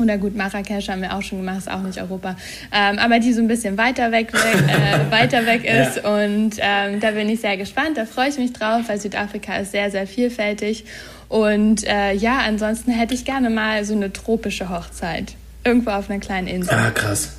oder 0.00 0.18
gut, 0.18 0.36
Marrakesch 0.36 0.88
haben 0.88 1.02
wir 1.02 1.14
auch 1.14 1.22
schon 1.22 1.38
gemacht, 1.38 1.58
ist 1.58 1.70
auch 1.70 1.82
nicht 1.82 2.00
Europa. 2.00 2.36
Ähm, 2.72 2.98
aber 2.98 3.18
die 3.18 3.32
so 3.32 3.40
ein 3.40 3.48
bisschen 3.48 3.76
weiter 3.76 4.12
weg, 4.12 4.32
äh, 4.32 5.10
weiter 5.10 5.44
weg 5.46 5.64
ist. 5.64 6.02
Ja. 6.02 6.24
Und 6.24 6.56
ähm, 6.58 7.00
da 7.00 7.10
bin 7.10 7.28
ich 7.28 7.40
sehr 7.40 7.56
gespannt, 7.56 7.96
da 7.96 8.04
freue 8.06 8.28
ich 8.28 8.38
mich 8.38 8.52
drauf, 8.52 8.82
weil 8.86 9.00
Südafrika 9.00 9.56
ist 9.56 9.72
sehr, 9.72 9.90
sehr 9.90 10.06
vielfältig. 10.06 10.84
Und 11.28 11.86
äh, 11.86 12.12
ja, 12.12 12.38
ansonsten 12.38 12.90
hätte 12.90 13.14
ich 13.14 13.24
gerne 13.24 13.50
mal 13.50 13.84
so 13.84 13.94
eine 13.94 14.12
tropische 14.12 14.68
Hochzeit. 14.70 15.34
Irgendwo 15.64 15.90
auf 15.90 16.08
einer 16.08 16.20
kleinen 16.20 16.46
Insel. 16.46 16.74
Ah, 16.74 16.90
krass. 16.90 17.32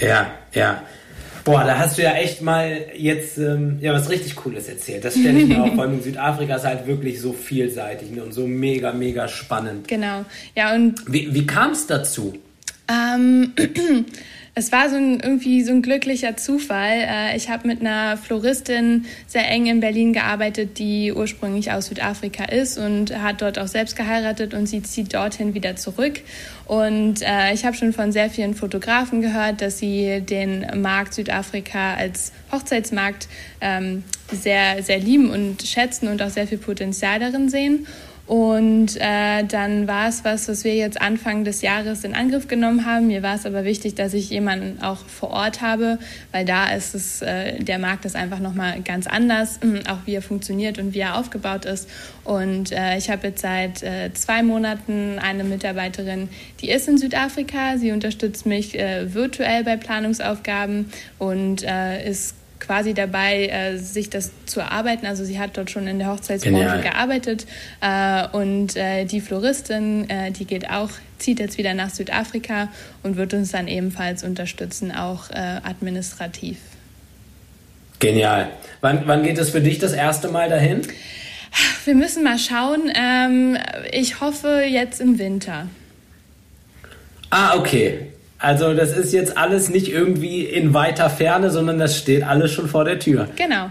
Ja, 0.00 0.30
ja. 0.52 0.82
Boah, 1.46 1.62
da 1.62 1.78
hast 1.78 1.96
du 1.96 2.02
ja 2.02 2.10
echt 2.14 2.42
mal 2.42 2.86
jetzt 2.96 3.38
ähm, 3.38 3.78
ja 3.80 3.92
was 3.92 4.10
richtig 4.10 4.34
Cooles 4.34 4.68
erzählt. 4.68 5.04
Das 5.04 5.14
stelle 5.14 5.38
ich 5.38 5.46
mir 5.46 5.62
auch, 5.62 5.72
vor 5.74 5.84
allem 5.84 5.94
in 5.94 6.02
Südafrika 6.02 6.56
ist 6.56 6.64
halt 6.64 6.88
wirklich 6.88 7.20
so 7.20 7.32
vielseitig 7.32 8.10
ne, 8.10 8.24
und 8.24 8.32
so 8.32 8.48
mega, 8.48 8.92
mega 8.92 9.28
spannend. 9.28 9.86
Genau. 9.86 10.24
Ja, 10.56 10.74
und. 10.74 11.00
Wie, 11.06 11.32
wie 11.32 11.46
kam 11.46 11.70
es 11.70 11.86
dazu? 11.86 12.36
Ähm, 12.88 13.52
es 14.58 14.72
war 14.72 14.88
so 14.88 14.96
ein, 14.96 15.20
irgendwie 15.20 15.62
so 15.62 15.72
ein 15.72 15.82
glücklicher 15.82 16.38
Zufall. 16.38 17.04
Äh, 17.06 17.36
ich 17.36 17.50
habe 17.50 17.68
mit 17.68 17.82
einer 17.82 18.16
Floristin 18.16 19.04
sehr 19.26 19.46
eng 19.50 19.66
in 19.66 19.80
Berlin 19.80 20.14
gearbeitet, 20.14 20.78
die 20.78 21.12
ursprünglich 21.12 21.72
aus 21.72 21.88
Südafrika 21.88 22.44
ist 22.44 22.78
und 22.78 23.14
hat 23.20 23.42
dort 23.42 23.58
auch 23.58 23.66
selbst 23.66 23.96
geheiratet 23.96 24.54
und 24.54 24.66
sie 24.66 24.82
zieht 24.82 25.12
dorthin 25.12 25.52
wieder 25.52 25.76
zurück. 25.76 26.22
Und 26.64 27.20
äh, 27.20 27.52
ich 27.52 27.66
habe 27.66 27.76
schon 27.76 27.92
von 27.92 28.12
sehr 28.12 28.30
vielen 28.30 28.54
Fotografen 28.54 29.20
gehört, 29.20 29.60
dass 29.60 29.78
sie 29.78 30.22
den 30.22 30.66
Markt 30.80 31.12
Südafrika 31.12 31.92
als 31.92 32.32
Hochzeitsmarkt 32.50 33.28
ähm, 33.60 34.04
sehr, 34.32 34.82
sehr 34.82 34.98
lieben 34.98 35.28
und 35.28 35.64
schätzen 35.64 36.08
und 36.08 36.22
auch 36.22 36.30
sehr 36.30 36.46
viel 36.46 36.58
Potenzial 36.58 37.20
darin 37.20 37.50
sehen. 37.50 37.86
Und 38.26 38.96
äh, 38.96 39.44
dann 39.44 39.86
war 39.86 40.08
es 40.08 40.24
was, 40.24 40.48
was 40.48 40.64
wir 40.64 40.74
jetzt 40.74 41.00
Anfang 41.00 41.44
des 41.44 41.62
Jahres 41.62 42.02
in 42.02 42.14
Angriff 42.14 42.48
genommen 42.48 42.84
haben. 42.84 43.06
Mir 43.06 43.22
war 43.22 43.36
es 43.36 43.46
aber 43.46 43.64
wichtig, 43.64 43.94
dass 43.94 44.14
ich 44.14 44.30
jemanden 44.30 44.82
auch 44.82 44.98
vor 45.06 45.30
Ort 45.30 45.62
habe, 45.62 45.98
weil 46.32 46.44
da 46.44 46.72
ist 46.72 46.96
es, 46.96 47.22
äh, 47.22 47.62
der 47.62 47.78
Markt 47.78 48.04
ist 48.04 48.16
einfach 48.16 48.40
nochmal 48.40 48.80
ganz 48.80 49.06
anders, 49.06 49.60
auch 49.88 49.98
wie 50.06 50.14
er 50.14 50.22
funktioniert 50.22 50.78
und 50.78 50.92
wie 50.92 51.00
er 51.00 51.18
aufgebaut 51.18 51.66
ist. 51.66 51.88
Und 52.24 52.72
äh, 52.72 52.98
ich 52.98 53.10
habe 53.10 53.28
jetzt 53.28 53.42
seit 53.42 53.84
äh, 53.84 54.12
zwei 54.12 54.42
Monaten 54.42 55.20
eine 55.20 55.44
Mitarbeiterin, 55.44 56.28
die 56.60 56.70
ist 56.70 56.88
in 56.88 56.98
Südafrika. 56.98 57.78
Sie 57.78 57.92
unterstützt 57.92 58.44
mich 58.44 58.76
äh, 58.76 59.14
virtuell 59.14 59.62
bei 59.62 59.76
Planungsaufgaben 59.76 60.90
und 61.18 61.62
äh, 61.62 62.08
ist 62.08 62.34
quasi 62.60 62.94
dabei, 62.94 63.46
äh, 63.46 63.76
sich 63.76 64.10
das 64.10 64.30
zu 64.46 64.60
erarbeiten. 64.60 65.06
Also 65.06 65.24
sie 65.24 65.38
hat 65.38 65.56
dort 65.56 65.70
schon 65.70 65.86
in 65.86 65.98
der 65.98 66.08
Hochzeitsbranche 66.08 66.58
Genial. 66.58 66.80
gearbeitet 66.82 67.46
äh, 67.80 68.26
und 68.28 68.76
äh, 68.76 69.04
die 69.04 69.20
Floristin, 69.20 70.08
äh, 70.08 70.30
die 70.30 70.44
geht 70.44 70.70
auch, 70.70 70.90
zieht 71.18 71.38
jetzt 71.38 71.58
wieder 71.58 71.74
nach 71.74 71.90
Südafrika 71.90 72.68
und 73.02 73.16
wird 73.16 73.34
uns 73.34 73.52
dann 73.52 73.68
ebenfalls 73.68 74.24
unterstützen, 74.24 74.92
auch 74.92 75.30
äh, 75.30 75.34
administrativ. 75.34 76.58
Genial. 77.98 78.50
Wann, 78.80 79.02
wann 79.06 79.22
geht 79.22 79.38
es 79.38 79.50
für 79.50 79.60
dich 79.60 79.78
das 79.78 79.92
erste 79.92 80.28
Mal 80.28 80.48
dahin? 80.48 80.82
Wir 81.84 81.94
müssen 81.94 82.22
mal 82.22 82.38
schauen. 82.38 82.92
Ähm, 82.94 83.56
ich 83.90 84.20
hoffe 84.20 84.64
jetzt 84.68 85.00
im 85.00 85.18
Winter. 85.18 85.68
Ah, 87.30 87.56
okay. 87.56 88.12
Also 88.38 88.74
das 88.74 88.96
ist 88.96 89.12
jetzt 89.12 89.38
alles 89.38 89.70
nicht 89.70 89.88
irgendwie 89.88 90.44
in 90.44 90.74
weiter 90.74 91.08
Ferne, 91.08 91.50
sondern 91.50 91.78
das 91.78 91.96
steht 91.96 92.22
alles 92.22 92.52
schon 92.52 92.68
vor 92.68 92.84
der 92.84 92.98
Tür. 92.98 93.28
Genau. 93.36 93.70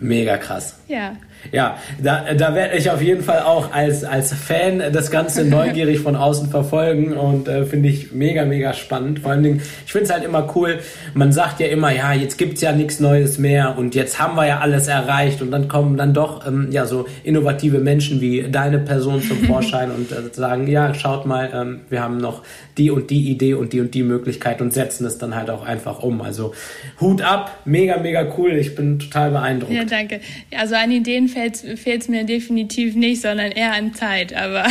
Mega 0.00 0.36
krass. 0.36 0.78
Ja. 0.86 1.16
Ja, 1.52 1.78
da, 2.02 2.34
da 2.34 2.54
werde 2.54 2.76
ich 2.76 2.90
auf 2.90 3.00
jeden 3.00 3.22
Fall 3.22 3.40
auch 3.40 3.72
als, 3.72 4.04
als 4.04 4.32
Fan 4.32 4.82
das 4.92 5.10
Ganze 5.10 5.44
neugierig 5.48 6.00
von 6.00 6.16
außen 6.16 6.50
verfolgen 6.50 7.14
und 7.14 7.48
äh, 7.48 7.64
finde 7.64 7.88
ich 7.88 8.12
mega, 8.12 8.44
mega 8.44 8.74
spannend. 8.74 9.20
Vor 9.20 9.32
allen 9.32 9.42
Dingen, 9.42 9.62
ich 9.86 9.92
finde 9.92 10.04
es 10.06 10.12
halt 10.12 10.24
immer 10.24 10.52
cool, 10.54 10.78
man 11.14 11.32
sagt 11.32 11.60
ja 11.60 11.68
immer, 11.68 11.90
ja, 11.90 12.12
jetzt 12.12 12.38
gibt's 12.38 12.60
ja 12.60 12.72
nichts 12.72 13.00
Neues 13.00 13.38
mehr 13.38 13.78
und 13.78 13.94
jetzt 13.94 14.18
haben 14.18 14.36
wir 14.36 14.46
ja 14.46 14.60
alles 14.60 14.88
erreicht 14.88 15.40
und 15.42 15.50
dann 15.50 15.68
kommen 15.68 15.96
dann 15.96 16.12
doch 16.12 16.46
ähm, 16.46 16.68
ja 16.70 16.86
so 16.86 17.06
innovative 17.24 17.78
Menschen 17.78 18.20
wie 18.20 18.42
deine 18.50 18.78
Person 18.78 19.22
zum 19.22 19.38
Vorschein 19.46 19.90
und 19.90 20.12
äh, 20.12 20.32
sagen, 20.32 20.66
ja, 20.66 20.94
schaut 20.94 21.24
mal, 21.24 21.50
ähm, 21.54 21.80
wir 21.88 22.02
haben 22.02 22.18
noch 22.18 22.42
die 22.76 22.90
und 22.90 23.10
die 23.10 23.30
Idee 23.30 23.54
und 23.54 23.72
die 23.72 23.80
und 23.80 23.94
die 23.94 24.02
Möglichkeit 24.02 24.60
und 24.60 24.72
setzen 24.72 25.06
es 25.06 25.18
dann 25.18 25.34
halt 25.34 25.50
auch 25.50 25.64
einfach 25.64 26.02
um. 26.02 26.20
Also 26.20 26.52
Hut 27.00 27.22
ab, 27.22 27.58
mega, 27.64 27.98
mega 27.98 28.26
cool. 28.36 28.52
Ich 28.52 28.74
bin 28.74 28.98
total 28.98 29.30
beeindruckt. 29.30 29.72
Ja, 29.72 29.84
danke. 29.84 30.20
Also 30.56 30.74
an 30.74 30.90
Ideen 30.90 31.27
fehlt 31.28 31.64
es 31.86 32.08
mir 32.08 32.24
definitiv 32.24 32.94
nicht, 32.94 33.22
sondern 33.22 33.52
eher 33.52 33.74
an 33.74 33.94
Zeit, 33.94 34.34
aber. 34.34 34.64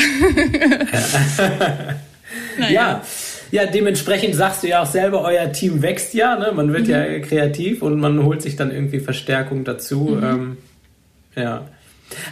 naja. 2.59 2.71
Ja. 2.71 3.01
Ja, 3.49 3.65
dementsprechend 3.65 4.35
sagst 4.35 4.63
du 4.63 4.67
ja 4.67 4.81
auch 4.81 4.87
selber, 4.87 5.21
euer 5.21 5.51
Team 5.53 5.81
wächst 5.81 6.13
ja, 6.13 6.37
ne? 6.37 6.51
man 6.53 6.73
wird 6.73 6.87
mhm. 6.87 6.91
ja 6.91 7.19
kreativ 7.19 7.81
und 7.81 7.97
man 7.97 8.23
holt 8.23 8.41
sich 8.41 8.57
dann 8.57 8.71
irgendwie 8.71 8.99
Verstärkung 8.99 9.63
dazu. 9.63 10.17
Mhm. 10.19 10.23
Ähm, 10.23 10.57
ja. 11.35 11.65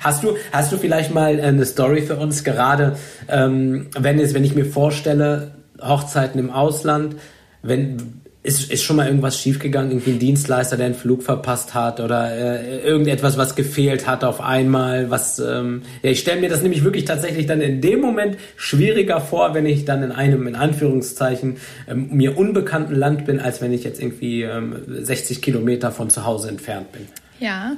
Hast 0.01 0.23
du, 0.23 0.35
hast 0.51 0.71
du 0.71 0.77
vielleicht 0.77 1.13
mal 1.13 1.39
eine 1.39 1.65
Story 1.65 2.01
für 2.01 2.17
uns, 2.17 2.43
gerade 2.43 2.97
ähm, 3.27 3.87
wenn, 3.97 4.19
es, 4.19 4.33
wenn 4.33 4.43
ich 4.43 4.55
mir 4.55 4.65
vorstelle, 4.65 5.51
Hochzeiten 5.81 6.39
im 6.39 6.49
Ausland, 6.49 7.15
wenn 7.61 8.21
ist, 8.45 8.71
ist 8.71 8.83
schon 8.83 8.95
mal 8.95 9.07
irgendwas 9.07 9.39
schiefgegangen, 9.39 9.91
irgendwie 9.91 10.11
ein 10.11 10.19
Dienstleister, 10.19 10.77
der 10.77 10.85
einen 10.87 10.95
Flug 10.95 11.23
verpasst 11.23 11.73
hat 11.73 11.99
oder 11.99 12.31
äh, 12.31 12.79
irgendetwas, 12.81 13.37
was 13.37 13.55
gefehlt 13.55 14.07
hat 14.07 14.23
auf 14.23 14.39
einmal, 14.39 15.09
was 15.09 15.39
ähm, 15.39 15.81
ja, 16.03 16.11
ich 16.11 16.19
stelle 16.19 16.41
mir 16.41 16.49
das 16.49 16.61
nämlich 16.61 16.83
wirklich 16.83 17.05
tatsächlich 17.05 17.47
dann 17.47 17.61
in 17.61 17.81
dem 17.81 17.99
Moment 18.01 18.37
schwieriger 18.55 19.19
vor, 19.19 19.53
wenn 19.53 19.65
ich 19.65 19.85
dann 19.85 20.03
in 20.03 20.11
einem 20.11 20.47
in 20.47 20.55
Anführungszeichen 20.55 21.57
ähm, 21.87 22.09
mir 22.11 22.37
unbekannten 22.37 22.95
Land 22.95 23.25
bin, 23.25 23.39
als 23.39 23.61
wenn 23.61 23.73
ich 23.73 23.83
jetzt 23.83 23.99
irgendwie 23.99 24.43
ähm, 24.43 24.75
60 24.87 25.41
Kilometer 25.41 25.91
von 25.91 26.09
zu 26.09 26.25
Hause 26.25 26.49
entfernt 26.49 26.91
bin. 26.91 27.07
Ja. 27.39 27.75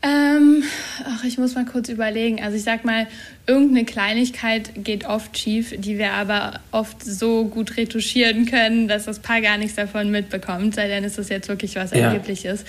Ähm, 0.00 0.62
ach, 1.04 1.24
ich 1.24 1.38
muss 1.38 1.56
mal 1.56 1.64
kurz 1.64 1.88
überlegen. 1.88 2.40
Also 2.40 2.56
ich 2.56 2.62
sag 2.62 2.84
mal, 2.84 3.08
irgendeine 3.48 3.84
Kleinigkeit 3.84 4.70
geht 4.84 5.04
oft 5.06 5.36
schief, 5.36 5.74
die 5.76 5.98
wir 5.98 6.12
aber 6.12 6.60
oft 6.70 7.02
so 7.04 7.46
gut 7.46 7.76
retuschieren 7.76 8.46
können, 8.46 8.86
dass 8.86 9.06
das 9.06 9.18
Paar 9.18 9.40
gar 9.40 9.58
nichts 9.58 9.74
davon 9.74 10.12
mitbekommt, 10.12 10.76
sei 10.76 10.86
denn 10.86 11.02
ist 11.02 11.18
das 11.18 11.30
jetzt 11.30 11.48
wirklich 11.48 11.74
was 11.74 11.90
Erhebliches. 11.90 12.64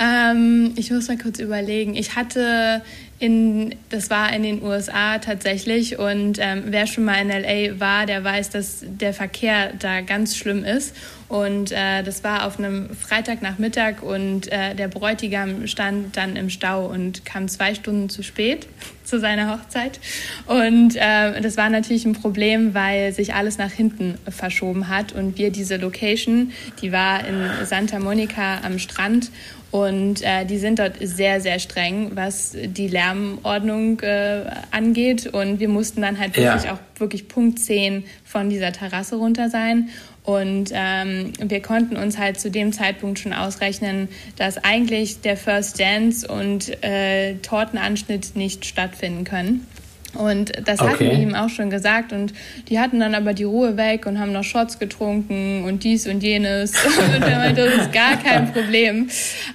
Ja. 0.00 0.32
Ähm, 0.32 0.72
ich 0.74 0.90
muss 0.90 1.06
mal 1.06 1.18
kurz 1.18 1.38
überlegen. 1.38 1.94
Ich 1.94 2.16
hatte 2.16 2.82
in, 3.22 3.76
das 3.88 4.10
war 4.10 4.32
in 4.32 4.42
den 4.42 4.64
USA 4.64 5.18
tatsächlich 5.18 5.96
und 5.96 6.40
ähm, 6.40 6.64
wer 6.66 6.88
schon 6.88 7.04
mal 7.04 7.20
in 7.20 7.28
LA 7.28 7.78
war, 7.78 8.04
der 8.04 8.24
weiß, 8.24 8.50
dass 8.50 8.84
der 8.84 9.14
Verkehr 9.14 9.72
da 9.78 10.00
ganz 10.00 10.36
schlimm 10.36 10.64
ist. 10.64 10.96
Und 11.28 11.70
äh, 11.70 12.02
das 12.02 12.24
war 12.24 12.44
auf 12.46 12.58
einem 12.58 12.90
Freitagnachmittag 12.90 14.02
und 14.02 14.50
äh, 14.50 14.74
der 14.74 14.88
Bräutigam 14.88 15.68
stand 15.68 16.16
dann 16.16 16.34
im 16.34 16.50
Stau 16.50 16.86
und 16.86 17.24
kam 17.24 17.46
zwei 17.46 17.76
Stunden 17.76 18.08
zu 18.08 18.24
spät 18.24 18.66
zu 19.04 19.20
seiner 19.20 19.54
Hochzeit. 19.54 20.00
Und 20.46 20.96
äh, 20.96 21.40
das 21.40 21.56
war 21.56 21.70
natürlich 21.70 22.04
ein 22.04 22.14
Problem, 22.14 22.74
weil 22.74 23.12
sich 23.12 23.34
alles 23.34 23.56
nach 23.56 23.70
hinten 23.70 24.18
verschoben 24.28 24.88
hat 24.88 25.12
und 25.12 25.38
wir 25.38 25.50
diese 25.50 25.76
Location, 25.76 26.50
die 26.82 26.90
war 26.90 27.24
in 27.24 27.66
Santa 27.66 28.00
Monica 28.00 28.62
am 28.64 28.80
Strand 28.80 29.30
und 29.72 30.20
äh, 30.20 30.44
die 30.44 30.58
sind 30.58 30.78
dort 30.78 30.96
sehr, 31.00 31.40
sehr 31.40 31.58
streng, 31.58 32.10
was 32.14 32.54
die 32.54 32.88
Lärmordnung 32.88 34.00
äh, 34.00 34.44
angeht. 34.70 35.26
Und 35.26 35.60
wir 35.60 35.68
mussten 35.70 36.02
dann 36.02 36.18
halt 36.18 36.36
wirklich 36.36 36.64
ja. 36.64 36.74
auch 36.74 37.00
wirklich 37.00 37.26
Punkt 37.26 37.58
10 37.58 38.04
von 38.22 38.50
dieser 38.50 38.72
Terrasse 38.72 39.16
runter 39.16 39.48
sein. 39.48 39.88
Und 40.24 40.72
ähm, 40.74 41.32
wir 41.40 41.62
konnten 41.62 41.96
uns 41.96 42.18
halt 42.18 42.38
zu 42.38 42.50
dem 42.50 42.74
Zeitpunkt 42.74 43.18
schon 43.18 43.32
ausrechnen, 43.32 44.08
dass 44.36 44.62
eigentlich 44.62 45.22
der 45.22 45.38
First 45.38 45.80
Dance 45.80 46.28
und 46.28 46.84
äh, 46.84 47.36
Tortenanschnitt 47.36 48.36
nicht 48.36 48.66
stattfinden 48.66 49.24
können. 49.24 49.66
Und 50.14 50.52
das 50.66 50.80
okay. 50.80 50.90
hatten 50.90 51.04
wir 51.04 51.12
ihm 51.12 51.34
auch 51.34 51.48
schon 51.48 51.70
gesagt. 51.70 52.12
Und 52.12 52.32
die 52.68 52.78
hatten 52.78 53.00
dann 53.00 53.14
aber 53.14 53.32
die 53.32 53.44
Ruhe 53.44 53.76
weg 53.76 54.06
und 54.06 54.18
haben 54.18 54.32
noch 54.32 54.44
Shots 54.44 54.78
getrunken 54.78 55.64
und 55.64 55.84
dies 55.84 56.06
und 56.06 56.22
jenes. 56.22 56.72
und 57.14 57.22
er 57.22 57.38
meinte, 57.38 57.64
das 57.64 57.86
ist 57.86 57.92
gar 57.92 58.16
kein 58.16 58.52
Problem. 58.52 59.08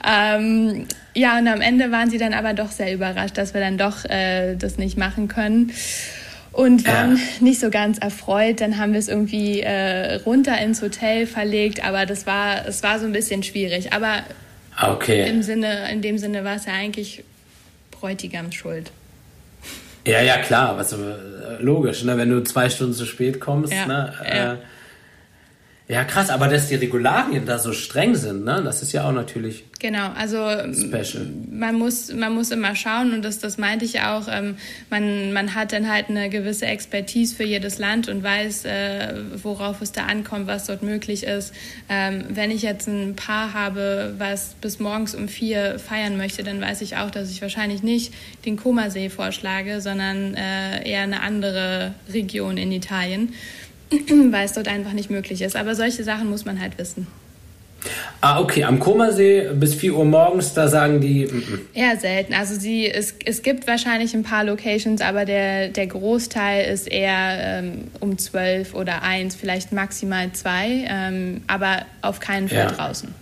Ähm, 0.08 0.86
ja, 1.14 1.38
und 1.38 1.48
am 1.48 1.62
Ende 1.62 1.92
waren 1.92 2.10
sie 2.10 2.18
dann 2.18 2.34
aber 2.34 2.54
doch 2.54 2.72
sehr 2.72 2.94
überrascht, 2.94 3.38
dass 3.38 3.54
wir 3.54 3.62
dann 3.62 3.78
doch 3.78 4.06
äh, 4.06 4.56
das 4.56 4.78
nicht 4.78 4.98
machen 4.98 5.28
können. 5.28 5.72
Und 6.52 6.88
waren 6.88 7.18
ja. 7.18 7.24
nicht 7.40 7.60
so 7.60 7.70
ganz 7.70 8.00
erfreut. 8.00 8.62
Dann 8.62 8.80
haben 8.80 8.94
wir 8.94 9.00
es 9.00 9.10
irgendwie 9.10 9.62
äh, 9.62 10.16
runter 10.26 10.58
ins 10.60 10.82
Hotel 10.82 11.28
verlegt, 11.28 11.86
aber 11.86 12.08
das 12.08 12.26
war, 12.26 12.68
es 12.68 12.82
war 12.82 13.00
so 13.00 13.06
ein 13.06 13.12
bisschen 13.12 13.44
schwierig. 13.44 13.94
Aber 13.94 14.24
okay. 14.82 15.30
im 15.30 15.44
Sinne, 15.44 15.92
in 15.92 16.02
dem 16.02 16.18
Sinne 16.18 16.44
war 16.44 16.56
es 16.56 16.66
ja 16.66 16.74
eigentlich 16.74 17.24
Bräutigams 17.92 18.56
Schuld. 18.56 18.92
Ja, 20.08 20.22
ja, 20.22 20.38
klar, 20.38 20.78
was, 20.78 20.94
äh, 20.94 20.98
logisch, 21.60 22.04
ne? 22.04 22.18
wenn 22.18 22.30
du 22.30 22.42
zwei 22.44 22.70
Stunden 22.70 22.94
zu 22.94 23.06
spät 23.06 23.40
kommst. 23.40 23.74
Ja, 23.74 23.86
ne? 23.86 24.14
Ja. 24.24 24.54
Äh, 24.54 24.58
ja, 25.90 26.04
krass, 26.04 26.30
aber 26.30 26.50
dass 26.50 26.68
die 26.68 26.76
Regularien 26.76 27.46
da 27.46 27.60
so 27.60 27.72
streng 27.72 28.14
sind, 28.16 28.44
ne? 28.44 28.62
Das 28.62 28.82
ist 28.82 28.92
ja 28.92 29.08
auch 29.08 29.14
natürlich. 29.14 29.64
Genau, 29.80 30.10
also 30.18 30.38
special. 30.74 31.28
man 31.50 31.76
muss, 31.76 32.12
man 32.12 32.34
muss 32.34 32.52
immer 32.52 32.76
schauen 32.76 33.14
und 33.14 33.24
das, 33.24 33.40
das 33.40 33.58
meinte 33.58 33.86
ich 33.86 34.02
auch. 34.02 34.28
Ähm, 34.30 34.58
man, 34.90 35.32
man 35.32 35.56
hat 35.56 35.72
dann 35.72 35.90
halt 35.90 36.10
eine 36.10 36.30
gewisse 36.30 36.66
Expertise 36.66 37.34
für 37.34 37.46
jedes 37.46 37.80
Land 37.80 38.10
und 38.10 38.22
weiß, 38.22 38.66
äh, 38.66 39.14
worauf 39.42 39.82
es 39.82 39.94
da 39.94 40.08
ankommt, 40.08 40.48
was 40.48 40.66
dort 40.66 40.84
möglich 40.84 41.24
ist. 41.24 41.54
Ähm, 41.88 42.26
wenn 42.28 42.52
ich 42.52 42.64
jetzt 42.64 42.90
ein 42.90 43.16
Paar 43.16 43.54
habe, 43.54 44.14
was 44.18 44.56
bis 44.60 44.80
morgens 44.80 45.16
um 45.16 45.30
vier 45.30 45.80
feiern 45.80 46.18
möchte, 46.18 46.44
dann 46.44 46.60
weiß 46.60 46.82
ich 46.82 46.98
auch, 46.98 47.12
dass 47.12 47.32
ich 47.32 47.42
wahrscheinlich 47.42 47.82
nicht 47.82 48.14
den 48.46 48.58
Komasee 48.58 49.10
vorschlage, 49.10 49.80
sondern 49.80 50.34
äh, 50.34 50.90
eher 50.90 51.04
eine 51.04 51.22
andere 51.22 51.94
Region 52.12 52.58
in 52.58 52.74
Italien. 52.74 53.34
weil 54.32 54.46
es 54.46 54.54
dort 54.54 54.68
einfach 54.68 54.94
nicht 54.94 55.10
möglich 55.10 55.42
ist. 55.42 55.56
Aber 55.56 55.76
solche 55.76 56.04
Sachen 56.04 56.30
muss 56.30 56.46
man 56.46 56.60
halt 56.60 56.78
wissen. 56.78 57.08
Ah, 58.22 58.40
okay. 58.40 58.64
Am 58.64 58.80
Komasee 58.80 59.50
bis 59.54 59.76
4 59.76 59.96
Uhr 59.96 60.06
morgens, 60.06 60.54
da 60.54 60.68
sagen 60.68 61.00
die. 61.00 61.26
M 61.26 61.44
-m. 61.44 61.60
Eher 61.74 61.98
selten. 61.98 62.34
Also 62.34 62.60
sie, 62.60 62.90
es, 62.90 63.14
es 63.24 63.44
gibt 63.44 63.68
wahrscheinlich 63.68 64.14
ein 64.14 64.24
paar 64.24 64.44
Locations, 64.44 65.02
aber 65.02 65.26
der, 65.26 65.70
der 65.70 65.88
Großteil 65.88 66.72
ist 66.74 66.88
eher 66.88 67.62
ähm, 67.62 67.88
um 68.00 68.18
12 68.18 68.74
oder 68.74 69.04
1, 69.04 69.36
vielleicht 69.36 69.72
maximal 69.72 70.32
2, 70.32 70.88
ähm, 70.90 71.42
aber 71.48 71.86
auf 72.02 72.20
keinen 72.20 72.50
Fall 72.50 72.58
ja. 72.58 72.72
draußen. 72.72 73.14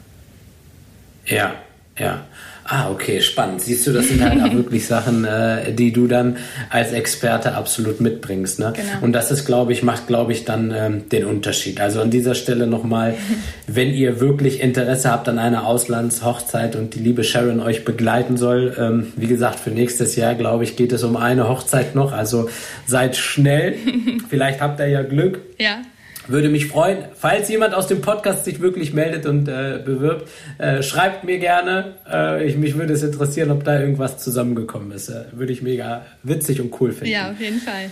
Ja, 1.25 1.55
ja. 1.99 2.25
Ah, 2.67 2.89
okay, 2.89 3.21
spannend. 3.21 3.61
Siehst 3.61 3.85
du, 3.85 3.93
das 3.93 4.07
sind 4.07 4.23
halt 4.23 4.41
auch 4.41 4.51
wirklich 4.55 4.87
Sachen, 4.87 5.23
äh, 5.23 5.71
die 5.71 5.93
du 5.93 6.07
dann 6.07 6.37
als 6.71 6.93
Experte 6.93 7.53
absolut 7.53 8.01
mitbringst. 8.01 8.57
Ne? 8.57 8.73
Genau. 8.75 8.89
Und 9.01 9.13
das 9.13 9.29
ist, 9.29 9.45
glaube 9.45 9.71
ich, 9.71 9.83
macht, 9.83 10.07
glaube 10.07 10.31
ich, 10.31 10.45
dann 10.45 10.73
ähm, 10.75 11.07
den 11.09 11.25
Unterschied. 11.25 11.79
Also 11.79 12.01
an 12.01 12.09
dieser 12.09 12.33
Stelle 12.33 12.65
nochmal, 12.65 13.13
wenn 13.67 13.93
ihr 13.93 14.19
wirklich 14.19 14.61
Interesse 14.61 15.11
habt 15.11 15.29
an 15.29 15.37
einer 15.37 15.67
Auslandshochzeit 15.67 16.75
und 16.75 16.95
die 16.95 16.99
liebe 16.99 17.23
Sharon 17.23 17.59
euch 17.59 17.85
begleiten 17.85 18.35
soll, 18.35 18.75
ähm, 18.79 19.13
wie 19.15 19.27
gesagt, 19.27 19.59
für 19.59 19.69
nächstes 19.69 20.15
Jahr, 20.15 20.33
glaube 20.33 20.63
ich, 20.63 20.75
geht 20.75 20.91
es 20.91 21.03
um 21.03 21.17
eine 21.17 21.47
Hochzeit 21.47 21.93
noch. 21.93 22.13
Also 22.13 22.49
seid 22.87 23.15
schnell. 23.15 23.75
Vielleicht 24.29 24.59
habt 24.59 24.79
ihr 24.79 24.87
ja 24.87 25.03
Glück. 25.03 25.39
Ja. 25.59 25.81
Würde 26.27 26.49
mich 26.49 26.67
freuen, 26.67 26.99
falls 27.15 27.49
jemand 27.49 27.75
aus 27.75 27.87
dem 27.87 28.01
Podcast 28.01 28.45
sich 28.45 28.59
wirklich 28.59 28.93
meldet 28.93 29.25
und 29.25 29.47
äh, 29.47 29.79
bewirbt, 29.83 30.29
äh, 30.57 30.81
schreibt 30.81 31.23
mir 31.23 31.37
gerne. 31.37 31.93
Äh, 32.11 32.45
ich, 32.45 32.57
mich 32.57 32.75
würde 32.75 32.93
es 32.93 33.03
interessieren, 33.03 33.51
ob 33.51 33.63
da 33.63 33.79
irgendwas 33.79 34.17
zusammengekommen 34.17 34.91
ist. 34.91 35.09
Äh, 35.09 35.25
würde 35.33 35.53
ich 35.53 35.61
mega 35.61 36.05
witzig 36.23 36.61
und 36.61 36.73
cool 36.81 36.91
finden. 36.91 37.11
Ja, 37.11 37.31
auf 37.31 37.39
jeden 37.39 37.59
Fall. 37.59 37.91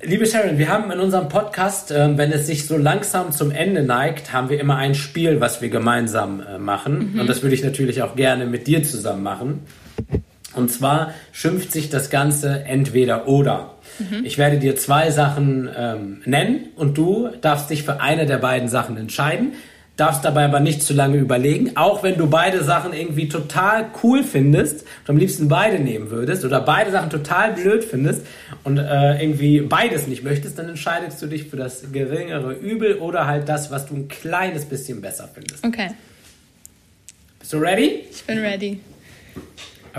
Liebe 0.00 0.26
Sharon, 0.26 0.58
wir 0.58 0.68
haben 0.68 0.92
in 0.92 1.00
unserem 1.00 1.28
Podcast, 1.28 1.90
äh, 1.90 2.16
wenn 2.16 2.30
es 2.30 2.46
sich 2.46 2.66
so 2.66 2.76
langsam 2.76 3.32
zum 3.32 3.50
Ende 3.50 3.82
neigt, 3.82 4.32
haben 4.32 4.48
wir 4.48 4.60
immer 4.60 4.76
ein 4.76 4.94
Spiel, 4.94 5.40
was 5.40 5.60
wir 5.60 5.70
gemeinsam 5.70 6.40
äh, 6.40 6.58
machen. 6.58 7.14
Mhm. 7.14 7.20
Und 7.20 7.26
das 7.26 7.42
würde 7.42 7.56
ich 7.56 7.64
natürlich 7.64 8.02
auch 8.02 8.14
gerne 8.14 8.46
mit 8.46 8.68
dir 8.68 8.84
zusammen 8.84 9.24
machen. 9.24 9.66
Und 10.58 10.70
zwar 10.70 11.14
schimpft 11.32 11.72
sich 11.72 11.88
das 11.88 12.10
Ganze 12.10 12.64
entweder 12.64 13.28
oder. 13.28 13.74
Mhm. 13.98 14.24
Ich 14.24 14.38
werde 14.38 14.58
dir 14.58 14.76
zwei 14.76 15.10
Sachen 15.10 15.70
ähm, 15.76 16.20
nennen 16.24 16.68
und 16.76 16.98
du 16.98 17.28
darfst 17.40 17.70
dich 17.70 17.84
für 17.84 18.00
eine 18.00 18.26
der 18.26 18.38
beiden 18.38 18.68
Sachen 18.68 18.96
entscheiden. 18.96 19.52
darfst 19.98 20.24
dabei 20.24 20.44
aber 20.44 20.60
nicht 20.60 20.82
zu 20.82 20.94
lange 20.94 21.16
überlegen, 21.18 21.76
auch 21.76 22.02
wenn 22.02 22.16
du 22.16 22.28
beide 22.28 22.62
Sachen 22.62 22.92
irgendwie 22.92 23.28
total 23.28 23.86
cool 24.02 24.22
findest 24.22 24.82
und 24.82 25.10
am 25.10 25.16
liebsten 25.16 25.48
beide 25.48 25.80
nehmen 25.80 26.10
würdest 26.10 26.44
oder 26.44 26.60
beide 26.60 26.92
Sachen 26.92 27.10
total 27.10 27.52
blöd 27.52 27.84
findest 27.84 28.22
und 28.64 28.78
äh, 28.78 29.20
irgendwie 29.20 29.60
beides 29.60 30.06
nicht 30.06 30.22
möchtest, 30.22 30.58
dann 30.58 30.68
entscheidest 30.68 31.20
du 31.20 31.26
dich 31.26 31.44
für 31.44 31.56
das 31.56 31.92
geringere 31.92 32.52
Übel 32.52 32.94
oder 32.98 33.26
halt 33.26 33.48
das, 33.48 33.70
was 33.70 33.86
du 33.86 33.96
ein 33.96 34.08
kleines 34.08 34.64
bisschen 34.64 35.00
besser 35.00 35.28
findest. 35.32 35.64
Okay. 35.64 35.88
Bist 37.40 37.52
du 37.52 37.58
ready? 37.58 38.04
Ich 38.10 38.24
bin 38.24 38.38
ready. 38.38 38.80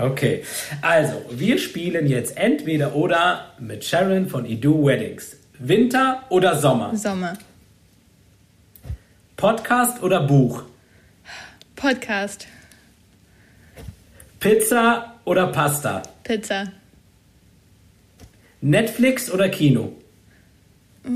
Okay, 0.00 0.42
also 0.80 1.22
wir 1.30 1.58
spielen 1.58 2.06
jetzt 2.06 2.38
entweder 2.38 2.94
oder 2.94 3.52
mit 3.58 3.84
Sharon 3.84 4.30
von 4.30 4.46
Edu 4.46 4.86
Weddings. 4.86 5.36
Winter 5.58 6.24
oder 6.30 6.58
Sommer? 6.58 6.96
Sommer. 6.96 7.36
Podcast 9.36 10.02
oder 10.02 10.22
Buch? 10.22 10.62
Podcast. 11.76 12.46
Pizza 14.38 15.20
oder 15.26 15.48
Pasta? 15.48 16.02
Pizza. 16.24 16.72
Netflix 18.62 19.30
oder 19.30 19.50
Kino? 19.50 19.92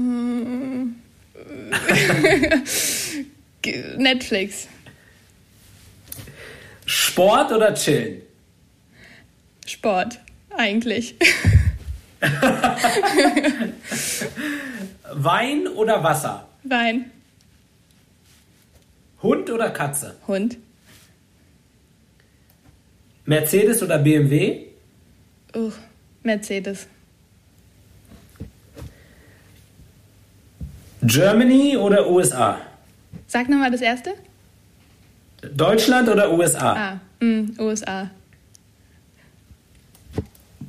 Netflix. 3.96 4.68
Sport 6.84 7.50
oder 7.50 7.72
Chillen? 7.74 8.23
Sport, 9.66 10.18
eigentlich. 10.56 11.14
Wein 15.12 15.68
oder 15.68 16.02
Wasser? 16.02 16.48
Wein. 16.64 17.10
Hund 19.22 19.50
oder 19.50 19.70
Katze? 19.70 20.16
Hund. 20.26 20.56
Mercedes 23.26 23.82
oder 23.82 23.98
BMW? 23.98 24.66
Uh, 25.54 25.72
Mercedes. 26.22 26.86
Germany 31.02 31.76
oder 31.76 32.08
USA? 32.08 32.58
Sag 33.26 33.48
nochmal 33.48 33.70
das 33.70 33.80
erste. 33.80 34.14
Deutschland 35.54 36.08
oder 36.08 36.32
USA? 36.32 36.72
Ah, 36.72 37.00
mm, 37.20 37.58
USA. 37.58 38.10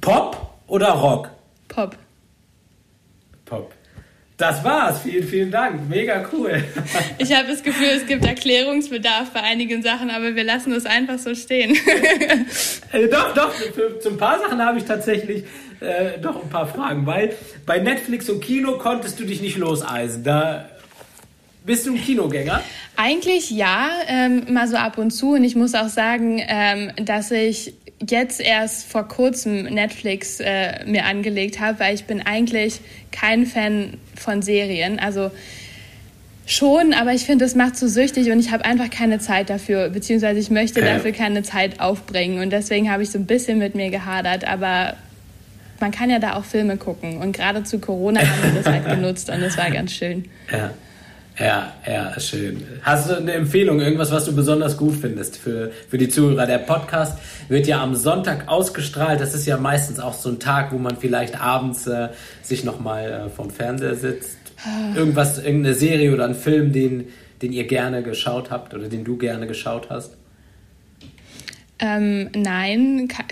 Pop 0.06 0.38
oder 0.68 0.90
Rock? 0.90 1.32
Pop. 1.68 1.98
Pop. 3.44 3.74
Das 4.38 4.64
war's. 4.64 5.02
Vielen, 5.02 5.28
vielen 5.28 5.50
Dank. 5.52 5.90
Mega 5.90 6.24
cool. 6.32 6.64
Ich 7.18 7.34
habe 7.34 7.48
das 7.48 7.64
Gefühl, 7.64 7.88
es 7.88 8.06
gibt 8.06 8.24
Erklärungsbedarf 8.24 9.32
bei 9.32 9.42
einigen 9.42 9.82
Sachen, 9.82 10.12
aber 10.12 10.36
wir 10.36 10.44
lassen 10.44 10.74
es 10.74 10.86
einfach 10.86 11.18
so 11.18 11.34
stehen. 11.34 11.76
äh, 12.92 13.08
doch, 13.08 13.34
doch. 13.34 13.52
Für, 13.52 14.00
zu 14.00 14.10
ein 14.10 14.18
paar 14.18 14.38
Sachen 14.40 14.64
habe 14.64 14.78
ich 14.78 14.86
tatsächlich 14.86 15.46
äh, 15.80 16.20
doch 16.22 16.44
ein 16.44 16.50
paar 16.50 16.68
Fragen, 16.68 17.08
weil 17.08 17.34
bei 17.66 17.80
Netflix 17.80 18.30
und 18.30 18.42
Kino 18.42 18.78
konntest 18.78 19.20
du 19.20 19.24
dich 19.24 19.42
nicht 19.42 19.58
loseisen. 19.58 20.24
Da 20.24 20.70
bist 21.66 21.88
du 21.88 21.94
ein 21.94 22.00
Kinogänger? 22.00 22.62
Eigentlich 22.96 23.50
ja, 23.50 23.90
ähm, 24.08 24.54
mal 24.54 24.68
so 24.68 24.78
ab 24.78 25.00
und 25.00 25.10
zu. 25.10 25.32
Und 25.32 25.44
ich 25.44 25.56
muss 25.56 25.74
auch 25.74 25.90
sagen, 25.90 26.40
ähm, 26.48 26.92
dass 27.04 27.32
ich 27.32 27.74
jetzt 28.08 28.42
erst 28.42 28.86
vor 28.88 29.08
kurzem 29.08 29.64
Netflix 29.64 30.40
äh, 30.40 30.84
mir 30.86 31.06
angelegt 31.06 31.60
habe, 31.60 31.80
weil 31.80 31.96
ich 31.96 32.06
bin 32.06 32.22
eigentlich 32.22 32.82
kein 33.12 33.46
Fan 33.46 33.98
von 34.16 34.42
Serien. 34.42 35.00
Also 35.00 35.32
schon, 36.46 36.94
aber 36.94 37.14
ich 37.14 37.24
finde, 37.26 37.46
es 37.46 37.56
macht 37.56 37.76
so 37.78 37.88
süchtig 37.88 38.30
und 38.32 38.40
ich 38.40 38.52
habe 38.52 38.66
einfach 38.66 38.90
keine 38.90 39.20
Zeit 39.20 39.50
dafür, 39.50 39.90
beziehungsweise 39.90 40.40
ich 40.40 40.50
möchte 40.52 40.82
Ja. 40.82 40.94
dafür 40.96 41.12
keine 41.12 41.42
Zeit 41.44 41.80
aufbringen. 41.80 42.40
Und 42.42 42.52
deswegen 42.52 42.92
habe 42.92 43.04
ich 43.04 43.10
so 43.12 43.18
ein 43.18 43.26
bisschen 43.26 43.58
mit 43.60 43.76
mir 43.76 43.90
gehadert, 43.90 44.46
aber 44.46 44.96
man 45.80 45.92
kann 45.92 46.10
ja 46.10 46.20
da 46.20 46.36
auch 46.36 46.46
Filme 46.46 46.78
gucken. 46.78 47.18
Und 47.18 47.32
gerade 47.36 47.64
zu 47.64 47.80
Corona 47.80 48.22
haben 48.22 48.44
wir 48.54 48.62
das 48.62 48.72
halt 48.72 48.86
genutzt 48.86 49.30
und 49.30 49.42
das 49.42 49.58
war 49.58 49.72
ganz 49.72 49.92
schön. 49.94 50.26
Ja. 50.52 50.72
Ja, 51.38 51.74
ja, 51.86 52.18
schön. 52.18 52.64
Hast 52.82 53.10
du 53.10 53.18
eine 53.18 53.34
Empfehlung, 53.34 53.82
irgendwas, 53.82 54.10
was 54.12 54.24
du 54.24 54.34
besonders 54.34 54.78
gut 54.78 54.96
findest 54.96 55.38
für, 55.38 55.72
für 55.90 55.98
die 55.98 56.08
Zuhörer? 56.08 56.46
Der 56.46 56.60
Podcast 56.60 57.18
wird 57.50 57.68
ja 57.68 57.84
am 57.84 57.94
Sonntag 57.94 58.48
ausgestrahlt. 58.48 59.20
Das 59.20 59.34
ist 59.34 59.46
ja 59.46 59.58
meistens 59.58 60.00
auch 60.00 60.14
so 60.14 60.30
ein 60.30 60.40
Tag, 60.40 60.72
wo 60.72 60.78
man 60.78 60.96
vielleicht 60.96 61.40
abends 61.42 61.88
äh, 61.88 62.10
sich 62.42 62.64
nochmal 62.64 63.28
äh, 63.28 63.30
vom 63.30 63.50
Fernseher 63.50 63.96
sitzt. 63.96 64.38
Irgendwas, 64.96 65.38
irgendeine 65.38 65.76
Serie 65.76 66.14
oder 66.14 66.26
ein 66.26 66.36
Film, 66.36 66.72
den, 66.72 67.08
den 67.42 67.52
ihr 67.52 67.68
gerne 67.68 68.02
geschaut 68.02 68.50
habt 68.50 68.74
oder 68.74 68.88
den 68.88 69.04
du 69.04 69.18
gerne 69.18 69.46
geschaut 69.46 69.90
hast? 69.90 70.16
Ähm, 71.80 72.30
nein, 72.34 73.10
kann, 73.10 73.26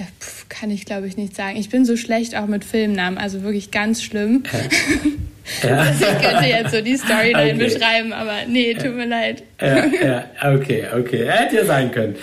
kann 0.50 0.70
ich 0.70 0.86
glaube 0.86 1.08
ich 1.08 1.16
nicht 1.16 1.36
sagen. 1.36 1.56
Ich 1.56 1.70
bin 1.70 1.86
so 1.86 1.96
schlecht 1.96 2.36
auch 2.36 2.48
mit 2.48 2.66
Filmnamen, 2.66 3.18
also 3.18 3.44
wirklich 3.44 3.72
ganz 3.72 4.04
schlimm. 4.04 4.44
Ja. 5.64 5.78
Also 5.84 6.06
ich 6.06 6.26
könnte 6.26 6.46
jetzt 6.46 6.72
so 6.74 6.82
die 6.82 6.96
Storyline 6.98 7.54
Okay. 7.54 7.66
beschreiben, 7.66 8.14
aber 8.14 8.34
nee, 8.48 8.74
tut 8.74 8.96
mir 8.96 9.06
leid. 9.08 9.44
ja, 9.62 9.86
ja, 9.86 10.54
okay, 10.56 10.86
okay. 10.98 11.26
Hätte 11.30 11.58
ja 11.58 11.66
sein 11.66 11.92
können. 11.92 12.16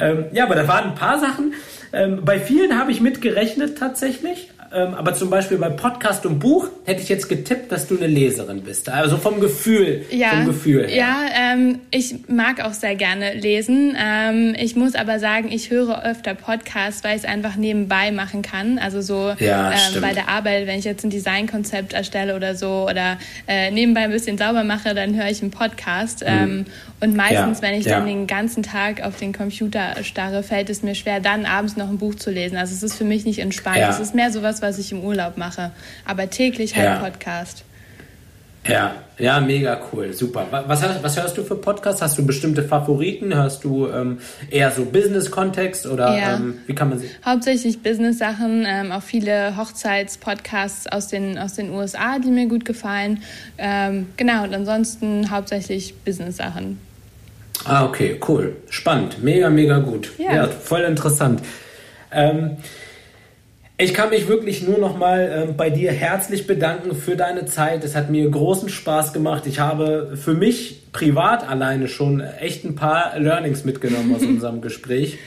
Ähm, 0.00 0.26
ja, 0.32 0.44
aber 0.44 0.54
da 0.54 0.66
waren 0.66 0.90
ein 0.90 0.94
paar 0.94 1.18
Sachen. 1.20 1.52
Ähm, 1.92 2.24
bei 2.24 2.38
vielen 2.40 2.78
habe 2.78 2.90
ich 2.90 3.00
mitgerechnet 3.02 3.76
tatsächlich. 3.78 4.48
Ähm, 4.74 4.94
aber 4.94 5.14
zum 5.14 5.28
Beispiel 5.30 5.58
bei 5.58 5.68
Podcast 5.70 6.24
und 6.26 6.38
Buch 6.38 6.68
hätte 6.84 7.02
ich 7.02 7.08
jetzt 7.08 7.28
getippt, 7.28 7.70
dass 7.72 7.86
du 7.88 7.96
eine 7.96 8.06
Leserin 8.06 8.62
bist. 8.62 8.88
Also 8.88 9.16
vom 9.16 9.40
Gefühl, 9.40 10.04
Ja, 10.10 10.30
vom 10.30 10.46
Gefühl 10.46 10.86
her. 10.88 10.96
ja 10.96 11.16
ähm, 11.52 11.80
ich 11.90 12.14
mag 12.28 12.64
auch 12.64 12.72
sehr 12.72 12.94
gerne 12.94 13.34
lesen. 13.34 13.96
Ähm, 13.98 14.54
ich 14.58 14.74
muss 14.76 14.94
aber 14.94 15.18
sagen, 15.18 15.50
ich 15.52 15.70
höre 15.70 16.04
öfter 16.04 16.34
Podcasts, 16.34 17.04
weil 17.04 17.16
ich 17.16 17.22
es 17.24 17.28
einfach 17.28 17.56
nebenbei 17.56 18.10
machen 18.12 18.42
kann. 18.42 18.78
Also 18.78 19.00
so 19.00 19.34
Ja, 19.38 19.72
ähm, 19.72 20.00
bei 20.00 20.12
der 20.14 20.28
Arbeit, 20.28 20.66
wenn 20.66 20.78
ich 20.78 20.84
jetzt 20.84 21.04
ein 21.04 21.10
Designkonzept 21.10 21.92
erstelle 21.92 22.34
oder 22.36 22.54
so 22.54 22.86
oder 22.88 23.18
äh, 23.46 23.70
nebenbei 23.70 24.00
ein 24.00 24.10
bisschen 24.10 24.38
sauber 24.38 24.64
mache, 24.64 24.94
dann 24.94 25.14
höre 25.16 25.28
ich 25.30 25.42
einen 25.42 25.50
Podcast. 25.50 26.22
Ähm, 26.26 26.64
und 27.00 27.16
meistens, 27.16 27.58
Mhm. 27.58 27.64
Ja, 27.64 27.70
wenn 27.72 27.80
ich 27.80 27.84
dann 27.86 28.06
den 28.06 28.26
ganzen 28.26 28.62
Tag 28.62 29.02
auf 29.02 29.18
den 29.18 29.32
Computer 29.32 29.96
starre, 30.02 30.42
fällt 30.42 30.70
es 30.70 30.82
mir 30.82 30.94
schwer, 30.94 31.20
dann 31.20 31.46
abends 31.46 31.76
noch 31.76 31.88
ein 31.88 31.98
Buch 31.98 32.14
zu 32.14 32.30
lesen. 32.30 32.56
Also 32.56 32.74
es 32.74 32.82
ist 32.82 32.94
für 32.96 33.04
mich 33.04 33.24
nicht 33.24 33.40
entspannt. 33.40 33.78
Es 33.90 33.98
ist 33.98 34.14
mehr 34.14 34.30
sowas, 34.30 34.61
was 34.62 34.78
ich 34.78 34.92
im 34.92 35.00
Urlaub 35.04 35.36
mache. 35.36 35.72
Aber 36.06 36.30
täglich 36.30 36.74
halt 36.76 36.86
Ja. 36.86 36.96
Podcast. 36.98 37.64
Ja, 38.64 38.94
ja, 39.18 39.40
mega 39.40 39.80
cool, 39.92 40.12
super. 40.12 40.46
Wa- 40.52 40.62
Was, 40.68 40.82
hast- 40.84 41.02
was 41.02 41.20
hörst 41.20 41.36
du 41.36 41.42
für 41.42 41.56
Podcasts? 41.56 42.00
Hast 42.00 42.16
du 42.16 42.24
bestimmte 42.24 42.62
Favoriten? 42.62 43.34
Hörst 43.34 43.64
du 43.64 43.88
ähm, 43.88 44.18
eher 44.50 44.70
so 44.70 44.84
Business-Kontext 44.84 45.84
oder 45.86 46.16
Ja. 46.16 46.34
ähm, 46.36 46.58
wie 46.68 46.74
kann 46.74 46.88
man 46.88 47.00
sie? 47.00 47.10
Hauptsächlich 47.26 47.82
Business-Sachen, 47.82 48.64
ähm, 48.64 48.92
auch 48.92 49.02
viele 49.02 49.56
Hochzeitspodcasts 49.56 50.86
aus 50.86 51.08
den, 51.08 51.38
aus 51.38 51.54
den 51.54 51.70
USA, 51.72 52.20
die 52.20 52.30
mir 52.30 52.46
gut 52.46 52.64
gefallen. 52.64 53.24
Ähm, 53.58 54.06
genau, 54.16 54.44
und 54.44 54.54
ansonsten 54.54 55.28
hauptsächlich 55.32 55.94
Business-Sachen. 56.04 56.78
Ah, 57.64 57.84
okay, 57.84 58.20
cool. 58.28 58.54
Spannend. 58.70 59.24
Mega, 59.24 59.50
mega 59.50 59.78
gut. 59.80 60.12
Ja. 60.18 60.34
Ja, 60.36 60.46
voll 60.48 60.82
interessant. 60.82 61.40
Ich 63.78 63.94
kann 63.94 64.10
mich 64.10 64.28
wirklich 64.28 64.62
nur 64.62 64.78
noch 64.78 64.96
mal 64.96 65.46
ähm, 65.48 65.56
bei 65.56 65.70
dir 65.70 65.92
herzlich 65.92 66.46
bedanken 66.46 66.94
für 66.94 67.16
deine 67.16 67.46
Zeit. 67.46 67.82
Es 67.84 67.96
hat 67.96 68.10
mir 68.10 68.30
großen 68.30 68.68
Spaß 68.68 69.12
gemacht. 69.12 69.46
Ich 69.46 69.60
habe 69.60 70.12
für 70.14 70.34
mich 70.34 70.92
privat 70.92 71.48
alleine 71.48 71.88
schon 71.88 72.20
echt 72.20 72.64
ein 72.64 72.74
paar 72.74 73.18
Learnings 73.18 73.64
mitgenommen 73.64 74.14
aus 74.14 74.22
unserem 74.26 74.60
Gespräch. 74.60 75.18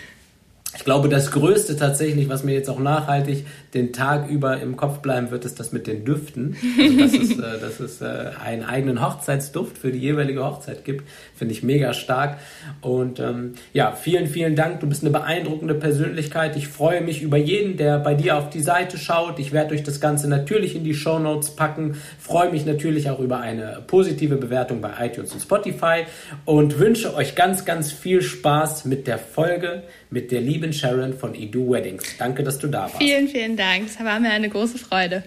Ich 0.77 0.83
glaube, 0.83 1.09
das 1.09 1.31
Größte 1.31 1.77
tatsächlich, 1.77 2.29
was 2.29 2.43
mir 2.43 2.53
jetzt 2.53 2.69
auch 2.69 2.79
nachhaltig 2.79 3.45
den 3.75 3.91
Tag 3.93 4.29
über 4.29 4.59
im 4.61 4.77
Kopf 4.77 4.99
bleiben 4.99 5.29
wird, 5.31 5.45
ist 5.45 5.59
das 5.59 5.71
mit 5.71 5.85
den 5.85 6.05
Düften. 6.05 6.55
Also, 6.79 6.97
dass 6.97 7.13
es, 7.13 7.31
äh, 7.31 7.59
dass 7.59 7.79
es 7.79 8.01
äh, 8.01 8.31
einen 8.43 8.63
eigenen 8.63 9.05
Hochzeitsduft 9.05 9.77
für 9.77 9.91
die 9.91 9.99
jeweilige 9.99 10.43
Hochzeit 10.43 10.85
gibt, 10.85 11.03
finde 11.35 11.53
ich 11.53 11.61
mega 11.61 11.93
stark. 11.93 12.39
Und 12.81 13.19
ähm, 13.19 13.53
ja, 13.73 13.91
vielen, 13.91 14.27
vielen 14.27 14.55
Dank. 14.55 14.79
Du 14.79 14.87
bist 14.87 15.03
eine 15.03 15.11
beeindruckende 15.11 15.75
Persönlichkeit. 15.75 16.55
Ich 16.55 16.67
freue 16.69 17.01
mich 17.01 17.21
über 17.21 17.37
jeden, 17.37 17.75
der 17.77 17.99
bei 17.99 18.13
dir 18.13 18.37
auf 18.37 18.49
die 18.49 18.61
Seite 18.61 18.97
schaut. 18.97 19.39
Ich 19.39 19.51
werde 19.51 19.75
euch 19.75 19.83
das 19.83 19.99
Ganze 19.99 20.29
natürlich 20.29 20.75
in 20.75 20.83
die 20.83 20.93
Show 20.93 21.19
Notes 21.19 21.51
packen. 21.55 21.97
Freue 22.19 22.51
mich 22.51 22.65
natürlich 22.65 23.09
auch 23.09 23.19
über 23.19 23.39
eine 23.39 23.83
positive 23.87 24.37
Bewertung 24.37 24.79
bei 24.79 24.91
iTunes 25.05 25.33
und 25.33 25.41
Spotify 25.41 26.05
und 26.45 26.79
wünsche 26.79 27.13
euch 27.15 27.35
ganz, 27.35 27.65
ganz 27.65 27.91
viel 27.91 28.21
Spaß 28.21 28.85
mit 28.85 29.07
der 29.07 29.17
Folge 29.19 29.83
mit 30.15 30.31
der 30.31 30.39
lieben 30.39 30.71
Sharon 30.71 31.13
von 31.13 31.35
Edu 31.35 31.71
Weddings. 31.71 32.15
Danke, 32.17 32.41
dass 32.41 32.57
du 32.57 32.67
da 32.67 32.83
warst. 32.83 32.97
Vielen, 32.97 33.27
vielen 33.27 33.57
Dank. 33.65 33.87
Es 33.89 33.99
war 33.99 34.19
mir 34.19 34.29
eine 34.29 34.47
große 34.47 34.77
Freude. 34.77 35.23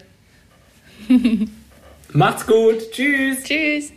Macht's 2.13 2.47
gut. 2.47 2.93
Tschüss. 2.93 3.43
Tschüss. 3.43 3.93